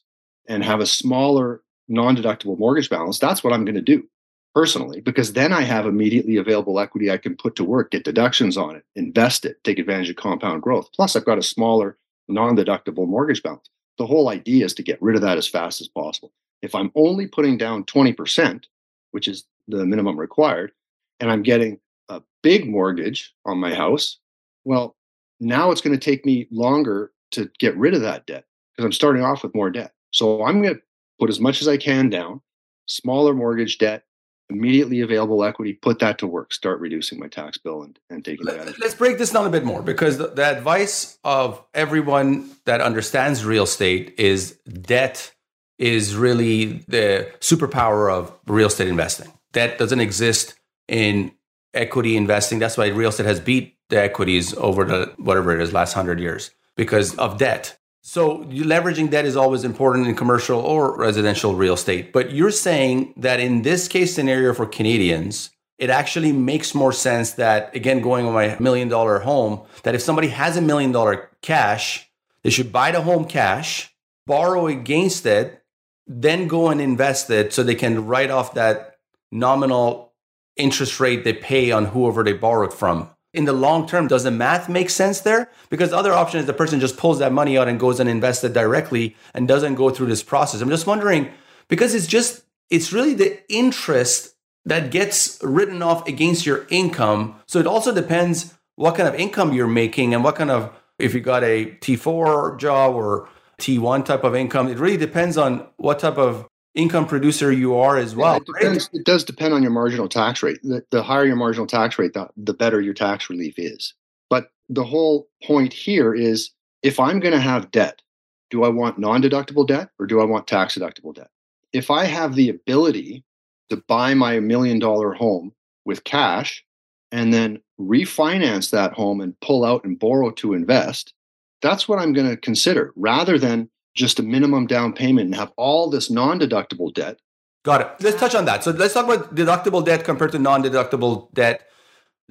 and 0.49 0.64
have 0.64 0.81
a 0.81 0.87
smaller 0.87 1.62
non-deductible 1.88 2.59
mortgage 2.59 2.90
balance, 2.90 3.18
that's 3.18 3.42
what 3.42 3.53
I'm 3.53 3.64
going 3.64 3.75
to 3.75 3.81
do 3.81 4.07
personally, 4.55 5.01
because 5.01 5.33
then 5.33 5.53
I 5.53 5.62
have 5.62 5.87
immediately 5.87 6.37
available 6.37 6.79
equity 6.79 7.11
I 7.11 7.16
can 7.16 7.37
put 7.37 7.57
to 7.57 7.64
work, 7.64 7.90
get 7.90 8.05
deductions 8.05 8.57
on 8.57 8.77
it, 8.77 8.85
invest 8.95 9.45
it, 9.45 9.62
take 9.64 9.79
advantage 9.79 10.11
of 10.11 10.16
compound 10.16 10.62
growth. 10.62 10.90
Plus, 10.95 11.16
I've 11.16 11.25
got 11.25 11.38
a 11.38 11.42
smaller 11.42 11.97
non-deductible 12.29 13.09
mortgage 13.09 13.42
balance. 13.42 13.68
The 13.99 14.07
whole 14.07 14.29
idea 14.29 14.64
is 14.64 14.75
to 14.75 14.83
get 14.83 15.01
rid 15.01 15.16
of 15.16 15.23
that 15.23 15.38
as 15.38 15.49
fast 15.49 15.81
as 15.81 15.88
possible. 15.88 16.33
If 16.61 16.75
I'm 16.75 16.92
only 16.95 17.27
putting 17.27 17.57
down 17.59 17.85
20%, 17.85 18.64
which 19.11 19.27
is 19.27 19.45
the 19.68 19.85
minimum 19.87 20.18
required, 20.18 20.73
and 21.18 21.31
I'm 21.31 21.42
getting 21.42 21.79
a 22.09 22.23
big 22.42 22.68
mortgage 22.68 23.35
on 23.45 23.59
my 23.59 23.75
house, 23.75 24.18
well, 24.64 24.97
now 25.43 25.71
it's 25.71 25.81
going 25.81 25.99
to 25.99 26.05
take 26.05 26.25
me 26.25 26.47
longer 26.51 27.13
to 27.33 27.51
get 27.59 27.77
rid 27.77 27.95
of 27.95 28.03
that 28.03 28.27
debt 28.27 28.45
because 28.73 28.85
I'm 28.85 28.93
starting 28.93 29.25
off 29.25 29.43
with 29.43 29.55
more 29.55 29.71
debt. 29.71 29.93
So 30.13 30.45
I'm 30.45 30.63
going 30.63 30.75
to 30.75 30.81
put 31.19 31.31
as 31.31 31.41
much 31.41 31.61
as 31.61 31.69
I 31.69 31.77
can 31.77 32.09
down, 32.09 32.41
smaller 32.87 33.35
mortgage 33.35 33.79
debt, 33.79 34.05
immediately 34.49 35.01
available 35.01 35.43
equity, 35.43 35.73
put 35.73 35.99
that 35.99 36.19
to 36.19 36.27
work, 36.27 36.53
start 36.53 36.79
reducing 36.81 37.19
my 37.19 37.27
tax 37.27 37.59
bill 37.59 37.83
and, 37.83 37.99
and 38.11 38.25
taking 38.25 38.47
advantage. 38.47 38.77
Let's 38.79 38.95
break 38.95 39.19
this 39.19 39.31
down 39.31 39.47
a 39.47 39.51
bit 39.51 39.65
more 39.65 39.83
because 39.83 40.19
the, 40.19 40.29
the 40.29 40.45
advice 40.45 41.19
of 41.25 41.63
everyone 41.75 42.51
that 42.67 42.81
understands 42.81 43.45
real 43.45 43.65
estate 43.65 44.15
is 44.19 44.53
debt 44.67 45.33
is 45.79 46.15
really 46.15 46.85
the 46.87 47.33
superpower 47.41 48.13
of 48.13 48.33
real 48.47 48.69
estate 48.69 48.89
investing. 48.89 49.33
Debt 49.53 49.79
doesn't 49.79 50.01
exist 50.01 50.55
in 50.87 51.33
equity 51.75 52.17
investing. 52.17 52.59
That's 52.59 52.77
why 52.77 52.89
real 52.89 53.09
estate 53.09 53.27
has 53.27 53.41
beat 53.41 53.77
the 53.93 54.03
equities 54.03 54.55
over 54.55 54.85
the 54.85 55.13
whatever 55.19 55.55
it 55.55 55.63
is 55.63 55.73
last 55.73 55.93
hundred 55.93 56.19
years 56.19 56.51
because 56.77 57.15
of 57.17 57.39
debt. 57.39 57.79
So 58.01 58.39
leveraging 58.47 59.11
debt 59.11 59.27
is 59.27 59.37
always 59.37 59.63
important 59.63 60.09
in 60.09 60.17
commercial 60.17 60.59
or 60.59 60.97
residential 60.99 61.55
real 61.55 61.75
estate. 61.75 62.13
But 62.13 62.33
you're 62.33 62.51
saying 62.51 63.15
that 63.19 63.39
in 63.39 63.63
this 63.63 63.87
case 63.87 64.13
scenario 64.13 64.55
for 64.55 64.67
Canadians, 64.67 65.51
it 65.79 65.91
actually 65.91 66.33
makes 66.33 66.75
more 66.75 66.93
sense 66.93 67.33
that, 67.35 67.75
again, 67.77 68.01
going 68.01 68.27
on 68.27 68.33
my 68.33 68.57
million 68.59 68.89
dollar 68.89 69.21
home, 69.21 69.61
that 69.85 69.95
if 69.95 70.01
somebody 70.01 70.29
has 70.29 70.57
a 70.57 70.63
million 70.63 70.91
dollar 70.91 71.31
cash, 71.43 72.11
they 72.43 72.51
should 72.51 72.73
buy 72.73 72.91
the 72.91 73.03
home 73.03 73.27
cash, 73.27 73.95
borrow 74.27 74.67
against 74.67 75.27
it, 75.27 75.63
then 76.07 76.49
go 76.49 76.71
and 76.71 76.81
invest 76.81 77.31
it 77.31 77.53
so 77.53 77.63
they 77.63 77.77
can 77.77 78.07
write 78.07 78.31
off 78.31 78.55
that 78.55 78.97
nominal 79.31 80.13
interest 80.57 80.99
rate 80.99 81.25
they 81.25 81.33
pay 81.33 81.71
on 81.71 81.87
whoever 81.87 82.25
they 82.25 82.33
borrowed 82.33 82.75
from 82.75 83.09
in 83.35 83.45
the 83.45 83.53
long 83.53 83.87
term, 83.87 84.09
does 84.09 84.25
the 84.25 84.31
math 84.31 84.68
make 84.68 84.90
sense 84.90 85.21
there? 85.21 85.51
Because 85.71 85.90
the 85.90 85.97
other 85.97 86.12
option 86.12 86.40
is 86.40 86.47
the 86.47 86.53
person 86.53 86.81
just 86.81 86.97
pulls 86.97 87.18
that 87.18 87.33
money 87.33 87.57
out 87.57 87.68
and 87.68 87.81
goes 87.81 87.99
and 87.99 88.09
invests 88.09 88.45
it 88.45 88.53
directly 88.53 89.16
and 89.35 89.49
doesn't 89.49 89.75
go 89.75 89.90
through 89.90 90.07
this 90.07 90.23
process. 90.23 90.61
I'm 90.61 90.68
just 90.68 90.87
wondering 90.87 91.31
because 91.68 91.95
it's 91.95 92.07
just 92.07 92.45
it's 92.71 92.92
really 92.92 93.14
the 93.14 93.40
interest 93.53 94.35
that 94.64 94.90
gets 94.90 95.38
written 95.42 95.83
off 95.83 96.07
against 96.07 96.47
your 96.47 96.66
income. 96.71 97.37
So 97.47 97.59
it 97.59 97.66
also 97.66 97.92
depends 97.95 98.55
what 98.77 98.97
kind 98.97 99.09
of 99.09 99.14
income 99.14 99.53
you're 99.53 99.66
making 99.66 100.14
and 100.14 100.23
what 100.23 100.37
kind 100.37 100.51
of 100.51 100.73
if 100.99 101.14
you 101.14 101.21
got 101.21 101.42
a 101.42 101.66
T4 101.81 102.59
job 102.59 102.95
or 102.95 103.29
T1 103.59 104.05
type 104.05 104.25
of 104.25 104.35
income. 104.35 104.68
It 104.68 104.79
really 104.79 104.97
depends 104.97 105.37
on 105.37 105.66
what 105.77 105.99
type 105.99 106.18
of 106.18 106.49
income 106.75 107.07
producer 107.07 107.53
you 107.53 107.77
are 107.77 107.97
as 107.97 108.17
well. 108.17 108.35
Yeah, 108.35 108.37
it, 108.39 108.47
depends, 108.47 108.91
right? 108.93 109.01
it 109.01 109.05
does 109.05 109.25
depend 109.25 109.55
on 109.55 109.63
your 109.63 109.73
marginal 109.73 110.09
tax 110.09 110.43
rate. 110.43 110.59
The, 110.63 110.85
the 110.91 111.03
higher 111.03 111.25
your 111.25 111.37
marginal 111.37 111.67
tax 111.67 111.99
rate, 111.99 112.15
the, 112.15 112.29
the 112.37 112.55
better 112.55 112.81
your 112.81 112.95
tax 112.95 113.29
relief 113.29 113.55
is. 113.59 113.95
But 114.31 114.51
the 114.69 114.85
whole 114.85 115.29
point 115.45 115.73
here 115.73 116.15
is 116.15 116.51
if 116.83 116.99
I'm 116.99 117.21
going 117.21 117.35
to 117.35 117.41
have 117.41 117.71
debt, 117.71 118.03
do 118.51 118.65
I 118.65 118.69
want 118.69 118.99
non 118.99 119.23
deductible 119.23 119.67
debt 119.67 119.89
or 119.99 120.07
do 120.07 120.21
I 120.21 120.25
want 120.25 120.47
tax 120.47 120.77
deductible 120.77 121.15
debt? 121.15 121.31
If 121.73 121.91
I 121.91 122.05
have 122.05 122.35
the 122.35 122.51
ability 122.51 123.25
to 123.71 123.83
buy 123.89 124.15
my 124.15 124.39
million 124.41 124.79
dollar 124.79 125.15
home 125.15 125.53
with 125.85 126.05
cash 126.05 126.65
and 127.11 127.33
then 127.33 127.61
refinance 127.81 128.71
that 128.71 128.93
home 128.93 129.21
and 129.21 129.39
pull 129.41 129.65
out 129.65 129.85
and 129.85 129.99
borrow 129.99 130.31
to 130.33 130.53
invest, 130.53 131.15
that's 131.63 131.89
what 131.89 131.99
I'm 131.99 132.13
going 132.13 132.29
to 132.29 132.37
consider 132.37 132.93
rather 132.97 133.39
than 133.39 133.71
just 133.95 134.19
a 134.19 134.23
minimum 134.23 134.67
down 134.67 134.93
payment 134.93 135.27
and 135.27 135.35
have 135.35 135.53
all 135.57 135.91
this 135.91 136.11
non 136.11 136.39
deductible 136.39 136.93
debt. 136.93 137.19
Got 137.65 137.81
it. 137.81 137.89
Let's 138.01 138.19
touch 138.19 138.35
on 138.35 138.45
that. 138.47 138.65
So 138.65 138.73
let's 138.73 138.95
talk 138.95 139.05
about 139.05 139.35
deductible 139.35 139.85
debt 139.85 140.05
compared 140.05 140.33
to 140.33 140.39
non 140.39 140.63
deductible 140.63 141.33
debt. 141.33 141.67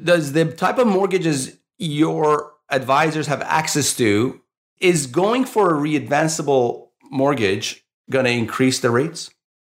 Does 0.02 0.34
the 0.34 0.46
type 0.46 0.78
of 0.78 0.88
mortgages 0.88 1.58
your 1.78 2.54
advisors 2.70 3.28
have 3.28 3.42
access 3.42 3.96
to 3.98 4.42
is 4.80 5.06
going 5.08 5.46
for 5.46 5.76
a 5.76 5.80
readvanceable 5.80 6.88
mortgage 7.12 7.86
going 8.10 8.26
to 8.26 8.32
increase 8.32 8.80
the 8.80 8.90
rates? 8.90 9.30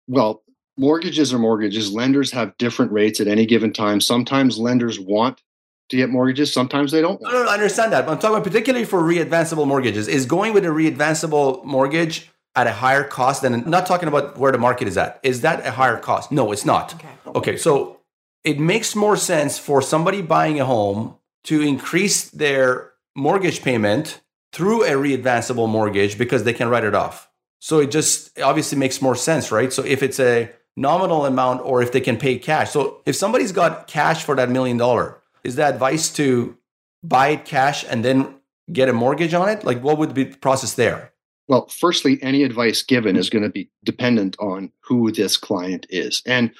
Well, 0.08 0.42
mortgages 0.76 1.32
are 1.32 1.38
mortgages. 1.38 1.92
Lenders 1.92 2.32
have 2.32 2.56
different 2.58 2.92
rates 2.92 3.20
at 3.20 3.28
any 3.28 3.46
given 3.46 3.72
time. 3.72 4.00
Sometimes 4.00 4.58
lenders 4.58 4.98
want 4.98 5.42
to 5.88 5.96
get 5.96 6.10
mortgages, 6.10 6.52
sometimes 6.52 6.92
they 6.92 7.00
don't. 7.00 7.20
No, 7.20 7.30
no, 7.30 7.44
no, 7.44 7.50
I 7.50 7.54
understand 7.54 7.92
that. 7.92 8.06
But 8.06 8.12
I'm 8.12 8.18
talking 8.18 8.36
about 8.36 8.44
particularly 8.44 8.84
for 8.84 9.00
readvanceable 9.00 9.66
mortgages. 9.66 10.08
Is 10.08 10.26
going 10.26 10.52
with 10.52 10.64
a 10.64 10.68
readvanceable 10.68 11.64
mortgage 11.64 12.30
at 12.54 12.66
a 12.66 12.72
higher 12.72 13.04
cost 13.04 13.42
than 13.42 13.68
not 13.68 13.86
talking 13.86 14.08
about 14.08 14.38
where 14.38 14.50
the 14.50 14.58
market 14.58 14.88
is 14.88 14.96
at. 14.96 15.20
Is 15.22 15.42
that 15.42 15.64
a 15.66 15.70
higher 15.72 15.98
cost? 15.98 16.32
No, 16.32 16.52
it's 16.52 16.64
not. 16.64 16.94
Okay. 16.94 17.08
Okay, 17.34 17.56
so 17.56 18.00
it 18.44 18.58
makes 18.58 18.96
more 18.96 19.16
sense 19.16 19.58
for 19.58 19.82
somebody 19.82 20.22
buying 20.22 20.58
a 20.58 20.64
home 20.64 21.16
to 21.44 21.60
increase 21.60 22.30
their 22.30 22.92
mortgage 23.14 23.62
payment 23.62 24.20
through 24.52 24.84
a 24.84 24.92
readvanceable 24.92 25.68
mortgage 25.68 26.16
because 26.16 26.44
they 26.44 26.54
can 26.54 26.68
write 26.68 26.84
it 26.84 26.94
off. 26.94 27.28
So 27.58 27.80
it 27.80 27.90
just 27.90 28.38
obviously 28.40 28.78
makes 28.78 29.02
more 29.02 29.16
sense, 29.16 29.52
right? 29.52 29.72
So 29.72 29.84
if 29.84 30.02
it's 30.02 30.18
a 30.18 30.50
nominal 30.76 31.26
amount 31.26 31.62
or 31.62 31.82
if 31.82 31.92
they 31.92 32.00
can 32.00 32.16
pay 32.16 32.38
cash. 32.38 32.70
So 32.70 33.02
if 33.06 33.16
somebody's 33.16 33.52
got 33.52 33.86
cash 33.86 34.24
for 34.24 34.34
that 34.36 34.50
million 34.50 34.76
dollar, 34.76 35.20
is 35.46 35.54
the 35.54 35.64
advice 35.64 36.10
to 36.10 36.58
buy 37.04 37.28
it 37.28 37.44
cash 37.44 37.84
and 37.88 38.04
then 38.04 38.34
get 38.72 38.88
a 38.88 38.92
mortgage 38.92 39.32
on 39.32 39.48
it? 39.48 39.64
Like 39.64 39.80
what 39.80 39.96
would 39.98 40.12
be 40.12 40.24
the 40.24 40.36
process 40.36 40.74
there? 40.74 41.12
Well, 41.48 41.68
firstly, 41.68 42.18
any 42.22 42.42
advice 42.42 42.82
given 42.82 43.16
is 43.16 43.30
going 43.30 43.44
to 43.44 43.48
be 43.50 43.70
dependent 43.84 44.36
on 44.40 44.72
who 44.80 45.12
this 45.12 45.36
client 45.36 45.86
is. 45.88 46.20
And 46.26 46.50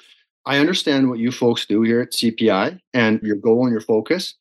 I 0.45 0.59
understand 0.59 1.09
what 1.09 1.19
you 1.19 1.31
folks 1.31 1.65
do 1.65 1.81
here 1.81 1.99
at 1.99 2.13
CPI 2.13 2.79
and 2.93 3.21
your 3.21 3.35
goal 3.35 3.63
and 3.63 3.71
your 3.73 3.81
focus. 3.81 4.35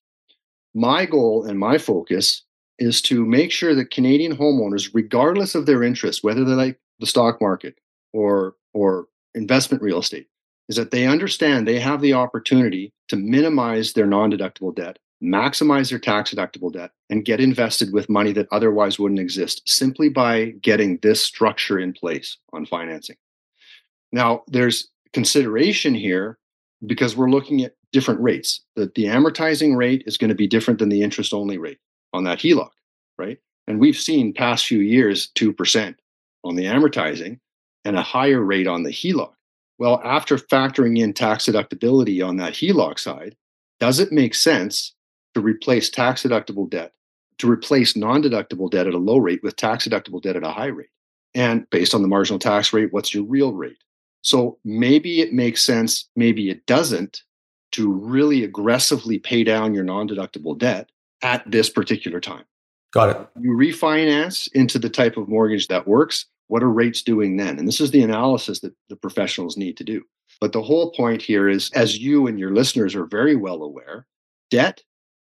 My 0.73 1.05
goal 1.05 1.45
and 1.45 1.59
my 1.59 1.79
focus 1.79 2.43
is 2.79 3.03
to 3.03 3.27
make 3.27 3.51
sure 3.51 3.75
that 3.75 3.91
Canadian 3.91 4.37
homeowners, 4.37 4.91
regardless 4.95 5.57
of 5.57 5.67
their 5.67 5.83
interest, 5.83 6.23
whether 6.23 6.45
they 6.45 6.53
like 6.53 6.79
the 7.01 7.07
stock 7.07 7.41
market 7.41 7.81
or 8.13 8.55
or 8.73 9.09
investment 9.35 9.83
real 9.83 9.99
estate, 9.99 10.29
is 10.69 10.77
that 10.77 10.91
they 10.91 11.07
understand 11.07 11.67
they 11.67 11.81
have 11.81 12.01
the 12.01 12.13
opportunity 12.13 12.93
to 13.09 13.17
minimize 13.17 13.93
their 13.93 14.07
non-deductible 14.07 14.75
debt, 14.75 14.99
maximize 15.23 15.91
their 15.91 15.99
tax 15.99 16.35
deductible 16.35 16.73
debt, 16.73 16.91
and 17.09 17.25
get 17.25 17.41
invested 17.41 17.93
with 17.93 18.09
money 18.09 18.33
that 18.33 18.49
otherwise 18.51 18.99
wouldn't 18.99 19.21
exist 19.21 19.63
simply 19.67 20.09
by 20.09 20.47
getting 20.61 20.99
this 20.99 21.23
structure 21.23 21.79
in 21.79 21.93
place 21.93 22.37
on 22.53 22.67
financing. 22.67 23.17
Now, 24.13 24.43
there's 24.49 24.89
consideration 25.13 25.95
here 25.95 26.39
because 26.85 27.17
we're 27.17 27.31
looking 27.31 27.63
at 27.63 27.75
different 27.93 28.21
rates. 28.21 28.61
That 28.75 28.95
the 28.95 29.05
amortizing 29.05 29.77
rate 29.77 30.03
is 30.07 30.19
going 30.19 30.29
to 30.29 30.35
be 30.35 30.47
different 30.47 30.79
than 30.79 30.89
the 30.89 31.03
interest 31.03 31.33
only 31.33 31.59
rate 31.59 31.79
on 32.13 32.25
that 32.25 32.39
HELOC, 32.39 32.71
right? 33.19 33.39
And 33.67 33.81
we've 33.81 33.97
seen 33.97 34.33
past 34.33 34.67
few 34.67 34.81
years 34.81 35.31
2% 35.35 35.95
on 36.45 36.57
the 36.57 36.65
amortizing 36.65 37.41
and 37.85 37.97
a 37.97 38.03
higher 38.03 38.43
rate 38.43 38.67
on 38.67 38.83
the 38.83 38.91
HELOC. 38.91 39.33
Well, 39.79 40.01
after 40.05 40.37
factoring 40.37 40.99
in 40.99 41.13
tax 41.13 41.47
deductibility 41.47 42.27
on 42.27 42.37
that 42.37 42.55
HELOC 42.55 42.99
side, 42.99 43.37
does 43.79 44.01
it 44.01 44.13
make 44.13 44.35
sense 44.35 44.95
to 45.35 45.41
replace 45.41 45.91
tax 45.91 46.23
deductible 46.23 46.69
debt, 46.69 46.93
to 47.39 47.51
replace 47.51 47.95
non 47.95 48.23
deductible 48.23 48.71
debt 48.71 48.87
at 48.87 48.95
a 48.95 48.99
low 48.99 49.19
rate 49.19 49.43
with 49.43 49.57
tax 49.57 49.87
deductible 49.87 50.23
debt 50.23 50.37
at 50.37 50.45
a 50.45 50.51
high 50.51 50.67
rate? 50.67 50.89
And 51.35 51.69
based 51.69 51.95
on 51.95 52.01
the 52.01 52.09
marginal 52.09 52.39
tax 52.39 52.73
rate, 52.73 52.93
what's 52.93 53.15
your 53.15 53.25
real 53.25 53.53
rate? 53.53 53.77
So 54.23 54.59
maybe 54.65 55.21
it 55.21 55.35
makes 55.35 55.63
sense, 55.63 56.09
maybe 56.17 56.49
it 56.49 56.65
doesn't, 56.67 57.23
to 57.73 57.93
really 57.93 58.43
aggressively 58.43 59.19
pay 59.19 59.45
down 59.45 59.75
your 59.75 59.85
non 59.85 60.09
deductible 60.09 60.57
debt 60.57 60.91
at 61.23 61.49
this 61.51 61.69
particular 61.69 62.21
time. 62.21 62.45
Got 62.93 63.11
it. 63.11 63.29
You 63.41 63.51
refinance 63.51 64.49
into 64.53 64.79
the 64.79 64.89
type 64.89 65.19
of 65.19 65.29
mortgage 65.29 65.69
that 65.69 65.87
works. 65.87 66.27
What 66.49 66.63
are 66.63 66.71
rates 66.71 67.03
doing 67.03 67.37
then? 67.37 67.59
And 67.59 67.67
this 67.67 67.81
is 67.81 67.91
the 67.91 68.03
analysis 68.03 68.61
that 68.61 68.75
the 68.89 68.97
professionals 68.97 69.57
need 69.57 69.77
to 69.79 69.85
do. 69.85 70.03
But 70.41 70.53
the 70.53 70.63
whole 70.63 70.93
point 70.93 71.23
here 71.23 71.49
is, 71.49 71.71
as 71.73 71.99
you 71.99 72.27
and 72.27 72.39
your 72.39 72.53
listeners 72.55 72.95
are 72.95 73.07
very 73.07 73.37
well 73.37 73.63
aware, 73.63 74.07
debt, 74.51 74.83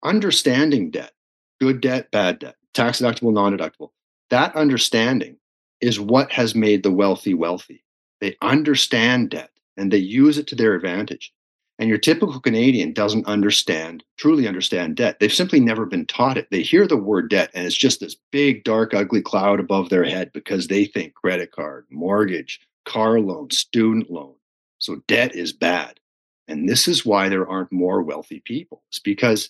understanding 0.04 0.92
debt, 0.92 1.14
good 1.60 1.82
debt, 1.82 2.12
bad 2.12 2.40
debt, 2.40 2.56
tax 2.74 3.02
deductible, 3.02 3.34
non 3.34 3.58
deductible, 3.58 3.90
that 4.30 4.56
understanding 4.56 5.38
is 5.82 6.00
what 6.00 6.32
has 6.32 6.56
made 6.56 6.84
the 6.84 6.92
wealthy 6.92 7.34
wealthy. 7.34 7.84
They 8.20 8.36
understand 8.42 9.30
debt 9.30 9.52
and 9.78 9.92
they 9.92 9.98
use 9.98 10.38
it 10.38 10.48
to 10.48 10.56
their 10.56 10.74
advantage. 10.74 11.32
And 11.80 11.90
your 11.90 12.00
typical 12.00 12.40
Canadian 12.40 12.92
doesn't 12.92 13.28
understand, 13.28 14.04
truly 14.18 14.48
understand 14.48 14.96
debt. 14.96 15.20
They've 15.20 15.32
simply 15.32 15.60
never 15.60 15.86
been 15.86 16.08
taught 16.08 16.38
it. 16.38 16.48
They 16.50 16.64
hear 16.64 16.88
the 16.88 16.98
word 16.98 17.30
debt 17.30 17.52
and 17.54 17.66
it's 17.66 17.78
just 17.78 18.00
this 18.00 18.16
big, 18.32 18.64
dark, 18.64 18.94
ugly 18.94 19.22
cloud 19.22 19.60
above 19.60 19.90
their 19.90 20.04
head 20.04 20.32
because 20.34 20.68
they 20.68 20.86
think 20.86 21.14
credit 21.14 21.52
card, 21.52 21.86
mortgage, 21.92 22.60
car 22.86 23.20
loan, 23.20 23.52
student 23.52 24.10
loan. 24.10 24.34
So 24.80 25.04
debt 25.08 25.36
is 25.36 25.54
bad. 25.54 26.00
And 26.48 26.68
this 26.68 26.88
is 26.88 27.06
why 27.06 27.30
there 27.30 27.48
aren't 27.48 27.72
more 27.72 28.02
wealthy 28.02 28.40
people. 28.40 28.84
It's 28.90 29.00
because 29.00 29.50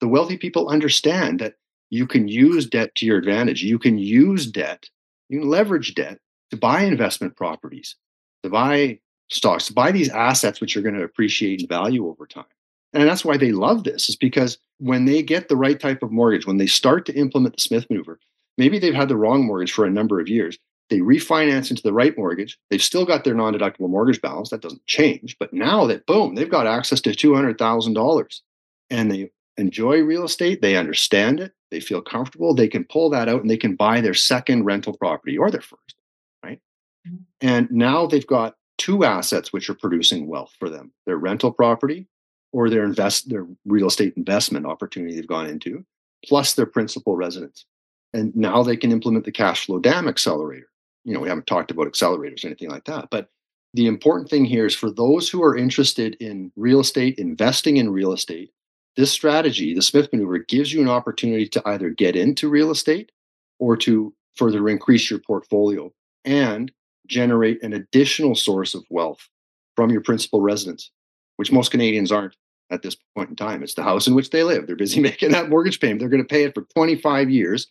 the 0.00 0.08
wealthy 0.08 0.36
people 0.36 0.68
understand 0.68 1.40
that 1.40 1.54
you 1.90 2.06
can 2.06 2.28
use 2.28 2.66
debt 2.66 2.94
to 2.96 3.06
your 3.06 3.18
advantage. 3.18 3.62
You 3.62 3.78
can 3.78 3.98
use 3.98 4.50
debt, 4.50 4.88
you 5.28 5.40
can 5.40 5.48
leverage 5.48 5.94
debt 5.94 6.18
to 6.50 6.56
buy 6.56 6.82
investment 6.82 7.36
properties, 7.36 7.96
to 8.42 8.50
buy 8.50 9.00
stocks, 9.28 9.66
to 9.66 9.72
buy 9.72 9.92
these 9.92 10.08
assets 10.08 10.60
which 10.60 10.76
are 10.76 10.82
going 10.82 10.94
to 10.94 11.04
appreciate 11.04 11.60
in 11.60 11.66
value 11.66 12.06
over 12.06 12.26
time. 12.26 12.44
And 12.92 13.06
that's 13.06 13.24
why 13.24 13.36
they 13.36 13.52
love 13.52 13.84
this, 13.84 14.08
is 14.08 14.16
because 14.16 14.58
when 14.78 15.04
they 15.04 15.22
get 15.22 15.48
the 15.48 15.56
right 15.56 15.78
type 15.78 16.02
of 16.02 16.10
mortgage, 16.10 16.46
when 16.46 16.56
they 16.56 16.66
start 16.66 17.04
to 17.06 17.14
implement 17.14 17.56
the 17.56 17.62
Smith 17.62 17.86
maneuver, 17.90 18.18
maybe 18.56 18.78
they've 18.78 18.94
had 18.94 19.08
the 19.08 19.16
wrong 19.16 19.46
mortgage 19.46 19.72
for 19.72 19.84
a 19.84 19.90
number 19.90 20.20
of 20.20 20.28
years. 20.28 20.58
They 20.88 21.00
refinance 21.00 21.70
into 21.70 21.82
the 21.82 21.92
right 21.92 22.16
mortgage. 22.16 22.58
They've 22.70 22.82
still 22.82 23.04
got 23.04 23.24
their 23.24 23.34
non 23.34 23.52
deductible 23.52 23.90
mortgage 23.90 24.22
balance. 24.22 24.48
That 24.50 24.62
doesn't 24.62 24.86
change. 24.86 25.36
But 25.38 25.52
now 25.52 25.86
that, 25.86 26.06
boom, 26.06 26.34
they've 26.34 26.48
got 26.48 26.66
access 26.66 27.00
to 27.02 27.10
$200,000 27.10 28.40
and 28.88 29.10
they 29.10 29.30
enjoy 29.58 30.00
real 30.00 30.24
estate. 30.24 30.62
They 30.62 30.76
understand 30.76 31.40
it. 31.40 31.52
They 31.70 31.80
feel 31.80 32.00
comfortable. 32.00 32.54
They 32.54 32.68
can 32.68 32.84
pull 32.84 33.10
that 33.10 33.28
out 33.28 33.42
and 33.42 33.50
they 33.50 33.58
can 33.58 33.76
buy 33.76 34.00
their 34.00 34.14
second 34.14 34.64
rental 34.64 34.96
property 34.96 35.36
or 35.36 35.50
their 35.50 35.60
first, 35.60 35.96
right? 36.42 36.60
Mm-hmm. 37.06 37.16
And 37.42 37.70
now 37.70 38.06
they've 38.06 38.26
got 38.26 38.56
two 38.78 39.04
assets 39.04 39.52
which 39.52 39.68
are 39.68 39.74
producing 39.74 40.26
wealth 40.26 40.54
for 40.58 40.70
them 40.70 40.92
their 41.06 41.18
rental 41.18 41.52
property 41.52 42.06
or 42.52 42.70
their 42.70 42.84
invest 42.84 43.28
their 43.28 43.46
real 43.66 43.88
estate 43.88 44.14
investment 44.16 44.66
opportunity 44.66 45.14
they've 45.14 45.26
gone 45.26 45.46
into 45.46 45.84
plus 46.24 46.54
their 46.54 46.66
principal 46.66 47.16
residence. 47.16 47.64
And 48.12 48.34
now 48.34 48.62
they 48.62 48.76
can 48.76 48.90
implement 48.90 49.24
the 49.24 49.32
cash 49.32 49.66
flow 49.66 49.78
dam 49.78 50.08
accelerator. 50.08 50.68
You 51.04 51.14
know 51.14 51.20
we 51.20 51.28
haven't 51.28 51.46
talked 51.46 51.70
about 51.70 51.86
accelerators 51.86 52.44
or 52.44 52.48
anything 52.48 52.70
like 52.70 52.84
that 52.84 53.08
but 53.10 53.28
the 53.74 53.86
important 53.86 54.30
thing 54.30 54.44
here 54.44 54.66
is 54.66 54.74
for 54.74 54.90
those 54.90 55.28
who 55.28 55.42
are 55.42 55.56
interested 55.56 56.16
in 56.20 56.50
real 56.56 56.80
estate 56.80 57.18
investing 57.18 57.76
in 57.76 57.90
real 57.90 58.12
estate 58.12 58.50
this 58.96 59.12
strategy 59.12 59.72
the 59.72 59.80
smith 59.80 60.12
maneuver 60.12 60.38
gives 60.38 60.72
you 60.72 60.82
an 60.82 60.88
opportunity 60.88 61.46
to 61.48 61.62
either 61.66 61.88
get 61.90 62.16
into 62.16 62.50
real 62.50 62.70
estate 62.70 63.12
or 63.58 63.76
to 63.76 64.12
further 64.34 64.68
increase 64.68 65.08
your 65.08 65.20
portfolio 65.20 65.90
and 66.24 66.72
generate 67.08 67.62
an 67.62 67.72
additional 67.72 68.34
source 68.34 68.74
of 68.74 68.84
wealth 68.90 69.28
from 69.76 69.90
your 69.90 70.00
principal 70.00 70.40
residence, 70.40 70.90
which 71.36 71.52
most 71.52 71.70
Canadians 71.70 72.12
aren't 72.12 72.36
at 72.70 72.82
this 72.82 72.96
point 73.16 73.30
in 73.30 73.36
time. 73.36 73.62
It's 73.62 73.74
the 73.74 73.82
house 73.82 74.06
in 74.06 74.14
which 74.14 74.30
they 74.30 74.42
live. 74.42 74.66
They're 74.66 74.76
busy 74.76 75.00
making 75.08 75.32
that 75.32 75.48
mortgage 75.48 75.80
payment. 75.80 76.00
They're 76.00 76.08
going 76.08 76.22
to 76.22 76.28
pay 76.28 76.44
it 76.44 76.54
for 76.54 76.62
25 76.74 77.30
years 77.30 77.66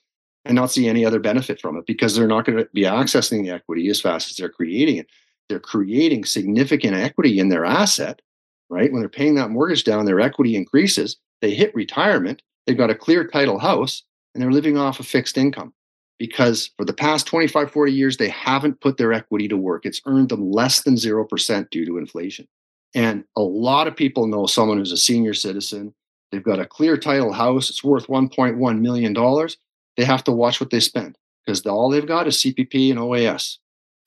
and 0.45 0.55
not 0.55 0.71
see 0.71 0.87
any 0.87 1.05
other 1.05 1.19
benefit 1.19 1.59
from 1.59 1.77
it 1.77 1.85
because 1.85 2.15
they're 2.15 2.27
not 2.27 2.45
going 2.45 2.57
to 2.57 2.67
be 2.73 2.83
accessing 2.83 3.43
the 3.43 3.51
equity 3.51 3.89
as 3.89 4.01
fast 4.01 4.31
as 4.31 4.37
they're 4.37 4.49
creating 4.49 4.97
it. 4.97 5.07
They're 5.49 5.59
creating 5.59 6.25
significant 6.25 6.93
equity 6.93 7.39
in 7.39 7.49
their 7.49 7.65
asset, 7.65 8.21
right? 8.69 8.91
When 8.91 9.01
they're 9.01 9.09
paying 9.09 9.35
that 9.35 9.49
mortgage 9.49 9.83
down, 9.83 10.05
their 10.05 10.19
equity 10.19 10.55
increases. 10.55 11.17
They 11.41 11.53
hit 11.53 11.75
retirement. 11.75 12.41
They've 12.65 12.77
got 12.77 12.89
a 12.89 12.95
clear 12.95 13.25
title 13.27 13.59
house 13.59 14.03
and 14.33 14.41
they're 14.41 14.51
living 14.51 14.77
off 14.77 14.99
a 14.99 15.03
fixed 15.03 15.37
income 15.37 15.73
because 16.17 16.71
for 16.77 16.85
the 16.85 16.93
past 16.93 17.27
25, 17.27 17.71
40 17.71 17.91
years, 17.91 18.17
they 18.17 18.29
haven't 18.29 18.81
put 18.81 18.97
their 18.97 19.13
equity 19.13 19.47
to 19.47 19.57
work. 19.57 19.85
It's 19.85 20.01
earned 20.05 20.29
them 20.29 20.51
less 20.51 20.81
than 20.81 20.95
0% 20.95 21.69
due 21.69 21.85
to 21.85 21.97
inflation. 21.97 22.47
And 22.95 23.23
a 23.35 23.41
lot 23.41 23.87
of 23.87 23.95
people 23.95 24.27
know 24.27 24.45
someone 24.45 24.77
who's 24.77 24.91
a 24.91 24.97
senior 24.97 25.33
citizen. 25.33 25.93
They've 26.31 26.43
got 26.43 26.59
a 26.59 26.65
clear 26.65 26.97
title 26.97 27.33
house. 27.33 27.69
It's 27.69 27.83
worth 27.83 28.07
$1.1 28.07 28.79
million. 28.79 29.47
They 29.95 30.05
have 30.05 30.23
to 30.25 30.31
watch 30.31 30.59
what 30.59 30.69
they 30.69 30.79
spend 30.79 31.17
because 31.45 31.65
all 31.65 31.89
they've 31.89 32.07
got 32.07 32.27
is 32.27 32.37
CPP 32.37 32.91
and 32.91 32.99
OAS. 32.99 33.57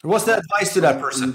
What's 0.02 0.24
the 0.24 0.38
advice 0.38 0.72
to 0.74 0.80
that 0.80 1.00
person? 1.00 1.32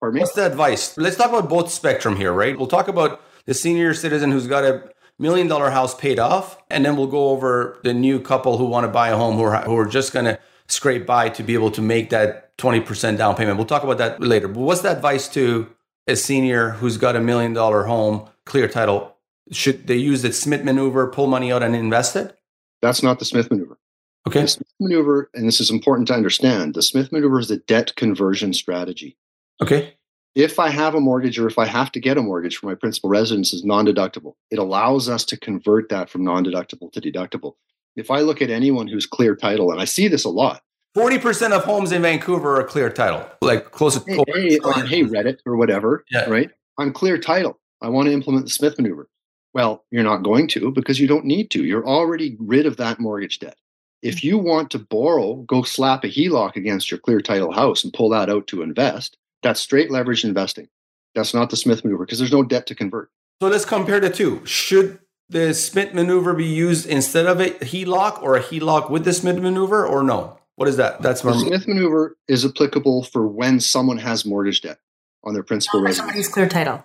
What's 0.00 0.32
the 0.32 0.46
advice? 0.46 0.96
Let's 0.96 1.16
talk 1.16 1.28
about 1.28 1.48
both 1.48 1.70
spectrum 1.70 2.16
here, 2.16 2.32
right? 2.32 2.56
We'll 2.56 2.66
talk 2.66 2.88
about 2.88 3.22
the 3.44 3.52
senior 3.52 3.92
citizen 3.92 4.32
who's 4.32 4.46
got 4.46 4.64
a 4.64 4.90
million 5.18 5.48
dollar 5.48 5.70
house 5.70 5.94
paid 5.94 6.18
off, 6.18 6.58
and 6.70 6.84
then 6.84 6.96
we'll 6.96 7.06
go 7.06 7.30
over 7.30 7.78
the 7.82 7.94
new 7.94 8.20
couple 8.20 8.58
who 8.58 8.64
want 8.64 8.84
to 8.84 8.88
buy 8.88 9.08
a 9.08 9.16
home 9.16 9.36
who 9.36 9.42
are, 9.42 9.62
who 9.62 9.76
are 9.76 9.86
just 9.86 10.12
going 10.12 10.24
to 10.24 10.38
scrape 10.68 11.06
by 11.06 11.28
to 11.30 11.42
be 11.42 11.54
able 11.54 11.70
to 11.72 11.82
make 11.82 12.10
that 12.10 12.56
20% 12.58 13.16
down 13.16 13.34
payment. 13.34 13.56
We'll 13.56 13.66
talk 13.66 13.82
about 13.82 13.98
that 13.98 14.20
later. 14.20 14.48
But 14.48 14.60
what's 14.60 14.82
the 14.82 14.90
advice 14.90 15.28
to 15.30 15.68
a 16.06 16.16
senior 16.16 16.70
who's 16.70 16.96
got 16.96 17.16
a 17.16 17.20
million 17.20 17.52
dollar 17.52 17.84
home, 17.84 18.28
clear 18.44 18.68
title? 18.68 19.16
Should 19.50 19.86
they 19.86 19.96
use 19.96 20.22
the 20.22 20.32
Smith 20.32 20.62
maneuver, 20.62 21.06
pull 21.08 21.26
money 21.26 21.52
out 21.52 21.62
and 21.62 21.74
invest 21.74 22.16
it? 22.16 22.36
That's 22.82 23.02
not 23.02 23.18
the 23.18 23.24
Smith 23.24 23.50
maneuver. 23.50 23.78
Okay. 24.26 24.42
The 24.42 24.48
Smith 24.48 24.74
maneuver, 24.78 25.30
and 25.34 25.48
this 25.48 25.60
is 25.60 25.70
important 25.70 26.08
to 26.08 26.14
understand, 26.14 26.74
the 26.74 26.82
Smith 26.82 27.12
maneuver 27.12 27.40
is 27.40 27.50
a 27.50 27.56
debt 27.56 27.96
conversion 27.96 28.52
strategy. 28.52 29.16
Okay. 29.62 29.94
If 30.38 30.60
I 30.60 30.68
have 30.68 30.94
a 30.94 31.00
mortgage 31.00 31.36
or 31.36 31.48
if 31.48 31.58
I 31.58 31.66
have 31.66 31.90
to 31.90 31.98
get 31.98 32.16
a 32.16 32.22
mortgage 32.22 32.58
for 32.58 32.66
my 32.66 32.76
principal 32.76 33.10
residence 33.10 33.52
is 33.52 33.64
non-deductible. 33.64 34.34
It 34.52 34.60
allows 34.60 35.08
us 35.08 35.24
to 35.24 35.36
convert 35.36 35.88
that 35.88 36.08
from 36.08 36.22
non-deductible 36.22 36.92
to 36.92 37.00
deductible. 37.00 37.54
If 37.96 38.08
I 38.08 38.20
look 38.20 38.40
at 38.40 38.48
anyone 38.48 38.86
who's 38.86 39.04
clear 39.04 39.34
title, 39.34 39.72
and 39.72 39.80
I 39.80 39.84
see 39.84 40.06
this 40.06 40.22
a 40.24 40.28
lot, 40.28 40.62
40% 40.96 41.50
of 41.50 41.64
homes 41.64 41.90
in 41.90 42.02
Vancouver 42.02 42.54
are 42.60 42.62
clear 42.62 42.88
title, 42.88 43.28
like 43.42 43.72
close 43.72 44.00
to 44.00 44.04
hey, 44.08 44.22
hey, 44.32 44.58
on, 44.60 44.86
hey 44.86 45.02
Reddit 45.02 45.38
or 45.44 45.56
whatever, 45.56 46.04
Yeah. 46.12 46.30
right? 46.30 46.52
I'm 46.78 46.92
clear 46.92 47.18
title. 47.18 47.58
I 47.82 47.88
want 47.88 48.06
to 48.06 48.12
implement 48.12 48.44
the 48.46 48.52
Smith 48.52 48.78
maneuver. 48.78 49.08
Well, 49.54 49.84
you're 49.90 50.04
not 50.04 50.22
going 50.22 50.46
to 50.50 50.70
because 50.70 51.00
you 51.00 51.08
don't 51.08 51.24
need 51.24 51.50
to. 51.50 51.64
You're 51.64 51.84
already 51.86 52.36
rid 52.38 52.64
of 52.64 52.76
that 52.76 53.00
mortgage 53.00 53.40
debt. 53.40 53.56
If 54.02 54.22
you 54.22 54.38
want 54.38 54.70
to 54.70 54.78
borrow, 54.78 55.34
go 55.48 55.64
slap 55.64 56.04
a 56.04 56.06
HELOC 56.08 56.54
against 56.54 56.92
your 56.92 57.00
clear 57.00 57.20
title 57.20 57.50
house 57.50 57.82
and 57.82 57.92
pull 57.92 58.10
that 58.10 58.30
out 58.30 58.46
to 58.48 58.62
invest. 58.62 59.16
That's 59.42 59.60
straight 59.60 59.90
leverage 59.90 60.24
investing. 60.24 60.68
That's 61.14 61.34
not 61.34 61.50
the 61.50 61.56
Smith 61.56 61.84
maneuver 61.84 62.04
because 62.04 62.18
there's 62.18 62.32
no 62.32 62.42
debt 62.42 62.66
to 62.66 62.74
convert. 62.74 63.10
So 63.40 63.48
let's 63.48 63.64
compare 63.64 64.00
the 64.00 64.10
two. 64.10 64.44
Should 64.44 64.98
the 65.28 65.54
Smith 65.54 65.94
maneuver 65.94 66.34
be 66.34 66.44
used 66.46 66.86
instead 66.86 67.26
of 67.26 67.40
a 67.40 67.50
HELOC 67.50 68.22
or 68.22 68.36
a 68.36 68.42
HELOC 68.42 68.90
with 68.90 69.04
the 69.04 69.12
Smith 69.12 69.36
maneuver 69.38 69.86
or 69.86 70.02
no? 70.02 70.38
What 70.56 70.68
is 70.68 70.76
that? 70.76 71.00
That's 71.02 71.22
The 71.22 71.34
Smith 71.34 71.68
maneuver 71.68 72.16
is 72.26 72.44
applicable 72.44 73.04
for 73.04 73.26
when 73.26 73.60
someone 73.60 73.98
has 73.98 74.24
mortgage 74.24 74.60
debt 74.62 74.78
on 75.24 75.34
their 75.34 75.44
principal 75.44 75.80
Or 75.80 75.84
residence. 75.84 75.98
somebody's 76.08 76.28
clear 76.28 76.48
title. 76.48 76.84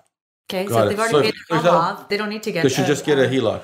Okay, 0.49 0.66
Got 0.66 0.74
so 0.76 0.84
it. 0.86 0.89
they've 0.89 0.99
already 0.99 1.14
So 1.14 1.22
paid 1.22 1.30
if 1.30 1.36
their 1.49 1.58
home 1.58 1.64
there's 1.66 1.74
a- 1.74 1.78
off, 1.78 2.10
they 2.10 2.18
don't 2.18 2.30
need 2.30 2.43
to 2.43 2.51
get. 2.51 2.64
they 2.64 2.70
should 2.70 2.84
uh, 2.86 2.88
just 2.88 3.06
get 3.06 3.18
a 3.18 3.24
HELOC. 3.24 3.64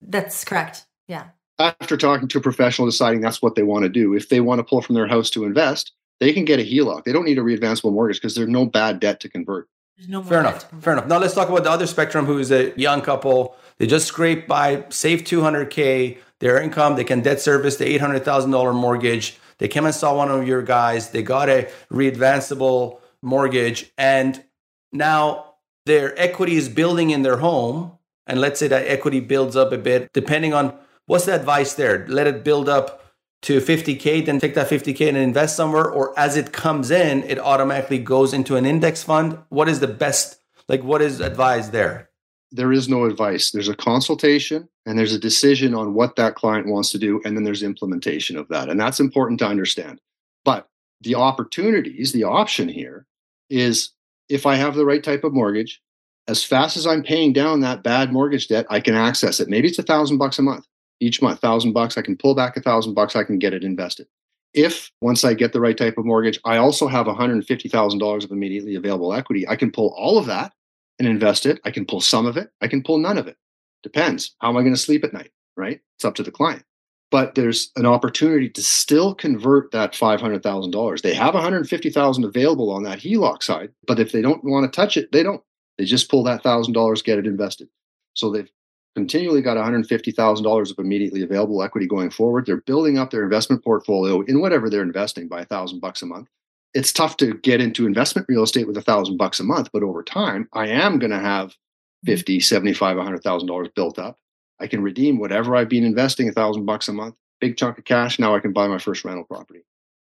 That's 0.00 0.44
correct. 0.44 0.86
Yeah. 1.08 1.24
after 1.58 1.96
talking 1.98 2.26
to 2.28 2.38
a 2.38 2.40
professional 2.40 2.86
deciding 2.88 3.20
that's 3.20 3.42
what 3.42 3.54
they 3.54 3.62
want 3.64 3.82
to 3.82 3.88
do 3.90 4.14
if 4.14 4.28
they 4.30 4.40
want 4.40 4.60
to 4.60 4.62
pull 4.64 4.80
from 4.80 4.94
their 4.94 5.08
house 5.08 5.28
to 5.30 5.44
invest 5.44 5.92
they 6.20 6.32
can 6.32 6.44
get 6.44 6.60
a 6.60 6.62
HELOC. 6.62 7.04
They 7.04 7.12
don't 7.12 7.24
need 7.24 7.38
a 7.38 7.42
readvanceable 7.42 7.92
mortgage 7.92 8.18
because 8.18 8.34
there's 8.34 8.48
no 8.48 8.66
bad 8.66 9.00
debt 9.00 9.20
to 9.20 9.28
convert. 9.28 9.68
There's 9.96 10.08
no 10.08 10.20
more 10.22 10.28
Fair 10.28 10.40
enough. 10.40 10.68
convert. 10.68 10.84
Fair 10.84 10.92
enough. 10.92 11.06
Now 11.06 11.18
let's 11.18 11.34
talk 11.34 11.48
about 11.48 11.64
the 11.64 11.70
other 11.70 11.86
spectrum 11.86 12.26
who 12.26 12.38
is 12.38 12.52
a 12.52 12.72
young 12.78 13.00
couple. 13.00 13.56
They 13.78 13.86
just 13.86 14.06
scraped 14.06 14.46
by, 14.46 14.84
save 14.90 15.24
200K, 15.24 16.18
their 16.38 16.60
income, 16.60 16.96
they 16.96 17.04
can 17.04 17.20
debt 17.20 17.40
service 17.40 17.76
the 17.76 17.84
$800,000 17.98 18.74
mortgage. 18.74 19.38
They 19.58 19.68
came 19.68 19.84
and 19.84 19.94
saw 19.94 20.16
one 20.16 20.30
of 20.30 20.46
your 20.46 20.62
guys. 20.62 21.10
They 21.10 21.22
got 21.22 21.50
a 21.50 21.70
readvanceable 21.92 22.98
mortgage. 23.22 23.90
And 23.98 24.42
now 24.92 25.54
their 25.86 26.18
equity 26.18 26.56
is 26.56 26.68
building 26.68 27.10
in 27.10 27.22
their 27.22 27.36
home. 27.38 27.92
And 28.26 28.40
let's 28.40 28.58
say 28.58 28.68
that 28.68 28.86
equity 28.86 29.20
builds 29.20 29.56
up 29.56 29.72
a 29.72 29.78
bit, 29.78 30.12
depending 30.12 30.54
on 30.54 30.74
what's 31.06 31.26
the 31.26 31.34
advice 31.34 31.74
there? 31.74 32.06
Let 32.08 32.26
it 32.26 32.42
build 32.44 32.68
up 32.68 32.99
to 33.42 33.58
50K, 33.60 34.24
then 34.24 34.38
take 34.38 34.54
that 34.54 34.68
50K 34.68 35.08
and 35.08 35.16
invest 35.16 35.56
somewhere. 35.56 35.88
Or 35.88 36.18
as 36.18 36.36
it 36.36 36.52
comes 36.52 36.90
in, 36.90 37.22
it 37.24 37.38
automatically 37.38 37.98
goes 37.98 38.32
into 38.32 38.56
an 38.56 38.66
index 38.66 39.02
fund. 39.02 39.38
What 39.48 39.68
is 39.68 39.80
the 39.80 39.88
best, 39.88 40.40
like, 40.68 40.82
what 40.82 41.00
is 41.00 41.20
advised 41.20 41.72
there? 41.72 42.10
There 42.52 42.72
is 42.72 42.88
no 42.88 43.04
advice. 43.04 43.50
There's 43.50 43.68
a 43.68 43.76
consultation 43.76 44.68
and 44.84 44.98
there's 44.98 45.14
a 45.14 45.18
decision 45.18 45.74
on 45.74 45.94
what 45.94 46.16
that 46.16 46.34
client 46.34 46.66
wants 46.66 46.90
to 46.90 46.98
do. 46.98 47.20
And 47.24 47.36
then 47.36 47.44
there's 47.44 47.62
implementation 47.62 48.36
of 48.36 48.48
that. 48.48 48.68
And 48.68 48.78
that's 48.78 49.00
important 49.00 49.38
to 49.40 49.46
understand. 49.46 50.00
But 50.44 50.68
the 51.00 51.14
opportunities, 51.14 52.12
the 52.12 52.24
option 52.24 52.68
here 52.68 53.06
is 53.48 53.92
if 54.28 54.46
I 54.46 54.56
have 54.56 54.74
the 54.74 54.84
right 54.84 55.02
type 55.02 55.24
of 55.24 55.32
mortgage, 55.32 55.80
as 56.28 56.44
fast 56.44 56.76
as 56.76 56.86
I'm 56.86 57.02
paying 57.02 57.32
down 57.32 57.60
that 57.60 57.82
bad 57.82 58.12
mortgage 58.12 58.48
debt, 58.48 58.66
I 58.68 58.80
can 58.80 58.94
access 58.94 59.40
it. 59.40 59.48
Maybe 59.48 59.68
it's 59.68 59.78
a 59.78 59.84
thousand 59.84 60.18
bucks 60.18 60.38
a 60.38 60.42
month. 60.42 60.66
Each 61.00 61.22
month, 61.22 61.40
thousand 61.40 61.72
bucks, 61.72 61.96
I 61.96 62.02
can 62.02 62.16
pull 62.16 62.34
back 62.34 62.56
a 62.56 62.60
thousand 62.60 62.94
bucks, 62.94 63.16
I 63.16 63.24
can 63.24 63.38
get 63.38 63.54
it 63.54 63.64
invested. 63.64 64.06
If 64.52 64.90
once 65.00 65.24
I 65.24 65.34
get 65.34 65.52
the 65.52 65.60
right 65.60 65.76
type 65.76 65.96
of 65.96 66.04
mortgage, 66.04 66.38
I 66.44 66.56
also 66.56 66.88
have 66.88 67.06
$150,000 67.06 68.24
of 68.24 68.30
immediately 68.30 68.74
available 68.74 69.14
equity, 69.14 69.48
I 69.48 69.56
can 69.56 69.70
pull 69.70 69.94
all 69.96 70.18
of 70.18 70.26
that 70.26 70.52
and 70.98 71.08
invest 71.08 71.46
it. 71.46 71.60
I 71.64 71.70
can 71.70 71.86
pull 71.86 72.00
some 72.00 72.26
of 72.26 72.36
it, 72.36 72.50
I 72.60 72.68
can 72.68 72.82
pull 72.82 72.98
none 72.98 73.16
of 73.16 73.26
it. 73.26 73.36
Depends. 73.82 74.36
How 74.40 74.50
am 74.50 74.56
I 74.56 74.60
going 74.60 74.74
to 74.74 74.80
sleep 74.80 75.04
at 75.04 75.14
night? 75.14 75.30
Right? 75.56 75.80
It's 75.96 76.04
up 76.04 76.14
to 76.16 76.22
the 76.22 76.30
client. 76.30 76.64
But 77.10 77.34
there's 77.34 77.72
an 77.76 77.86
opportunity 77.86 78.48
to 78.50 78.62
still 78.62 79.14
convert 79.14 79.72
that 79.72 79.94
$500,000. 79.94 81.02
They 81.02 81.14
have 81.14 81.34
150,000 81.34 82.24
available 82.24 82.70
on 82.70 82.84
that 82.84 83.00
HELOC 83.00 83.42
side, 83.42 83.70
but 83.86 83.98
if 83.98 84.12
they 84.12 84.22
don't 84.22 84.44
want 84.44 84.70
to 84.70 84.76
touch 84.76 84.96
it, 84.96 85.10
they 85.10 85.22
don't. 85.22 85.42
They 85.78 85.84
just 85.84 86.10
pull 86.10 86.22
that 86.24 86.42
$1,000, 86.42 87.04
get 87.04 87.18
it 87.18 87.26
invested. 87.26 87.68
So 88.14 88.30
they've 88.30 88.50
continually 88.94 89.42
got 89.42 89.56
$150,000 89.56 90.70
of 90.70 90.78
immediately 90.78 91.22
available 91.22 91.62
equity 91.62 91.86
going 91.86 92.10
forward. 92.10 92.46
They're 92.46 92.60
building 92.62 92.98
up 92.98 93.10
their 93.10 93.22
investment 93.22 93.64
portfolio 93.64 94.22
in 94.22 94.40
whatever 94.40 94.68
they're 94.68 94.82
investing 94.82 95.28
by 95.28 95.42
a 95.42 95.44
thousand 95.44 95.80
bucks 95.80 96.02
a 96.02 96.06
month. 96.06 96.28
It's 96.74 96.92
tough 96.92 97.16
to 97.18 97.34
get 97.34 97.60
into 97.60 97.86
investment 97.86 98.26
real 98.28 98.42
estate 98.42 98.66
with 98.66 98.76
a 98.76 98.82
thousand 98.82 99.16
bucks 99.16 99.40
a 99.40 99.44
month, 99.44 99.70
but 99.72 99.82
over 99.82 100.02
time, 100.02 100.48
I 100.52 100.68
am 100.68 100.98
going 100.98 101.10
to 101.10 101.18
have 101.18 101.54
50, 102.06 102.40
75, 102.40 102.96
$100,000 102.96 103.74
built 103.74 103.98
up. 103.98 104.18
I 104.60 104.66
can 104.66 104.82
redeem 104.82 105.18
whatever 105.18 105.56
I've 105.56 105.68
been 105.68 105.84
investing 105.84 106.28
a 106.28 106.32
thousand 106.32 106.66
bucks 106.66 106.88
a 106.88 106.92
month, 106.92 107.16
big 107.40 107.56
chunk 107.56 107.78
of 107.78 107.84
cash. 107.84 108.18
Now 108.18 108.34
I 108.34 108.40
can 108.40 108.52
buy 108.52 108.68
my 108.68 108.78
first 108.78 109.04
rental 109.04 109.24
property. 109.24 109.64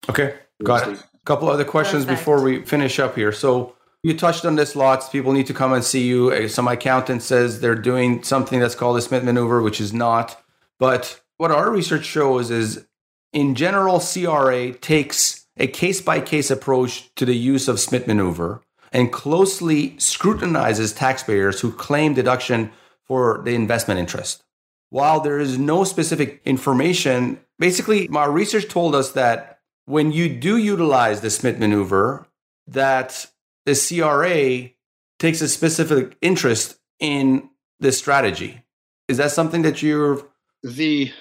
Okay, 0.09 0.35
got 0.62 0.89
it. 0.89 0.99
A 0.99 1.24
couple 1.24 1.49
other 1.49 1.64
questions 1.64 2.05
Perfect. 2.05 2.20
before 2.20 2.43
we 2.43 2.62
finish 2.62 2.99
up 2.99 3.16
here. 3.16 3.32
So 3.32 3.74
you 4.05 4.14
touched 4.14 4.44
on 4.44 4.57
this 4.57 4.76
lots. 4.76 5.09
People 5.09 5.32
need 5.32 5.46
to 5.46 5.55
come 5.55 5.72
and 5.72 5.82
see 5.82 6.07
you. 6.07 6.30
Uh, 6.30 6.46
Some 6.46 6.68
accountant 6.68 7.22
says 7.22 7.61
they're 7.61 7.74
doing 7.74 8.22
something 8.22 8.61
that's 8.61 8.74
called 8.74 8.98
a 8.98 9.00
Smith 9.00 9.24
maneuver, 9.24 9.62
which 9.62 9.80
is 9.80 9.94
not. 9.94 10.40
But 10.78 11.22
what 11.38 11.50
our 11.50 11.70
research 11.70 12.05
shows 12.05 12.50
is, 12.50 12.86
in 13.32 13.55
general, 13.55 13.98
CRA 13.98 14.74
takes 14.74 15.46
a 15.57 15.66
case 15.66 16.02
by 16.02 16.20
case 16.20 16.50
approach 16.50 17.12
to 17.14 17.24
the 17.24 17.34
use 17.34 17.66
of 17.66 17.80
Smith 17.80 18.07
maneuver 18.07 18.61
and 18.92 19.11
closely 19.11 19.98
scrutinizes 19.98 20.92
taxpayers 20.92 21.61
who 21.61 21.72
claim 21.72 22.12
deduction 22.12 22.72
for 23.05 23.40
the 23.44 23.55
investment 23.55 23.98
interest. 23.98 24.44
While 24.90 25.20
there 25.20 25.40
is 25.40 25.59
no 25.59 25.82
specific 25.82 26.42
information, 26.44 27.40
basically, 27.59 28.07
my 28.09 28.26
research 28.26 28.68
told 28.68 28.94
us 28.94 29.12
that 29.12 29.61
when 29.86 30.12
you 30.12 30.28
do 30.28 30.59
utilize 30.59 31.22
the 31.22 31.30
Smith 31.30 31.59
maneuver, 31.59 32.26
that 32.66 33.26
the 33.66 33.74
CRA 33.74 34.70
takes 35.18 35.40
a 35.40 35.48
specific 35.48 36.16
interest 36.20 36.78
in 37.00 37.48
this 37.80 37.98
strategy. 37.98 38.62
Is 39.08 39.16
that 39.18 39.30
something 39.30 39.62
that 39.62 39.82
you're? 39.82 40.22
The 40.62 41.12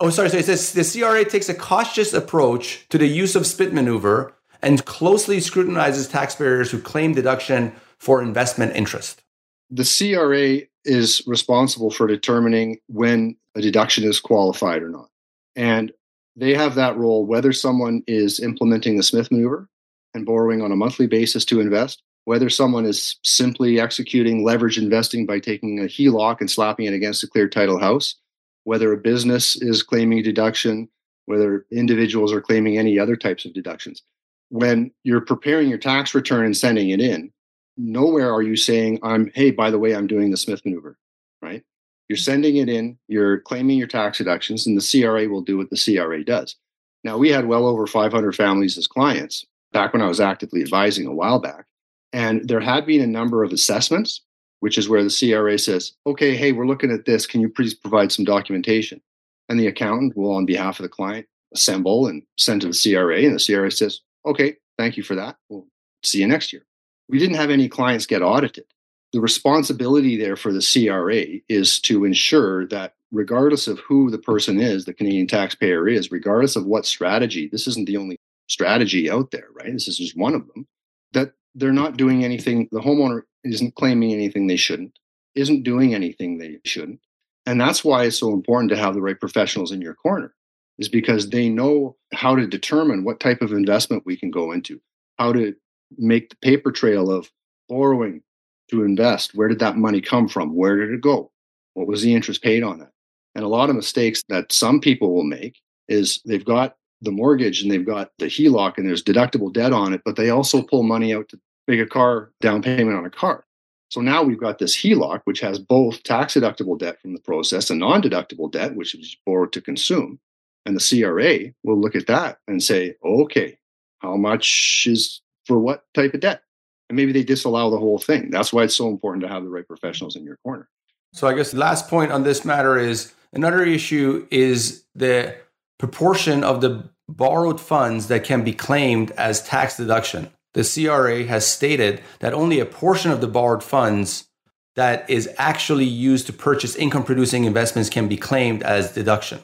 Oh, 0.00 0.10
sorry. 0.10 0.28
So 0.28 0.38
it 0.38 0.44
says 0.44 0.72
the 0.72 0.84
CRA 0.84 1.24
takes 1.24 1.48
a 1.48 1.54
cautious 1.54 2.12
approach 2.12 2.86
to 2.88 2.98
the 2.98 3.06
use 3.06 3.36
of 3.36 3.46
Smith 3.46 3.72
maneuver 3.72 4.34
and 4.60 4.84
closely 4.84 5.40
scrutinizes 5.40 6.08
taxpayers 6.08 6.70
who 6.70 6.80
claim 6.80 7.14
deduction 7.14 7.72
for 7.98 8.22
investment 8.22 8.74
interest. 8.76 9.22
the 9.70 9.84
CRA 9.84 10.66
is 10.84 11.22
responsible 11.26 11.90
for 11.90 12.06
determining 12.06 12.78
when 12.88 13.36
a 13.54 13.60
deduction 13.60 14.04
is 14.04 14.20
qualified 14.20 14.82
or 14.82 14.90
not. 14.90 15.08
And 15.56 15.92
they 16.36 16.54
have 16.54 16.74
that 16.74 16.96
role 16.96 17.24
whether 17.24 17.52
someone 17.52 18.02
is 18.06 18.40
implementing 18.40 18.96
the 18.96 19.02
Smith 19.02 19.30
maneuver 19.30 19.68
and 20.14 20.26
borrowing 20.26 20.62
on 20.62 20.72
a 20.72 20.76
monthly 20.76 21.06
basis 21.06 21.44
to 21.46 21.60
invest, 21.60 22.02
whether 22.24 22.48
someone 22.48 22.86
is 22.86 23.16
simply 23.22 23.80
executing 23.80 24.44
leverage 24.44 24.78
investing 24.78 25.26
by 25.26 25.38
taking 25.38 25.80
a 25.80 25.84
HELOC 25.84 26.40
and 26.40 26.50
slapping 26.50 26.86
it 26.86 26.94
against 26.94 27.24
a 27.24 27.28
clear 27.28 27.48
title 27.48 27.78
house, 27.78 28.16
whether 28.64 28.92
a 28.92 28.96
business 28.96 29.56
is 29.60 29.82
claiming 29.82 30.22
deduction, 30.22 30.88
whether 31.26 31.66
individuals 31.70 32.32
are 32.32 32.40
claiming 32.40 32.78
any 32.78 32.98
other 32.98 33.16
types 33.16 33.44
of 33.44 33.52
deductions. 33.52 34.02
When 34.50 34.92
you're 35.02 35.20
preparing 35.20 35.68
your 35.68 35.78
tax 35.78 36.14
return 36.14 36.44
and 36.44 36.56
sending 36.56 36.90
it 36.90 37.00
in, 37.00 37.32
nowhere 37.76 38.32
are 38.32 38.42
you 38.42 38.54
saying 38.54 39.00
i'm 39.02 39.28
hey 39.34 39.50
by 39.50 39.68
the 39.68 39.80
way 39.80 39.96
i'm 39.96 40.06
doing 40.06 40.30
the 40.30 40.36
smith 40.36 40.64
maneuver 40.64 40.96
right? 41.44 41.62
You're 42.08 42.16
sending 42.16 42.56
it 42.56 42.68
in 42.68 42.98
you're 43.06 43.40
claiming 43.40 43.78
your 43.78 43.86
tax 43.86 44.18
deductions 44.18 44.66
and 44.66 44.76
the 44.76 45.02
cra 45.02 45.28
will 45.28 45.42
do 45.42 45.58
what 45.58 45.70
the 45.70 45.76
cra 45.76 46.24
does. 46.24 46.56
Now 47.04 47.18
we 47.18 47.28
had 47.28 47.46
well 47.46 47.66
over 47.66 47.86
500 47.86 48.34
families 48.34 48.78
as 48.78 48.86
clients 48.86 49.44
back 49.74 49.92
when 49.92 50.00
i 50.00 50.08
was 50.08 50.20
actively 50.20 50.62
advising 50.62 51.06
a 51.06 51.14
while 51.14 51.38
back. 51.38 51.66
And 52.14 52.48
there 52.48 52.60
had 52.60 52.86
been 52.86 53.02
a 53.02 53.06
number 53.06 53.44
of 53.44 53.52
assessments 53.52 54.22
which 54.60 54.78
is 54.78 54.88
where 54.88 55.04
the 55.04 55.10
cra 55.10 55.58
says 55.58 55.92
okay 56.06 56.34
hey 56.34 56.52
we're 56.52 56.66
looking 56.66 56.90
at 56.90 57.04
this. 57.04 57.26
Can 57.26 57.42
you 57.42 57.50
please 57.50 57.74
provide 57.74 58.10
some 58.10 58.24
documentation? 58.24 59.02
And 59.50 59.60
the 59.60 59.66
accountant 59.66 60.16
will 60.16 60.32
on 60.32 60.46
behalf 60.46 60.78
of 60.78 60.84
the 60.84 60.88
client 60.88 61.26
assemble 61.52 62.06
and 62.06 62.22
send 62.38 62.62
to 62.62 62.68
the 62.68 62.94
cra 62.94 63.18
and 63.18 63.38
the 63.38 63.44
cra 63.44 63.70
says 63.70 64.00
okay 64.24 64.56
thank 64.78 64.96
you 64.96 65.02
for 65.02 65.14
that. 65.16 65.36
We'll 65.50 65.66
see 66.02 66.20
you 66.20 66.26
next 66.26 66.52
year. 66.52 66.64
We 67.08 67.18
didn't 67.18 67.36
have 67.36 67.50
any 67.50 67.68
clients 67.68 68.06
get 68.06 68.22
audited. 68.22 68.64
the 69.12 69.20
responsibility 69.20 70.16
there 70.16 70.36
for 70.36 70.52
the 70.52 70.64
CRA 70.72 71.40
is 71.48 71.78
to 71.80 72.04
ensure 72.04 72.66
that 72.66 72.94
regardless 73.12 73.68
of 73.68 73.78
who 73.78 74.10
the 74.10 74.18
person 74.18 74.60
is, 74.60 74.84
the 74.84 74.92
Canadian 74.92 75.28
taxpayer 75.28 75.86
is, 75.86 76.10
regardless 76.10 76.56
of 76.56 76.66
what 76.66 76.84
strategy, 76.84 77.48
this 77.52 77.68
isn't 77.68 77.86
the 77.86 77.96
only 77.96 78.18
strategy 78.54 79.10
out 79.10 79.30
there, 79.32 79.48
right? 79.52 79.72
This 79.72 79.88
is 79.88 79.98
just 79.98 80.16
one 80.16 80.34
of 80.34 80.46
them, 80.48 80.66
that 81.12 81.32
they're 81.54 81.72
not 81.72 81.96
doing 81.96 82.24
anything, 82.24 82.68
the 82.72 82.80
homeowner 82.80 83.22
isn't 83.42 83.74
claiming 83.74 84.12
anything 84.12 84.46
they 84.46 84.56
shouldn't, 84.56 84.98
isn't 85.34 85.64
doing 85.64 85.94
anything 85.94 86.38
they 86.38 86.58
shouldn't. 86.64 87.00
And 87.46 87.60
that's 87.60 87.84
why 87.84 88.04
it's 88.04 88.18
so 88.18 88.32
important 88.32 88.70
to 88.70 88.76
have 88.76 88.94
the 88.94 89.02
right 89.02 89.18
professionals 89.18 89.72
in 89.72 89.82
your 89.82 89.94
corner, 89.94 90.34
is 90.78 90.88
because 90.88 91.28
they 91.28 91.48
know 91.48 91.96
how 92.12 92.34
to 92.34 92.46
determine 92.46 93.04
what 93.04 93.20
type 93.20 93.42
of 93.42 93.52
investment 93.52 94.06
we 94.06 94.16
can 94.16 94.30
go 94.30 94.52
into, 94.52 94.80
how 95.18 95.32
to 95.32 95.54
make 95.98 96.30
the 96.30 96.36
paper 96.36 96.72
trail 96.72 97.10
of 97.10 97.30
borrowing 97.68 98.22
to 98.70 98.84
invest. 98.84 99.34
Where 99.34 99.48
did 99.48 99.58
that 99.58 99.76
money 99.76 100.00
come 100.00 100.28
from? 100.28 100.54
Where 100.54 100.76
did 100.76 100.94
it 100.94 101.00
go? 101.00 101.30
What 101.74 101.86
was 101.86 102.02
the 102.02 102.14
interest 102.14 102.42
paid 102.42 102.62
on 102.62 102.80
it? 102.80 102.88
And 103.34 103.44
a 103.44 103.48
lot 103.48 103.68
of 103.68 103.76
mistakes 103.76 104.22
that 104.28 104.52
some 104.52 104.80
people 104.80 105.12
will 105.12 105.24
make 105.24 105.60
is 105.88 106.20
they've 106.24 106.44
got 106.44 106.76
the 107.04 107.12
mortgage 107.12 107.62
and 107.62 107.70
they've 107.70 107.86
got 107.86 108.10
the 108.18 108.26
HELOC 108.26 108.78
and 108.78 108.88
there's 108.88 109.02
deductible 109.02 109.52
debt 109.52 109.72
on 109.72 109.92
it, 109.92 110.02
but 110.04 110.16
they 110.16 110.30
also 110.30 110.62
pull 110.62 110.82
money 110.82 111.14
out 111.14 111.28
to 111.28 111.40
make 111.66 111.80
a 111.80 111.86
car 111.86 112.30
down 112.40 112.62
payment 112.62 112.96
on 112.96 113.06
a 113.06 113.10
car. 113.10 113.44
So 113.90 114.00
now 114.00 114.22
we've 114.22 114.40
got 114.40 114.58
this 114.58 114.76
HELOC, 114.76 115.20
which 115.24 115.40
has 115.40 115.58
both 115.58 116.02
tax 116.02 116.34
deductible 116.34 116.78
debt 116.78 117.00
from 117.00 117.12
the 117.12 117.20
process 117.20 117.70
and 117.70 117.80
non 117.80 118.02
deductible 118.02 118.50
debt, 118.50 118.74
which 118.74 118.94
is 118.94 119.16
borrowed 119.24 119.52
to 119.52 119.60
consume. 119.60 120.18
And 120.66 120.76
the 120.76 121.02
CRA 121.02 121.52
will 121.62 121.80
look 121.80 121.94
at 121.94 122.06
that 122.06 122.38
and 122.48 122.62
say, 122.62 122.96
okay, 123.04 123.58
how 124.00 124.16
much 124.16 124.86
is 124.88 125.20
for 125.44 125.58
what 125.58 125.84
type 125.94 126.14
of 126.14 126.20
debt? 126.20 126.42
And 126.88 126.96
maybe 126.96 127.12
they 127.12 127.22
disallow 127.22 127.70
the 127.70 127.78
whole 127.78 127.98
thing. 127.98 128.30
That's 128.30 128.52
why 128.52 128.64
it's 128.64 128.74
so 128.74 128.88
important 128.88 129.22
to 129.22 129.28
have 129.28 129.44
the 129.44 129.50
right 129.50 129.66
professionals 129.66 130.16
in 130.16 130.24
your 130.24 130.38
corner. 130.38 130.68
So 131.12 131.28
I 131.28 131.34
guess 131.34 131.52
the 131.52 131.58
last 131.58 131.88
point 131.88 132.12
on 132.12 132.24
this 132.24 132.44
matter 132.44 132.76
is 132.76 133.14
another 133.32 133.62
issue 133.62 134.26
is 134.30 134.84
the 134.94 135.36
proportion 135.78 136.42
of 136.42 136.60
the 136.60 136.88
borrowed 137.08 137.60
funds 137.60 138.08
that 138.08 138.24
can 138.24 138.44
be 138.44 138.52
claimed 138.52 139.10
as 139.12 139.42
tax 139.42 139.76
deduction. 139.76 140.30
The 140.54 140.64
CRA 140.64 141.24
has 141.24 141.46
stated 141.46 142.02
that 142.20 142.32
only 142.32 142.60
a 142.60 142.66
portion 142.66 143.10
of 143.10 143.20
the 143.20 143.26
borrowed 143.26 143.62
funds 143.62 144.28
that 144.76 145.08
is 145.08 145.28
actually 145.38 145.84
used 145.84 146.26
to 146.26 146.32
purchase 146.32 146.74
income 146.76 147.04
producing 147.04 147.44
investments 147.44 147.90
can 147.90 148.08
be 148.08 148.16
claimed 148.16 148.62
as 148.62 148.92
deduction. 148.92 149.40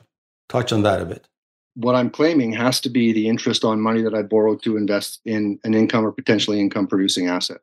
Touch 0.49 0.73
on 0.73 0.83
that 0.83 1.01
a 1.01 1.05
bit. 1.05 1.27
What 1.75 1.95
I'm 1.95 2.11
claiming 2.11 2.53
has 2.53 2.81
to 2.81 2.89
be 2.89 3.13
the 3.13 3.29
interest 3.29 3.65
on 3.65 3.81
money 3.81 4.03
that 4.03 4.15
I 4.15 4.23
borrowed 4.23 4.63
to 4.65 4.77
invest 4.77 5.21
in 5.25 5.61
an 5.63 5.75
income 5.75 6.05
or 6.05 6.13
potentially 6.13 6.61
income 6.61 6.87
producing 6.87 7.29
asset. 7.29 7.59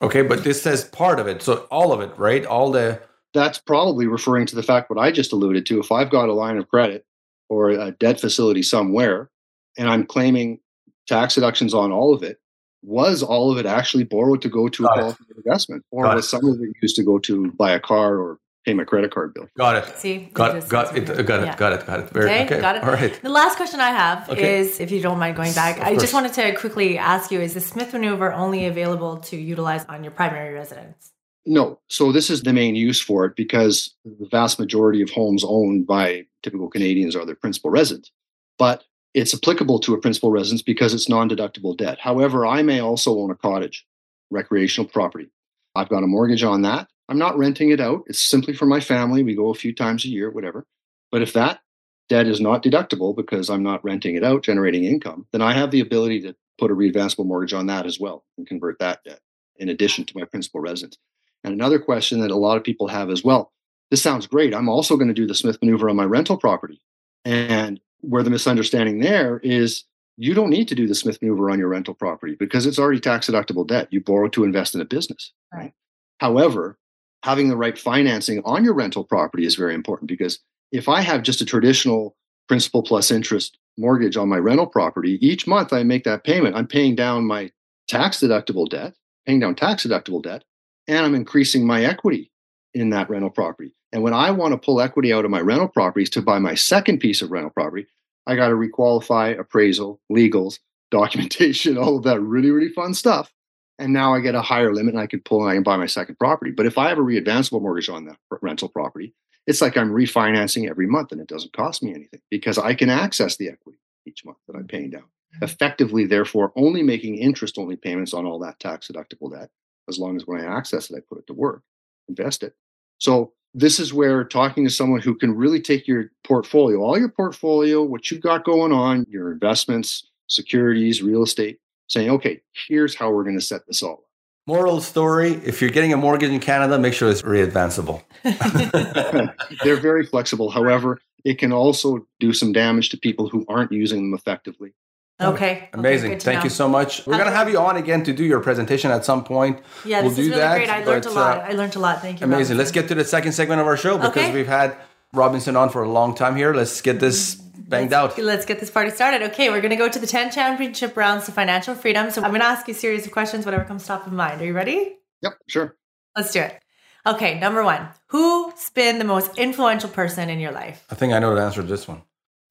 Okay, 0.00 0.22
but 0.22 0.42
this 0.42 0.60
says 0.60 0.84
part 0.84 1.20
of 1.20 1.28
it. 1.28 1.42
So 1.42 1.66
all 1.70 1.92
of 1.92 2.00
it, 2.00 2.10
right? 2.18 2.44
All 2.44 2.72
the 2.72 3.00
that's 3.34 3.58
probably 3.58 4.06
referring 4.06 4.46
to 4.46 4.56
the 4.56 4.62
fact 4.62 4.90
what 4.90 4.98
I 4.98 5.10
just 5.10 5.32
alluded 5.32 5.64
to. 5.66 5.80
If 5.80 5.90
I've 5.90 6.10
got 6.10 6.28
a 6.28 6.34
line 6.34 6.58
of 6.58 6.68
credit 6.68 7.06
or 7.48 7.70
a 7.70 7.92
debt 7.92 8.20
facility 8.20 8.62
somewhere 8.62 9.30
and 9.78 9.88
I'm 9.88 10.06
claiming 10.06 10.60
tax 11.06 11.34
deductions 11.34 11.74
on 11.74 11.92
all 11.92 12.14
of 12.14 12.22
it, 12.22 12.38
was 12.82 13.22
all 13.22 13.52
of 13.52 13.58
it 13.58 13.66
actually 13.66 14.04
borrowed 14.04 14.42
to 14.42 14.48
go 14.48 14.68
to 14.68 14.82
got 14.82 14.98
a 14.98 15.00
qualified 15.00 15.26
it. 15.30 15.36
investment? 15.44 15.84
Or 15.90 16.04
got 16.04 16.16
was 16.16 16.24
it. 16.24 16.28
some 16.28 16.44
of 16.46 16.60
it 16.60 16.70
used 16.82 16.96
to 16.96 17.04
go 17.04 17.18
to 17.20 17.52
buy 17.52 17.72
a 17.72 17.80
car 17.80 18.16
or 18.16 18.38
pay 18.64 18.74
my 18.74 18.84
credit 18.84 19.12
card 19.12 19.34
bill? 19.34 19.48
Got 19.56 19.76
it. 19.76 19.98
See, 19.98 20.30
got, 20.32 20.56
it, 20.56 20.68
got, 20.68 20.96
it, 20.96 21.06
got 21.26 21.40
it, 21.40 21.46
yeah. 21.46 21.56
got 21.56 21.72
it, 21.72 21.86
got 21.86 22.00
it. 22.00 22.10
Very, 22.10 22.30
okay, 22.30 22.44
okay, 22.44 22.60
got 22.60 22.76
it. 22.76 22.84
All 22.84 22.92
right. 22.92 23.20
The 23.22 23.28
last 23.28 23.56
question 23.56 23.80
I 23.80 23.90
have 23.90 24.28
okay. 24.28 24.60
is, 24.60 24.80
if 24.80 24.90
you 24.90 25.00
don't 25.00 25.18
mind 25.18 25.36
going 25.36 25.52
back, 25.54 25.76
of 25.76 25.84
I 25.84 25.90
course. 25.90 26.02
just 26.02 26.14
wanted 26.14 26.32
to 26.34 26.56
quickly 26.56 26.98
ask 26.98 27.30
you: 27.30 27.40
Is 27.40 27.54
the 27.54 27.60
Smith 27.60 27.92
maneuver 27.92 28.32
only 28.32 28.66
available 28.66 29.18
to 29.18 29.36
utilize 29.36 29.84
on 29.86 30.02
your 30.02 30.12
primary 30.12 30.52
residence? 30.52 31.12
No. 31.44 31.80
So 31.88 32.12
this 32.12 32.30
is 32.30 32.42
the 32.42 32.52
main 32.52 32.76
use 32.76 33.00
for 33.00 33.24
it 33.24 33.34
because 33.36 33.94
the 34.04 34.28
vast 34.30 34.58
majority 34.58 35.02
of 35.02 35.10
homes 35.10 35.44
owned 35.44 35.86
by 35.86 36.26
typical 36.42 36.68
Canadians 36.68 37.16
are 37.16 37.24
their 37.24 37.34
principal 37.34 37.70
residence. 37.70 38.12
But 38.58 38.84
it's 39.14 39.34
applicable 39.34 39.78
to 39.80 39.94
a 39.94 40.00
principal 40.00 40.30
residence 40.30 40.62
because 40.62 40.94
it's 40.94 41.08
non-deductible 41.08 41.76
debt. 41.76 41.98
However, 42.00 42.46
I 42.46 42.62
may 42.62 42.80
also 42.80 43.18
own 43.18 43.30
a 43.30 43.34
cottage, 43.34 43.86
recreational 44.30 44.88
property. 44.88 45.28
I've 45.74 45.88
got 45.88 46.02
a 46.02 46.06
mortgage 46.06 46.42
on 46.42 46.62
that. 46.62 46.88
I'm 47.08 47.18
not 47.18 47.36
renting 47.36 47.70
it 47.70 47.80
out. 47.80 48.04
It's 48.06 48.20
simply 48.20 48.54
for 48.54 48.66
my 48.66 48.80
family. 48.80 49.22
We 49.22 49.34
go 49.34 49.50
a 49.50 49.54
few 49.54 49.74
times 49.74 50.04
a 50.04 50.08
year, 50.08 50.30
whatever. 50.30 50.66
But 51.10 51.22
if 51.22 51.32
that 51.34 51.60
debt 52.08 52.26
is 52.26 52.40
not 52.40 52.62
deductible 52.62 53.14
because 53.14 53.50
I'm 53.50 53.62
not 53.62 53.84
renting 53.84 54.16
it 54.16 54.24
out, 54.24 54.42
generating 54.42 54.84
income, 54.84 55.26
then 55.32 55.42
I 55.42 55.52
have 55.52 55.70
the 55.70 55.80
ability 55.80 56.22
to 56.22 56.34
put 56.58 56.70
a 56.70 56.74
readvanceable 56.74 57.26
mortgage 57.26 57.52
on 57.52 57.66
that 57.66 57.86
as 57.86 58.00
well 58.00 58.24
and 58.38 58.46
convert 58.46 58.78
that 58.78 59.04
debt 59.04 59.20
in 59.56 59.68
addition 59.68 60.04
to 60.04 60.18
my 60.18 60.24
principal 60.24 60.60
residence. 60.60 60.96
And 61.44 61.52
another 61.52 61.78
question 61.78 62.20
that 62.20 62.30
a 62.30 62.36
lot 62.36 62.56
of 62.56 62.64
people 62.64 62.88
have 62.88 63.10
as 63.10 63.24
well 63.24 63.52
this 63.92 64.02
sounds 64.02 64.26
great. 64.26 64.54
I'm 64.54 64.70
also 64.70 64.96
going 64.96 65.08
to 65.08 65.14
do 65.14 65.26
the 65.26 65.34
Smith 65.34 65.58
maneuver 65.60 65.90
on 65.90 65.96
my 65.96 66.06
rental 66.06 66.38
property. 66.38 66.80
And 67.26 67.78
where 68.02 68.22
the 68.22 68.30
misunderstanding 68.30 69.00
there 69.00 69.38
is 69.42 69.84
you 70.16 70.34
don't 70.34 70.50
need 70.50 70.68
to 70.68 70.74
do 70.74 70.86
the 70.86 70.94
Smith 70.94 71.20
maneuver 71.22 71.50
on 71.50 71.58
your 71.58 71.68
rental 71.68 71.94
property 71.94 72.36
because 72.38 72.66
it's 72.66 72.78
already 72.78 73.00
tax 73.00 73.28
deductible 73.28 73.66
debt. 73.66 73.88
You 73.90 74.00
borrow 74.00 74.28
to 74.28 74.44
invest 74.44 74.74
in 74.74 74.80
a 74.80 74.84
business. 74.84 75.32
Right. 75.52 75.72
However, 76.18 76.78
having 77.24 77.48
the 77.48 77.56
right 77.56 77.78
financing 77.78 78.42
on 78.44 78.64
your 78.64 78.74
rental 78.74 79.04
property 79.04 79.46
is 79.46 79.54
very 79.54 79.74
important 79.74 80.08
because 80.08 80.38
if 80.70 80.88
I 80.88 81.00
have 81.00 81.22
just 81.22 81.40
a 81.40 81.46
traditional 81.46 82.16
principal 82.48 82.82
plus 82.82 83.10
interest 83.10 83.58
mortgage 83.78 84.16
on 84.16 84.28
my 84.28 84.36
rental 84.36 84.66
property, 84.66 85.18
each 85.26 85.46
month 85.46 85.72
I 85.72 85.82
make 85.82 86.04
that 86.04 86.24
payment, 86.24 86.56
I'm 86.56 86.66
paying 86.66 86.94
down 86.94 87.26
my 87.26 87.50
tax 87.88 88.20
deductible 88.20 88.68
debt, 88.68 88.94
paying 89.26 89.40
down 89.40 89.54
tax 89.54 89.86
deductible 89.86 90.22
debt, 90.22 90.44
and 90.88 91.04
I'm 91.04 91.14
increasing 91.14 91.66
my 91.66 91.84
equity 91.84 92.30
in 92.74 92.90
that 92.90 93.08
rental 93.08 93.30
property. 93.30 93.74
And 93.92 94.02
when 94.02 94.14
I 94.14 94.30
want 94.30 94.52
to 94.52 94.58
pull 94.58 94.80
equity 94.80 95.12
out 95.12 95.24
of 95.24 95.30
my 95.30 95.40
rental 95.40 95.68
properties 95.68 96.10
to 96.10 96.22
buy 96.22 96.38
my 96.38 96.54
second 96.54 96.98
piece 96.98 97.22
of 97.22 97.30
rental 97.30 97.50
property, 97.50 97.86
I 98.26 98.36
got 98.36 98.48
to 98.48 98.54
requalify 98.54 99.38
appraisal, 99.38 100.00
legals, 100.10 100.58
documentation, 100.90 101.78
all 101.78 101.96
of 101.96 102.02
that 102.04 102.20
really, 102.20 102.50
really 102.50 102.68
fun 102.68 102.94
stuff. 102.94 103.32
And 103.78 103.92
now 103.92 104.14
I 104.14 104.20
get 104.20 104.34
a 104.34 104.42
higher 104.42 104.74
limit 104.74 104.94
and 104.94 105.02
I 105.02 105.06
can 105.06 105.20
pull 105.20 105.42
and 105.42 105.50
I 105.50 105.54
can 105.54 105.62
buy 105.62 105.76
my 105.76 105.86
second 105.86 106.18
property. 106.18 106.50
But 106.50 106.66
if 106.66 106.78
I 106.78 106.88
have 106.88 106.98
a 106.98 107.02
readvanceable 107.02 107.62
mortgage 107.62 107.88
on 107.88 108.04
that 108.04 108.18
rental 108.42 108.68
property, 108.68 109.14
it's 109.46 109.60
like 109.60 109.76
I'm 109.76 109.90
refinancing 109.90 110.68
every 110.68 110.86
month 110.86 111.10
and 111.10 111.20
it 111.20 111.26
doesn't 111.26 111.52
cost 111.54 111.82
me 111.82 111.94
anything 111.94 112.20
because 112.30 112.58
I 112.58 112.74
can 112.74 112.90
access 112.90 113.36
the 113.36 113.48
equity 113.48 113.78
each 114.06 114.24
month 114.24 114.38
that 114.46 114.56
I'm 114.56 114.68
paying 114.68 114.90
down. 114.90 115.02
Mm-hmm. 115.02 115.44
Effectively, 115.44 116.06
therefore, 116.06 116.52
only 116.54 116.82
making 116.82 117.16
interest 117.16 117.58
only 117.58 117.76
payments 117.76 118.14
on 118.14 118.26
all 118.26 118.38
that 118.40 118.60
tax 118.60 118.88
deductible 118.88 119.32
debt 119.32 119.50
as 119.88 119.98
long 119.98 120.16
as 120.16 120.26
when 120.26 120.40
I 120.40 120.56
access 120.56 120.90
it, 120.90 120.96
I 120.96 121.00
put 121.00 121.18
it 121.18 121.26
to 121.26 121.34
work, 121.34 121.62
invest 122.08 122.42
it. 122.42 122.54
So 123.02 123.32
this 123.52 123.80
is 123.80 123.92
where 123.92 124.22
talking 124.22 124.64
to 124.64 124.70
someone 124.70 125.00
who 125.00 125.16
can 125.16 125.34
really 125.34 125.60
take 125.60 125.88
your 125.88 126.12
portfolio, 126.22 126.78
all 126.78 126.96
your 126.96 127.08
portfolio, 127.08 127.82
what 127.82 128.08
you've 128.08 128.20
got 128.20 128.44
going 128.44 128.70
on, 128.70 129.04
your 129.08 129.32
investments, 129.32 130.08
securities, 130.28 131.02
real 131.02 131.24
estate, 131.24 131.58
saying, 131.88 132.10
okay, 132.10 132.40
here's 132.68 132.94
how 132.94 133.10
we're 133.10 133.24
going 133.24 133.36
to 133.36 133.44
set 133.44 133.66
this 133.66 133.82
all 133.82 133.94
up. 133.94 133.98
Moral 134.46 134.80
story 134.80 135.32
if 135.44 135.60
you're 135.60 135.70
getting 135.70 135.92
a 135.92 135.96
mortgage 135.96 136.30
in 136.30 136.38
Canada, 136.38 136.78
make 136.78 136.94
sure 136.94 137.10
it's 137.10 137.22
readvanceable. 137.22 138.04
They're 139.64 139.80
very 139.80 140.06
flexible. 140.06 140.50
However, 140.58 141.00
it 141.24 141.38
can 141.38 141.52
also 141.52 142.06
do 142.20 142.32
some 142.32 142.52
damage 142.52 142.90
to 142.90 142.96
people 142.96 143.28
who 143.28 143.44
aren't 143.48 143.72
using 143.72 143.98
them 143.98 144.14
effectively. 144.14 144.74
Okay. 145.20 145.68
Amazing. 145.72 146.12
Okay, 146.12 146.20
Thank 146.20 146.38
know. 146.38 146.44
you 146.44 146.50
so 146.50 146.68
much. 146.68 147.06
We're 147.06 147.14
going 147.14 147.26
to 147.26 147.34
have 147.34 147.48
you 147.48 147.58
on 147.58 147.76
again 147.76 148.02
to 148.04 148.12
do 148.12 148.24
your 148.24 148.40
presentation 148.40 148.90
at 148.90 149.04
some 149.04 149.24
point. 149.24 149.60
Yeah, 149.84 150.00
we'll 150.00 150.10
this 150.10 150.16
do 150.16 150.22
is 150.22 150.28
really 150.28 150.40
that, 150.40 150.56
great. 150.56 150.68
I 150.68 150.84
learned 150.84 151.04
but, 151.04 151.12
a 151.12 151.14
lot. 151.14 151.38
Uh, 151.38 151.40
I 151.42 151.52
learned 151.52 151.76
a 151.76 151.78
lot. 151.78 152.00
Thank 152.02 152.20
you. 152.20 152.26
Amazing. 152.26 152.56
Robinson. 152.56 152.58
Let's 152.58 152.70
get 152.72 152.88
to 152.88 152.94
the 152.94 153.04
second 153.04 153.32
segment 153.32 153.60
of 153.60 153.66
our 153.66 153.76
show 153.76 153.96
because 153.96 154.16
okay. 154.16 154.34
we've 154.34 154.46
had 154.46 154.76
Robinson 155.12 155.56
on 155.56 155.70
for 155.70 155.82
a 155.82 155.88
long 155.88 156.14
time 156.14 156.36
here. 156.36 156.54
Let's 156.54 156.80
get 156.80 156.98
this 157.00 157.34
banged 157.34 157.90
let's, 157.90 158.18
out. 158.18 158.22
Let's 158.22 158.46
get 158.46 158.60
this 158.60 158.70
party 158.70 158.90
started. 158.90 159.22
Okay, 159.30 159.50
we're 159.50 159.60
going 159.60 159.70
to 159.70 159.76
go 159.76 159.88
to 159.88 159.98
the 159.98 160.06
10 160.06 160.32
championship 160.32 160.96
rounds 160.96 161.26
to 161.26 161.32
financial 161.32 161.74
freedom. 161.74 162.10
So 162.10 162.22
I'm 162.22 162.30
going 162.30 162.40
to 162.40 162.46
ask 162.46 162.66
you 162.66 162.74
a 162.74 162.76
series 162.76 163.06
of 163.06 163.12
questions, 163.12 163.44
whatever 163.44 163.64
comes 163.64 163.86
top 163.86 164.06
of 164.06 164.12
mind. 164.12 164.40
Are 164.40 164.44
you 164.44 164.54
ready? 164.54 164.96
Yep, 165.22 165.34
sure. 165.46 165.76
Let's 166.16 166.32
do 166.32 166.40
it. 166.40 166.58
Okay, 167.04 167.38
number 167.40 167.64
one 167.64 167.88
Who's 168.08 168.70
been 168.70 168.98
the 168.98 169.04
most 169.04 169.36
influential 169.38 169.88
person 169.88 170.28
in 170.30 170.40
your 170.40 170.52
life? 170.52 170.84
I 170.90 170.94
think 170.94 171.12
I 171.12 171.18
know 171.18 171.34
the 171.34 171.42
answer 171.42 171.62
to 171.62 171.66
this 171.66 171.86
one. 171.86 172.02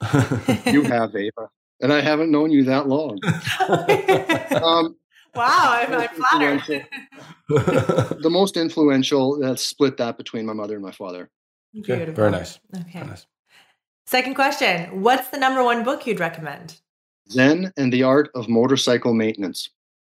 you 0.66 0.84
have, 0.84 1.16
Ava 1.16 1.50
and 1.82 1.92
I 1.92 2.02
haven't 2.02 2.32
known 2.32 2.52
you 2.52 2.64
that 2.66 2.88
long. 2.88 3.20
um, 4.64 4.96
wow, 5.36 5.86
I'm, 5.88 5.94
I'm 5.94 6.10
flattered. 6.10 6.88
the 7.50 8.30
most 8.30 8.58
influential 8.58 9.40
that's 9.40 9.64
split 9.64 9.98
that 9.98 10.18
between 10.18 10.46
my 10.46 10.54
mother 10.54 10.76
and 10.76 10.84
my 10.84 10.92
father. 10.92 11.30
Okay, 11.80 12.06
very 12.06 12.32
nice. 12.32 12.60
Okay. 12.76 12.92
Very 12.94 13.08
nice. 13.08 13.26
Second 14.06 14.36
question 14.36 15.02
What's 15.02 15.30
the 15.30 15.38
number 15.38 15.64
one 15.64 15.84
book 15.84 16.06
you'd 16.06 16.20
recommend? 16.20 16.80
Zen 17.30 17.72
and 17.78 17.94
the 17.94 18.04
Art 18.04 18.30
of 18.36 18.50
Motorcycle 18.50 19.14
Maintenance. 19.14 19.70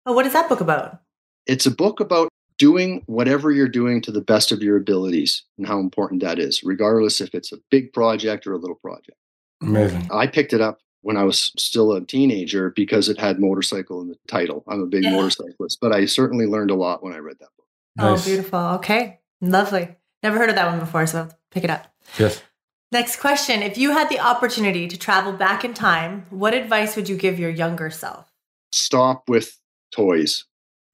Oh, 0.07 0.13
what 0.13 0.27
is 0.27 0.33
that 0.33 0.49
book 0.49 0.61
about? 0.61 1.01
It's 1.47 1.67
a 1.67 1.71
book 1.71 1.99
about 2.01 2.29
doing 2.59 3.03
whatever 3.07 3.51
you're 3.51 3.69
doing 3.69 4.01
to 4.03 4.13
the 4.13 4.21
best 4.21 4.53
of 4.53 4.63
your 4.63 4.77
abilities 4.77 5.43
and 5.57 5.67
how 5.67 5.79
important 5.79 6.23
that 6.23 6.39
is, 6.39 6.63
regardless 6.63 7.21
if 7.21 7.35
it's 7.35 7.53
a 7.53 7.59
big 7.71 7.93
project 7.93 8.47
or 8.47 8.53
a 8.53 8.59
little 8.59 8.77
project. 8.77 9.17
Amazing. 9.63 10.09
I 10.13 10.27
picked 10.27 10.53
it 10.53 10.61
up 10.61 10.79
when 11.03 11.17
I 11.17 11.25
was 11.25 11.53
still 11.57 11.93
a 11.93 12.05
teenager 12.05 12.71
because 12.71 13.09
it 13.09 13.19
had 13.19 13.39
motorcycle 13.39 14.01
in 14.01 14.09
the 14.09 14.19
title. 14.27 14.65
I'm 14.69 14.83
a 14.83 14.87
big 14.87 15.05
yeah. 15.05 15.13
motorcyclist, 15.13 15.79
but 15.81 15.93
I 15.93 16.07
certainly 16.07 16.47
learned 16.47 16.71
a 16.71 16.75
lot 16.75 17.03
when 17.03 17.13
I 17.13 17.19
read 17.19 17.39
that 17.41 17.51
book. 17.57 17.67
Oh, 17.99 18.23
beautiful. 18.23 18.59
Okay. 18.59 19.21
Lovely. 19.41 19.97
Never 20.23 20.39
heard 20.39 20.51
of 20.51 20.57
that 20.57 20.69
one 20.69 20.81
before, 20.81 21.07
so 21.07 21.19
I'll 21.19 21.39
pick 21.51 21.65
it 21.65 21.71
up. 21.71 21.87
Yes. 22.19 22.43
Next 22.91 23.21
question. 23.21 23.63
If 23.63 23.77
you 23.77 23.93
had 23.93 24.09
the 24.09 24.19
opportunity 24.19 24.89
to 24.89 24.97
travel 24.97 25.33
back 25.33 25.65
in 25.65 25.75
time, 25.75 26.27
what 26.31 26.55
advice 26.55 26.97
would 26.97 27.09
you 27.09 27.17
give 27.17 27.39
your 27.39 27.51
younger 27.51 27.91
self? 27.91 28.33
Stop 28.73 29.29
with 29.29 29.59
toys. 29.93 30.45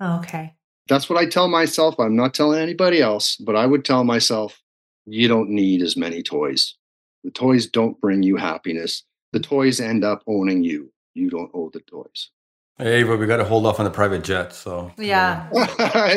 Oh, 0.01 0.19
okay. 0.19 0.55
That's 0.89 1.09
what 1.09 1.19
I 1.19 1.27
tell 1.27 1.49
myself. 1.49 1.99
I'm 1.99 2.17
not 2.17 2.35
telling 2.35 2.61
anybody 2.61 3.01
else, 3.01 3.37
but 3.37 3.57
I 3.57 3.67
would 3.67 3.85
tell 3.85 4.05
myself, 4.05 4.61
you 5.07 5.29
don't 5.29 5.51
need 5.51 5.83
as 5.83 5.97
many 5.97 6.23
toys. 6.23 6.77
The 7.23 7.31
toys 7.31 7.67
don't 7.67 8.01
bring 8.01 8.23
you 8.23 8.37
happiness. 8.37 9.05
The 9.35 9.41
toys 9.41 9.81
end 9.81 10.05
up 10.05 10.23
owning 10.29 10.63
you. 10.63 10.93
You 11.15 11.29
don't 11.29 11.51
owe 11.53 11.69
the 11.69 11.81
toys. 11.81 12.31
Hey, 12.79 13.03
but 13.03 13.19
we 13.19 13.27
got 13.27 13.39
to 13.39 13.45
hold 13.45 13.67
off 13.67 13.81
on 13.81 13.85
the 13.85 13.91
private 13.91 14.23
jet. 14.23 14.53
So 14.53 14.93
Yeah. 14.97 15.49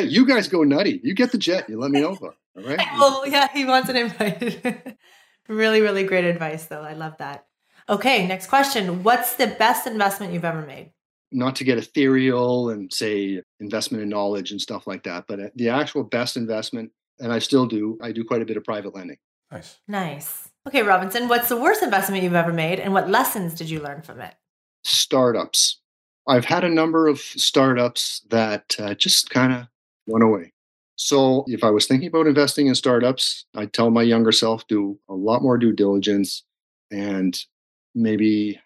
you 0.00 0.24
guys 0.24 0.46
go 0.46 0.62
nutty. 0.62 1.00
You 1.02 1.14
get 1.14 1.32
the 1.32 1.38
jet. 1.38 1.68
You 1.68 1.80
let 1.80 1.90
me 1.90 2.00
know 2.00 2.12
about 2.14 2.34
it. 2.34 2.62
All 2.62 2.68
right. 2.68 2.86
Well, 2.98 3.26
yeah, 3.26 3.48
he 3.52 3.64
wants 3.64 3.88
an 3.88 3.96
invite. 3.96 4.96
really, 5.48 5.80
really 5.80 6.04
great 6.04 6.24
advice, 6.26 6.66
though. 6.66 6.82
I 6.82 6.92
love 6.92 7.16
that. 7.18 7.46
Okay, 7.88 8.24
next 8.28 8.46
question. 8.46 9.02
What's 9.02 9.34
the 9.34 9.48
best 9.48 9.88
investment 9.88 10.32
you've 10.32 10.44
ever 10.44 10.64
made? 10.64 10.92
Not 11.32 11.56
to 11.56 11.64
get 11.64 11.76
ethereal 11.76 12.70
and 12.70 12.92
say 12.92 13.42
investment 13.58 14.04
in 14.04 14.08
knowledge 14.08 14.52
and 14.52 14.60
stuff 14.60 14.86
like 14.86 15.02
that, 15.04 15.24
but 15.26 15.40
uh, 15.40 15.48
the 15.56 15.70
actual 15.70 16.04
best 16.04 16.36
investment, 16.36 16.92
and 17.18 17.32
I 17.32 17.40
still 17.40 17.66
do, 17.66 17.98
I 18.00 18.12
do 18.12 18.22
quite 18.22 18.42
a 18.42 18.46
bit 18.46 18.56
of 18.56 18.62
private 18.64 18.94
lending. 18.94 19.18
nice. 19.50 19.78
Nice. 19.88 20.47
Okay, 20.66 20.82
Robinson, 20.82 21.28
what's 21.28 21.48
the 21.48 21.56
worst 21.56 21.82
investment 21.82 22.22
you've 22.22 22.34
ever 22.34 22.52
made 22.52 22.78
and 22.78 22.92
what 22.92 23.08
lessons 23.08 23.54
did 23.54 23.70
you 23.70 23.80
learn 23.80 24.02
from 24.02 24.20
it? 24.20 24.34
Startups. 24.84 25.80
I've 26.26 26.44
had 26.44 26.62
a 26.62 26.68
number 26.68 27.08
of 27.08 27.20
startups 27.20 28.20
that 28.28 28.76
uh, 28.78 28.94
just 28.94 29.30
kind 29.30 29.52
of 29.52 29.68
went 30.06 30.24
away. 30.24 30.52
So 30.96 31.44
if 31.46 31.64
I 31.64 31.70
was 31.70 31.86
thinking 31.86 32.08
about 32.08 32.26
investing 32.26 32.66
in 32.66 32.74
startups, 32.74 33.46
I'd 33.54 33.72
tell 33.72 33.90
my 33.90 34.02
younger 34.02 34.32
self 34.32 34.66
do 34.66 34.98
a 35.08 35.14
lot 35.14 35.42
more 35.42 35.56
due 35.56 35.72
diligence 35.72 36.42
and 36.90 37.38
maybe 37.94 38.60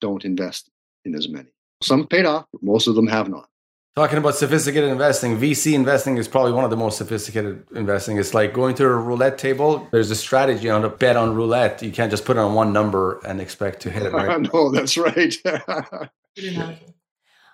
don't 0.00 0.24
invest 0.24 0.70
in 1.04 1.14
as 1.14 1.28
many. 1.28 1.48
Some 1.82 2.06
paid 2.06 2.26
off, 2.26 2.46
but 2.52 2.62
most 2.62 2.86
of 2.86 2.94
them 2.94 3.06
have 3.06 3.28
not. 3.28 3.48
Talking 3.96 4.18
about 4.18 4.36
sophisticated 4.36 4.90
investing, 4.90 5.38
VC 5.38 5.74
investing 5.74 6.18
is 6.18 6.28
probably 6.28 6.52
one 6.52 6.62
of 6.62 6.70
the 6.70 6.76
most 6.76 6.98
sophisticated 6.98 7.66
investing. 7.74 8.16
It's 8.16 8.32
like 8.32 8.52
going 8.54 8.76
to 8.76 8.84
a 8.84 8.96
roulette 8.96 9.38
table. 9.38 9.88
There's 9.90 10.10
a 10.12 10.14
strategy 10.14 10.70
on 10.70 10.84
a 10.84 10.88
bet 10.88 11.16
on 11.16 11.34
roulette. 11.34 11.82
You 11.82 11.90
can't 11.90 12.08
just 12.10 12.24
put 12.24 12.36
on 12.38 12.54
one 12.54 12.72
number 12.72 13.18
and 13.26 13.40
expect 13.40 13.80
to 13.80 13.90
hit 13.90 14.04
it 14.04 14.12
right. 14.12 14.40
no, 14.54 14.70
that's 14.70 14.96
right. 14.96 15.34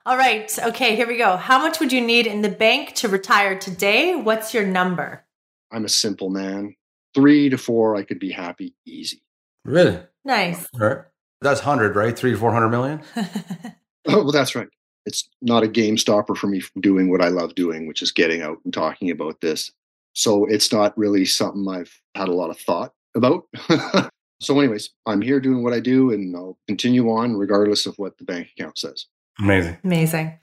All 0.07 0.19
right. 0.19 0.59
Okay, 0.67 0.97
here 0.97 1.07
we 1.09 1.17
go. 1.17 1.39
How 1.39 1.59
much 1.59 1.81
would 1.81 1.93
you 1.93 2.03
need 2.03 2.27
in 2.27 2.43
the 2.43 2.51
bank 2.51 2.95
to 2.97 3.09
retire 3.09 3.59
today? 3.59 4.15
What's 4.15 4.53
your 4.53 4.67
number? 4.67 5.25
I'm 5.73 5.87
a 5.87 5.89
simple 5.89 6.29
man. 6.29 6.77
Three 7.15 7.49
to 7.49 7.57
four, 7.57 7.97
I 7.97 8.03
could 8.03 8.19
be 8.19 8.33
happy 8.33 8.75
easy. 8.85 9.23
really? 9.65 9.99
Nice. 10.27 10.67
All 10.75 10.81
right. 10.87 10.99
That's 11.41 11.61
100, 11.61 11.97
right? 11.97 12.19
Three 12.19 12.33
to 12.33 12.37
400 12.37 12.69
million? 12.69 13.01
Oh, 14.07 14.23
well, 14.25 14.33
that's 14.33 14.55
right. 14.55 14.69
It's 15.07 15.29
not 15.43 15.63
a 15.63 15.69
game 15.69 15.99
stopper 15.99 16.35
for 16.35 16.47
me 16.47 16.61
from 16.61 16.81
doing 16.81 17.11
what 17.11 17.21
I 17.21 17.29
love 17.29 17.55
doing, 17.55 17.87
which 17.87 18.03
is 18.03 18.13
getting 18.13 18.43
out 18.43 18.59
and 18.65 18.73
talking 18.73 19.11
about 19.11 19.41
this. 19.41 19.71
So 20.15 20.47
it's 20.47 20.73
not 20.73 20.97
really 20.97 21.25
something 21.25 21.67
I've 21.69 22.01
had 22.15 22.29
a 22.29 22.35
lot 22.35 22.51
of 22.51 22.59
thought 22.59 22.95
about. 23.15 23.47
so, 24.41 24.59
anyways, 24.59 24.91
I'm 25.07 25.21
here 25.21 25.41
doing 25.41 25.63
what 25.63 25.73
I 25.73 25.81
do 25.81 26.13
and 26.13 26.35
I'll 26.35 26.59
continue 26.69 27.11
on 27.11 27.37
regardless 27.37 27.87
of 27.87 27.99
what 27.99 28.17
the 28.19 28.25
bank 28.25 28.49
account 28.57 28.79
says. 28.79 29.07
Amazing. 29.39 29.79
Amazing. 29.85 30.39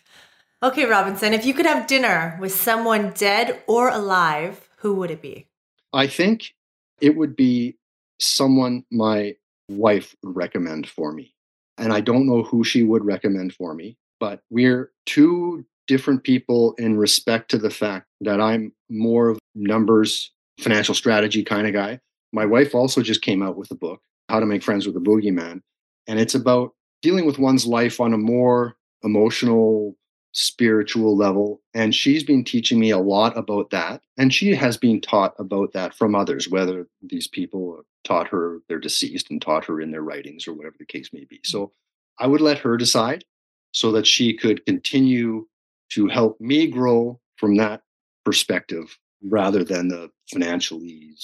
Okay, 0.63 0.85
Robinson, 0.85 1.33
if 1.33 1.45
you 1.45 1.53
could 1.53 1.65
have 1.65 1.87
dinner 1.87 2.37
with 2.39 2.53
someone 2.53 3.13
dead 3.15 3.63
or 3.65 3.89
alive, 3.89 4.69
who 4.77 4.93
would 4.95 5.09
it 5.09 5.21
be? 5.21 5.47
I 5.93 6.07
think 6.07 6.53
it 6.99 7.15
would 7.15 7.35
be 7.35 7.77
someone 8.19 8.85
my 8.91 9.35
wife 9.69 10.15
would 10.21 10.35
recommend 10.35 10.87
for 10.87 11.11
me. 11.11 11.33
And 11.77 11.91
I 11.91 12.01
don't 12.01 12.27
know 12.27 12.43
who 12.43 12.63
she 12.63 12.83
would 12.83 13.03
recommend 13.03 13.53
for 13.53 13.73
me, 13.73 13.97
but 14.21 14.39
we're 14.51 14.91
two 15.07 15.65
different 15.87 16.23
people 16.23 16.73
in 16.77 16.95
respect 16.95 17.49
to 17.49 17.57
the 17.57 17.71
fact 17.71 18.05
that 18.21 18.39
I'm 18.39 18.71
more 18.87 19.29
of 19.29 19.39
numbers, 19.55 20.31
financial 20.59 20.93
strategy 20.93 21.43
kind 21.43 21.67
of 21.67 21.73
guy. 21.73 21.99
My 22.31 22.45
wife 22.45 22.75
also 22.75 23.01
just 23.01 23.23
came 23.23 23.41
out 23.41 23.57
with 23.57 23.71
a 23.71 23.75
book, 23.75 23.99
How 24.29 24.39
to 24.39 24.45
Make 24.45 24.63
Friends 24.63 24.85
with 24.85 24.93
the 24.93 25.01
Boogeyman. 25.01 25.61
And 26.07 26.19
it's 26.19 26.35
about 26.35 26.73
dealing 27.01 27.25
with 27.25 27.39
one's 27.39 27.65
life 27.65 27.99
on 27.99 28.13
a 28.13 28.17
more 28.17 28.77
emotional, 29.03 29.95
spiritual 30.33 31.17
level. 31.17 31.59
And 31.73 31.95
she's 31.95 32.23
been 32.23 32.43
teaching 32.43 32.79
me 32.79 32.91
a 32.91 32.99
lot 32.99 33.35
about 33.35 33.71
that. 33.71 34.03
And 34.19 34.31
she 34.31 34.53
has 34.53 34.77
been 34.77 35.01
taught 35.01 35.33
about 35.39 35.73
that 35.73 35.95
from 35.95 36.13
others, 36.13 36.47
whether 36.47 36.87
these 37.01 37.27
people 37.27 37.83
taught 38.03 38.27
her, 38.27 38.59
they're 38.69 38.79
deceased 38.79 39.31
and 39.31 39.41
taught 39.41 39.65
her 39.65 39.81
in 39.81 39.89
their 39.89 40.03
writings 40.03 40.47
or 40.47 40.53
whatever 40.53 40.75
the 40.77 40.85
case 40.85 41.09
may 41.11 41.25
be. 41.25 41.37
Mm. 41.37 41.45
So 41.47 41.71
I 42.19 42.27
would 42.27 42.41
let 42.41 42.59
her 42.59 42.77
decide 42.77 43.25
so 43.71 43.91
that 43.91 44.05
she 44.07 44.33
could 44.33 44.65
continue 44.65 45.47
to 45.89 46.07
help 46.07 46.39
me 46.39 46.67
grow 46.67 47.19
from 47.37 47.57
that 47.57 47.81
perspective 48.25 48.97
rather 49.23 49.63
than 49.63 49.87
the 49.87 50.09
financial 50.31 50.79
financially 50.79 51.15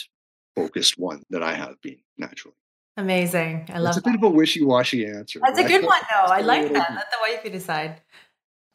focused 0.56 0.98
one 0.98 1.24
that 1.30 1.44
I 1.44 1.54
have 1.54 1.80
been 1.82 2.00
naturally. 2.18 2.56
Amazing. 2.98 3.70
I 3.72 3.78
love 3.78 3.92
It's 3.92 3.98
a 3.98 4.02
that. 4.02 4.10
bit 4.10 4.16
of 4.16 4.24
a 4.24 4.30
wishy-washy 4.30 5.06
answer. 5.06 5.40
That's 5.44 5.60
a 5.60 5.68
good 5.68 5.86
one, 5.86 6.02
though. 6.10 6.32
I 6.32 6.42
like 6.42 6.74
that. 6.74 6.96
Let 6.96 7.12
the 7.12 7.18
wifey 7.22 7.50
decide. 7.50 8.02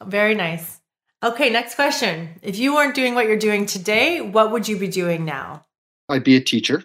Very 0.05 0.33
nice. 0.33 0.79
Okay, 1.21 1.49
next 1.49 1.75
question. 1.75 2.39
If 2.41 2.57
you 2.57 2.73
weren't 2.73 2.95
doing 2.95 3.15
what 3.15 3.27
you're 3.27 3.37
doing 3.37 3.65
today, 3.65 4.21
what 4.21 4.51
would 4.51 4.67
you 4.67 4.77
be 4.77 4.87
doing 4.87 5.25
now? 5.25 5.65
I'd 6.07 6.23
be 6.23 6.35
a 6.37 6.41
teacher. 6.41 6.83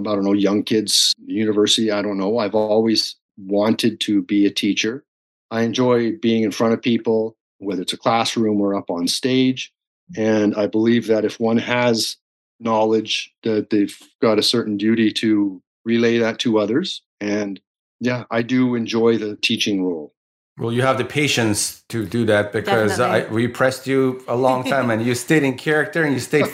I 0.00 0.04
don't 0.04 0.24
know, 0.24 0.32
young 0.32 0.62
kids, 0.62 1.14
university, 1.26 1.90
I 1.90 2.02
don't 2.02 2.18
know. 2.18 2.38
I've 2.38 2.54
always 2.54 3.16
wanted 3.36 4.00
to 4.00 4.22
be 4.22 4.46
a 4.46 4.50
teacher. 4.50 5.04
I 5.50 5.62
enjoy 5.62 6.16
being 6.16 6.42
in 6.42 6.50
front 6.50 6.74
of 6.74 6.82
people, 6.82 7.36
whether 7.58 7.82
it's 7.82 7.92
a 7.92 7.98
classroom 7.98 8.60
or 8.60 8.74
up 8.74 8.90
on 8.90 9.08
stage. 9.08 9.72
And 10.16 10.54
I 10.54 10.66
believe 10.66 11.06
that 11.06 11.24
if 11.24 11.38
one 11.38 11.58
has 11.58 12.16
knowledge, 12.60 13.32
that 13.42 13.70
they've 13.70 13.96
got 14.20 14.38
a 14.38 14.42
certain 14.42 14.76
duty 14.76 15.12
to 15.12 15.62
relay 15.84 16.18
that 16.18 16.38
to 16.40 16.58
others. 16.58 17.02
And 17.20 17.60
yeah, 18.00 18.24
I 18.30 18.42
do 18.42 18.74
enjoy 18.74 19.18
the 19.18 19.36
teaching 19.36 19.84
role. 19.84 20.12
Well, 20.58 20.72
you 20.72 20.82
have 20.82 20.98
the 20.98 21.04
patience 21.04 21.82
to 21.88 22.04
do 22.04 22.24
that 22.26 22.52
because 22.52 22.98
I, 22.98 23.24
we 23.26 23.46
pressed 23.46 23.86
you 23.86 24.24
a 24.26 24.34
long 24.34 24.64
time 24.64 24.90
and 24.92 25.04
you 25.04 25.14
stayed 25.14 25.44
in 25.44 25.56
character 25.56 26.02
and 26.02 26.12
you 26.12 26.20
stayed 26.20 26.46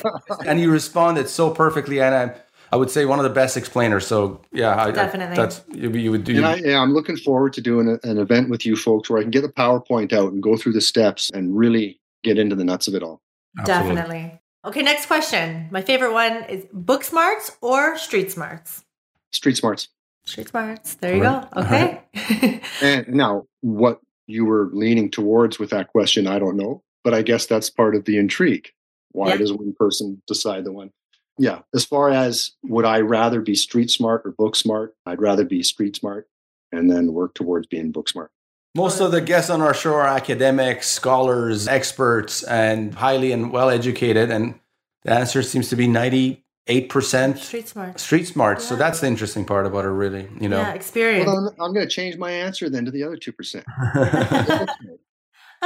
and 0.47 0.61
you 0.61 0.71
responded 0.71 1.29
so 1.29 1.51
perfectly. 1.51 2.03
And 2.03 2.15
I, 2.15 2.35
I 2.75 2.77
would 2.77 2.91
say 2.91 3.05
one 3.05 3.21
of 3.21 3.23
the 3.23 3.31
best 3.31 3.57
explainers. 3.57 4.05
So 4.05 4.41
yeah, 4.53 4.75
I, 4.75 4.87
I- 4.89 4.91
Definitely. 4.91 5.37
that's 5.37 5.63
you, 5.73 5.91
you 5.93 6.11
would 6.11 6.25
do. 6.25 6.37
And 6.39 6.45
I, 6.47 6.57
yeah, 6.57 6.81
I'm 6.81 6.93
looking 6.93 7.17
forward 7.17 7.53
to 7.53 7.61
doing 7.61 7.87
a, 7.89 8.09
an 8.11 8.19
event 8.19 8.51
with 8.51 8.67
you 8.67 8.75
folks 8.75 9.09
where 9.09 9.21
I 9.21 9.23
can 9.23 9.31
get 9.31 9.43
the 9.43 9.49
PowerPoint 9.49 10.13
out 10.13 10.33
and 10.33 10.43
go 10.43 10.57
through 10.57 10.73
the 10.73 10.81
steps 10.81 11.31
and 11.31 11.57
really 11.57 12.01
get 12.25 12.37
into 12.37 12.57
the 12.57 12.65
nuts 12.65 12.89
of 12.89 12.95
it 12.97 13.03
all. 13.05 13.21
Absolutely. 13.61 13.95
Definitely. 13.95 14.41
Okay, 14.65 14.83
next 14.83 15.07
question. 15.07 15.69
My 15.71 15.83
favorite 15.83 16.13
one 16.13 16.43
is 16.49 16.67
book 16.73 17.05
smarts 17.05 17.53
or 17.61 17.97
street 17.97 18.33
smarts? 18.33 18.83
Street 19.31 19.57
smarts. 19.57 19.89
Street 20.25 20.49
smarts. 20.49 20.95
There 20.95 21.15
you 21.15 21.25
Alright. 21.25 21.53
go. 21.55 21.61
Okay. 21.63 22.61
And 22.83 23.07
now, 23.09 23.45
what 23.61 24.01
you 24.27 24.47
were 24.47 24.69
leaning 24.73 25.11
towards 25.13 25.61
with 25.61 25.71
that 25.71 25.89
question, 25.89 26.27
I 26.27 26.39
don't 26.41 26.57
know, 26.57 26.83
but 27.05 27.15
I 27.15 27.23
guess 27.23 27.47
that's 27.47 27.71
part 27.71 27.95
of 27.95 28.05
the 28.07 28.17
intrigue. 28.17 28.71
Why 29.13 29.29
Yeah. 29.29 29.37
does 29.37 29.53
one 29.53 29.75
person 29.79 30.21
decide 30.27 30.65
the 30.65 30.73
one? 30.73 30.91
Yeah. 31.39 31.61
As 31.75 31.85
far 31.85 32.11
as 32.11 32.53
would 32.63 32.85
I 32.85 33.01
rather 33.01 33.41
be 33.41 33.55
street 33.55 33.91
smart 33.91 34.23
or 34.25 34.31
book 34.33 34.57
smart? 34.57 34.95
I'd 35.07 35.21
rather 35.21 35.45
be 35.45 35.63
street 35.63 35.97
smart 35.97 36.29
and 36.73 36.91
then 36.91 37.13
work 37.13 37.35
towards 37.35 37.67
being 37.67 37.93
book 37.93 38.09
smart. 38.09 38.31
Most 38.77 39.01
of 39.01 39.13
the 39.13 39.21
guests 39.21 39.51
on 39.51 39.61
our 39.61 39.75
show 39.75 39.95
are 39.95 40.07
academics, 40.07 40.89
scholars, 40.89 41.69
experts, 41.69 42.43
and 42.43 42.95
highly 42.95 43.31
and 43.31 43.53
well 43.53 43.71
educated. 43.71 44.31
And 44.31 44.59
the 45.05 45.13
answer 45.13 45.43
seems 45.43 45.69
to 45.69 45.77
be 45.77 45.87
98% 45.87 47.39
street 47.39 47.69
smarts. 47.69 48.03
street 48.03 48.27
smart. 48.27 48.61
So 48.61 48.75
that's 48.75 49.01
the 49.01 49.07
interesting 49.07 49.45
part 49.45 49.67
about 49.67 49.85
it, 49.85 49.89
really. 49.91 50.29
You 50.41 50.49
know, 50.49 50.59
Yeah, 50.61 50.73
experience. 50.73 51.27
Well, 51.27 51.37
I'm, 51.57 51.63
I'm 51.63 51.73
going 51.73 51.87
to 51.87 51.93
change 51.93 52.17
my 52.17 52.33
answer 52.33 52.69
then 52.69 52.85
to 52.85 52.91
the 52.91 53.03
other 53.03 53.17
2%. 53.17 54.69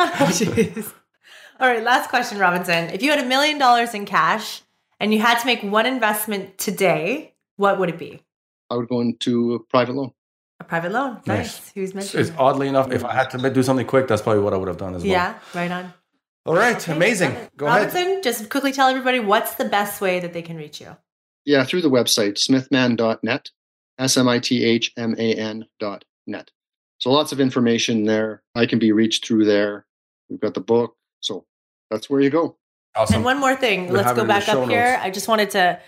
Oh. 0.01 0.93
All 1.59 1.67
right, 1.67 1.83
last 1.83 2.09
question, 2.09 2.39
Robinson. 2.39 2.91
If 2.91 3.03
you 3.03 3.11
had 3.11 3.19
a 3.19 3.27
million 3.27 3.59
dollars 3.59 3.95
in 3.95 4.07
cash 4.07 4.63
and 5.01 5.13
you 5.13 5.21
had 5.21 5.39
to 5.41 5.47
make 5.47 5.63
one 5.63 5.87
investment 5.87 6.59
today, 6.59 7.35
what 7.57 7.79
would 7.79 7.89
it 7.89 7.99
be? 7.99 8.23
I 8.71 8.77
would 8.77 8.89
go 8.89 9.01
into 9.01 9.55
a 9.55 9.61
private 9.61 9.95
loan. 9.95 10.13
A 10.61 10.65
private 10.65 10.93
loan. 10.93 11.21
Nice. 11.27 11.27
Nice. 11.27 11.73
Who's 11.73 11.89
it's, 11.91 11.95
mentioned? 11.95 12.21
it's 12.21 12.33
oddly 12.39 12.69
enough, 12.69 12.91
if 12.91 13.05
I 13.05 13.15
had 13.15 13.31
to 13.31 13.51
do 13.51 13.63
something 13.63 13.87
quick, 13.87 14.09
that's 14.09 14.23
probably 14.23 14.43
what 14.43 14.53
I 14.53 14.57
would 14.57 14.69
have 14.69 14.77
done 14.77 14.95
as 14.95 15.03
well. 15.03 15.11
Yeah, 15.11 15.39
right 15.55 15.71
on. 15.71 15.93
All 16.47 16.55
right, 16.55 16.77
Okay, 16.77 16.93
amazing. 16.93 17.35
love 17.35 17.43
it. 17.43 17.57
Go 17.57 17.67
ahead. 17.67 17.95
Robinson, 17.95 18.23
just 18.23 18.49
quickly 18.51 18.73
tell 18.73 18.89
everybody 18.89 19.21
what's 19.21 19.55
the 19.57 19.67
best 19.67 20.01
way 20.01 20.19
that 20.21 20.33
they 20.33 20.43
can 20.43 20.57
reach 20.57 20.81
you. 20.81 20.97
Yeah, 21.45 21.65
through 21.65 21.83
the 21.83 21.91
website, 21.91 22.35
smithman.net, 22.35 23.51
S 23.99 24.17
M 24.17 24.29
I 24.29 24.39
T 24.39 24.65
H 24.65 24.93
M 24.97 25.15
A 25.19 25.35
N 25.35 25.67
dot 25.79 26.05
net. 26.27 26.51
So 26.99 27.11
lots 27.11 27.33
of 27.33 27.41
information 27.41 28.05
there. 28.05 28.43
I 28.55 28.67
can 28.67 28.79
be 28.79 28.93
reached 28.93 29.27
through 29.27 29.45
there. 29.45 29.87
We've 30.29 30.41
got 30.41 30.55
the 30.55 30.61
book. 30.61 30.97
So 31.21 31.47
that's 31.91 32.11
where 32.11 32.21
you 32.21 32.31
go. 32.31 32.57
Awesome. 32.95 33.17
And 33.17 33.25
one 33.25 33.39
more 33.39 33.55
thing, 33.55 33.89
We'll 33.89 34.03
let's 34.03 34.13
go 34.13 34.25
back 34.25 34.43
show 34.45 34.63
up 34.63 34.69
here. 34.69 34.99
I 35.01 35.11
just 35.11 35.29
wanted 35.29 35.51
to 35.51 35.81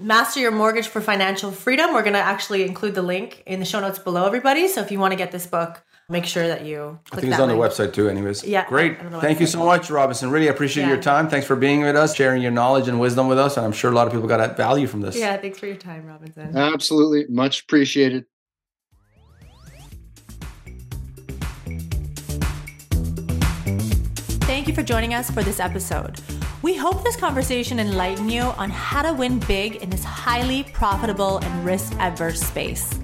master 0.00 0.40
your 0.40 0.50
mortgage 0.50 0.88
for 0.88 1.00
financial 1.00 1.50
freedom. 1.52 1.94
We're 1.94 2.02
going 2.02 2.14
to 2.14 2.18
actually 2.18 2.64
include 2.64 2.94
the 2.94 3.02
link 3.02 3.42
in 3.46 3.60
the 3.60 3.66
show 3.66 3.80
notes 3.80 3.98
below, 3.98 4.26
everybody. 4.26 4.68
So 4.68 4.80
if 4.80 4.90
you 4.90 4.98
want 4.98 5.12
to 5.12 5.16
get 5.16 5.32
this 5.32 5.46
book, 5.46 5.82
make 6.08 6.24
sure 6.24 6.46
that 6.48 6.64
you 6.64 6.98
I 7.06 7.10
click 7.10 7.20
think 7.22 7.30
it's 7.32 7.36
that 7.38 7.42
on 7.42 7.48
the 7.48 7.54
website 7.54 7.92
too, 7.92 8.08
anyways. 8.08 8.44
Yeah, 8.44 8.66
Great. 8.68 8.98
Thank 9.20 9.40
you 9.40 9.46
so 9.46 9.64
much, 9.64 9.90
Robinson. 9.90 10.30
Really 10.30 10.48
appreciate 10.48 10.84
Yeah. 10.84 10.90
your 10.90 11.02
time. 11.02 11.28
Thanks 11.28 11.46
for 11.46 11.56
being 11.56 11.82
with 11.82 11.96
us, 11.96 12.14
sharing 12.14 12.42
your 12.42 12.52
knowledge 12.52 12.88
and 12.88 13.00
wisdom 13.00 13.28
with 13.28 13.38
us. 13.38 13.56
And 13.56 13.64
I'm 13.64 13.72
sure 13.72 13.90
a 13.90 13.94
lot 13.94 14.06
of 14.06 14.12
people 14.12 14.28
got 14.28 14.56
value 14.56 14.86
from 14.86 15.00
this. 15.00 15.16
Yeah, 15.16 15.36
thanks 15.36 15.58
for 15.58 15.66
your 15.66 15.76
time, 15.76 16.06
Robinson. 16.06 16.56
Absolutely. 16.56 17.26
Much 17.28 17.62
appreciated. 17.62 18.24
Thank 24.46 24.68
you 24.68 24.74
for 24.74 24.82
joining 24.82 25.14
us 25.14 25.30
for 25.30 25.42
this 25.42 25.60
episode. 25.60 26.20
We 26.66 26.74
hope 26.74 27.04
this 27.04 27.14
conversation 27.14 27.78
enlightened 27.78 28.32
you 28.32 28.40
on 28.40 28.70
how 28.70 29.02
to 29.02 29.12
win 29.12 29.38
big 29.38 29.76
in 29.76 29.88
this 29.88 30.02
highly 30.02 30.64
profitable 30.64 31.38
and 31.38 31.64
risk 31.64 31.92
averse 32.00 32.40
space. 32.40 32.98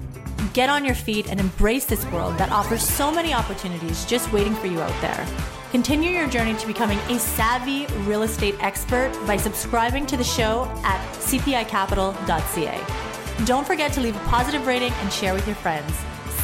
Get 0.51 0.69
on 0.69 0.83
your 0.83 0.95
feet 0.95 1.29
and 1.29 1.39
embrace 1.39 1.85
this 1.85 2.05
world 2.07 2.37
that 2.39 2.51
offers 2.51 2.83
so 2.83 3.09
many 3.09 3.33
opportunities 3.33 4.03
just 4.03 4.33
waiting 4.33 4.53
for 4.53 4.67
you 4.67 4.81
out 4.81 4.99
there. 4.99 5.25
Continue 5.71 6.09
your 6.09 6.27
journey 6.27 6.55
to 6.55 6.67
becoming 6.67 6.99
a 7.07 7.17
savvy 7.17 7.85
real 7.99 8.23
estate 8.23 8.55
expert 8.59 9.17
by 9.25 9.37
subscribing 9.37 10.05
to 10.07 10.17
the 10.17 10.25
show 10.25 10.69
at 10.83 10.99
cpicapital.ca. 11.19 13.45
Don't 13.45 13.65
forget 13.65 13.93
to 13.93 14.01
leave 14.01 14.17
a 14.17 14.27
positive 14.27 14.67
rating 14.67 14.91
and 14.91 15.13
share 15.13 15.33
with 15.33 15.47
your 15.47 15.55
friends. 15.55 15.93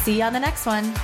See 0.04 0.16
you 0.16 0.24
on 0.24 0.32
the 0.32 0.40
next 0.40 0.64
one. 0.64 0.94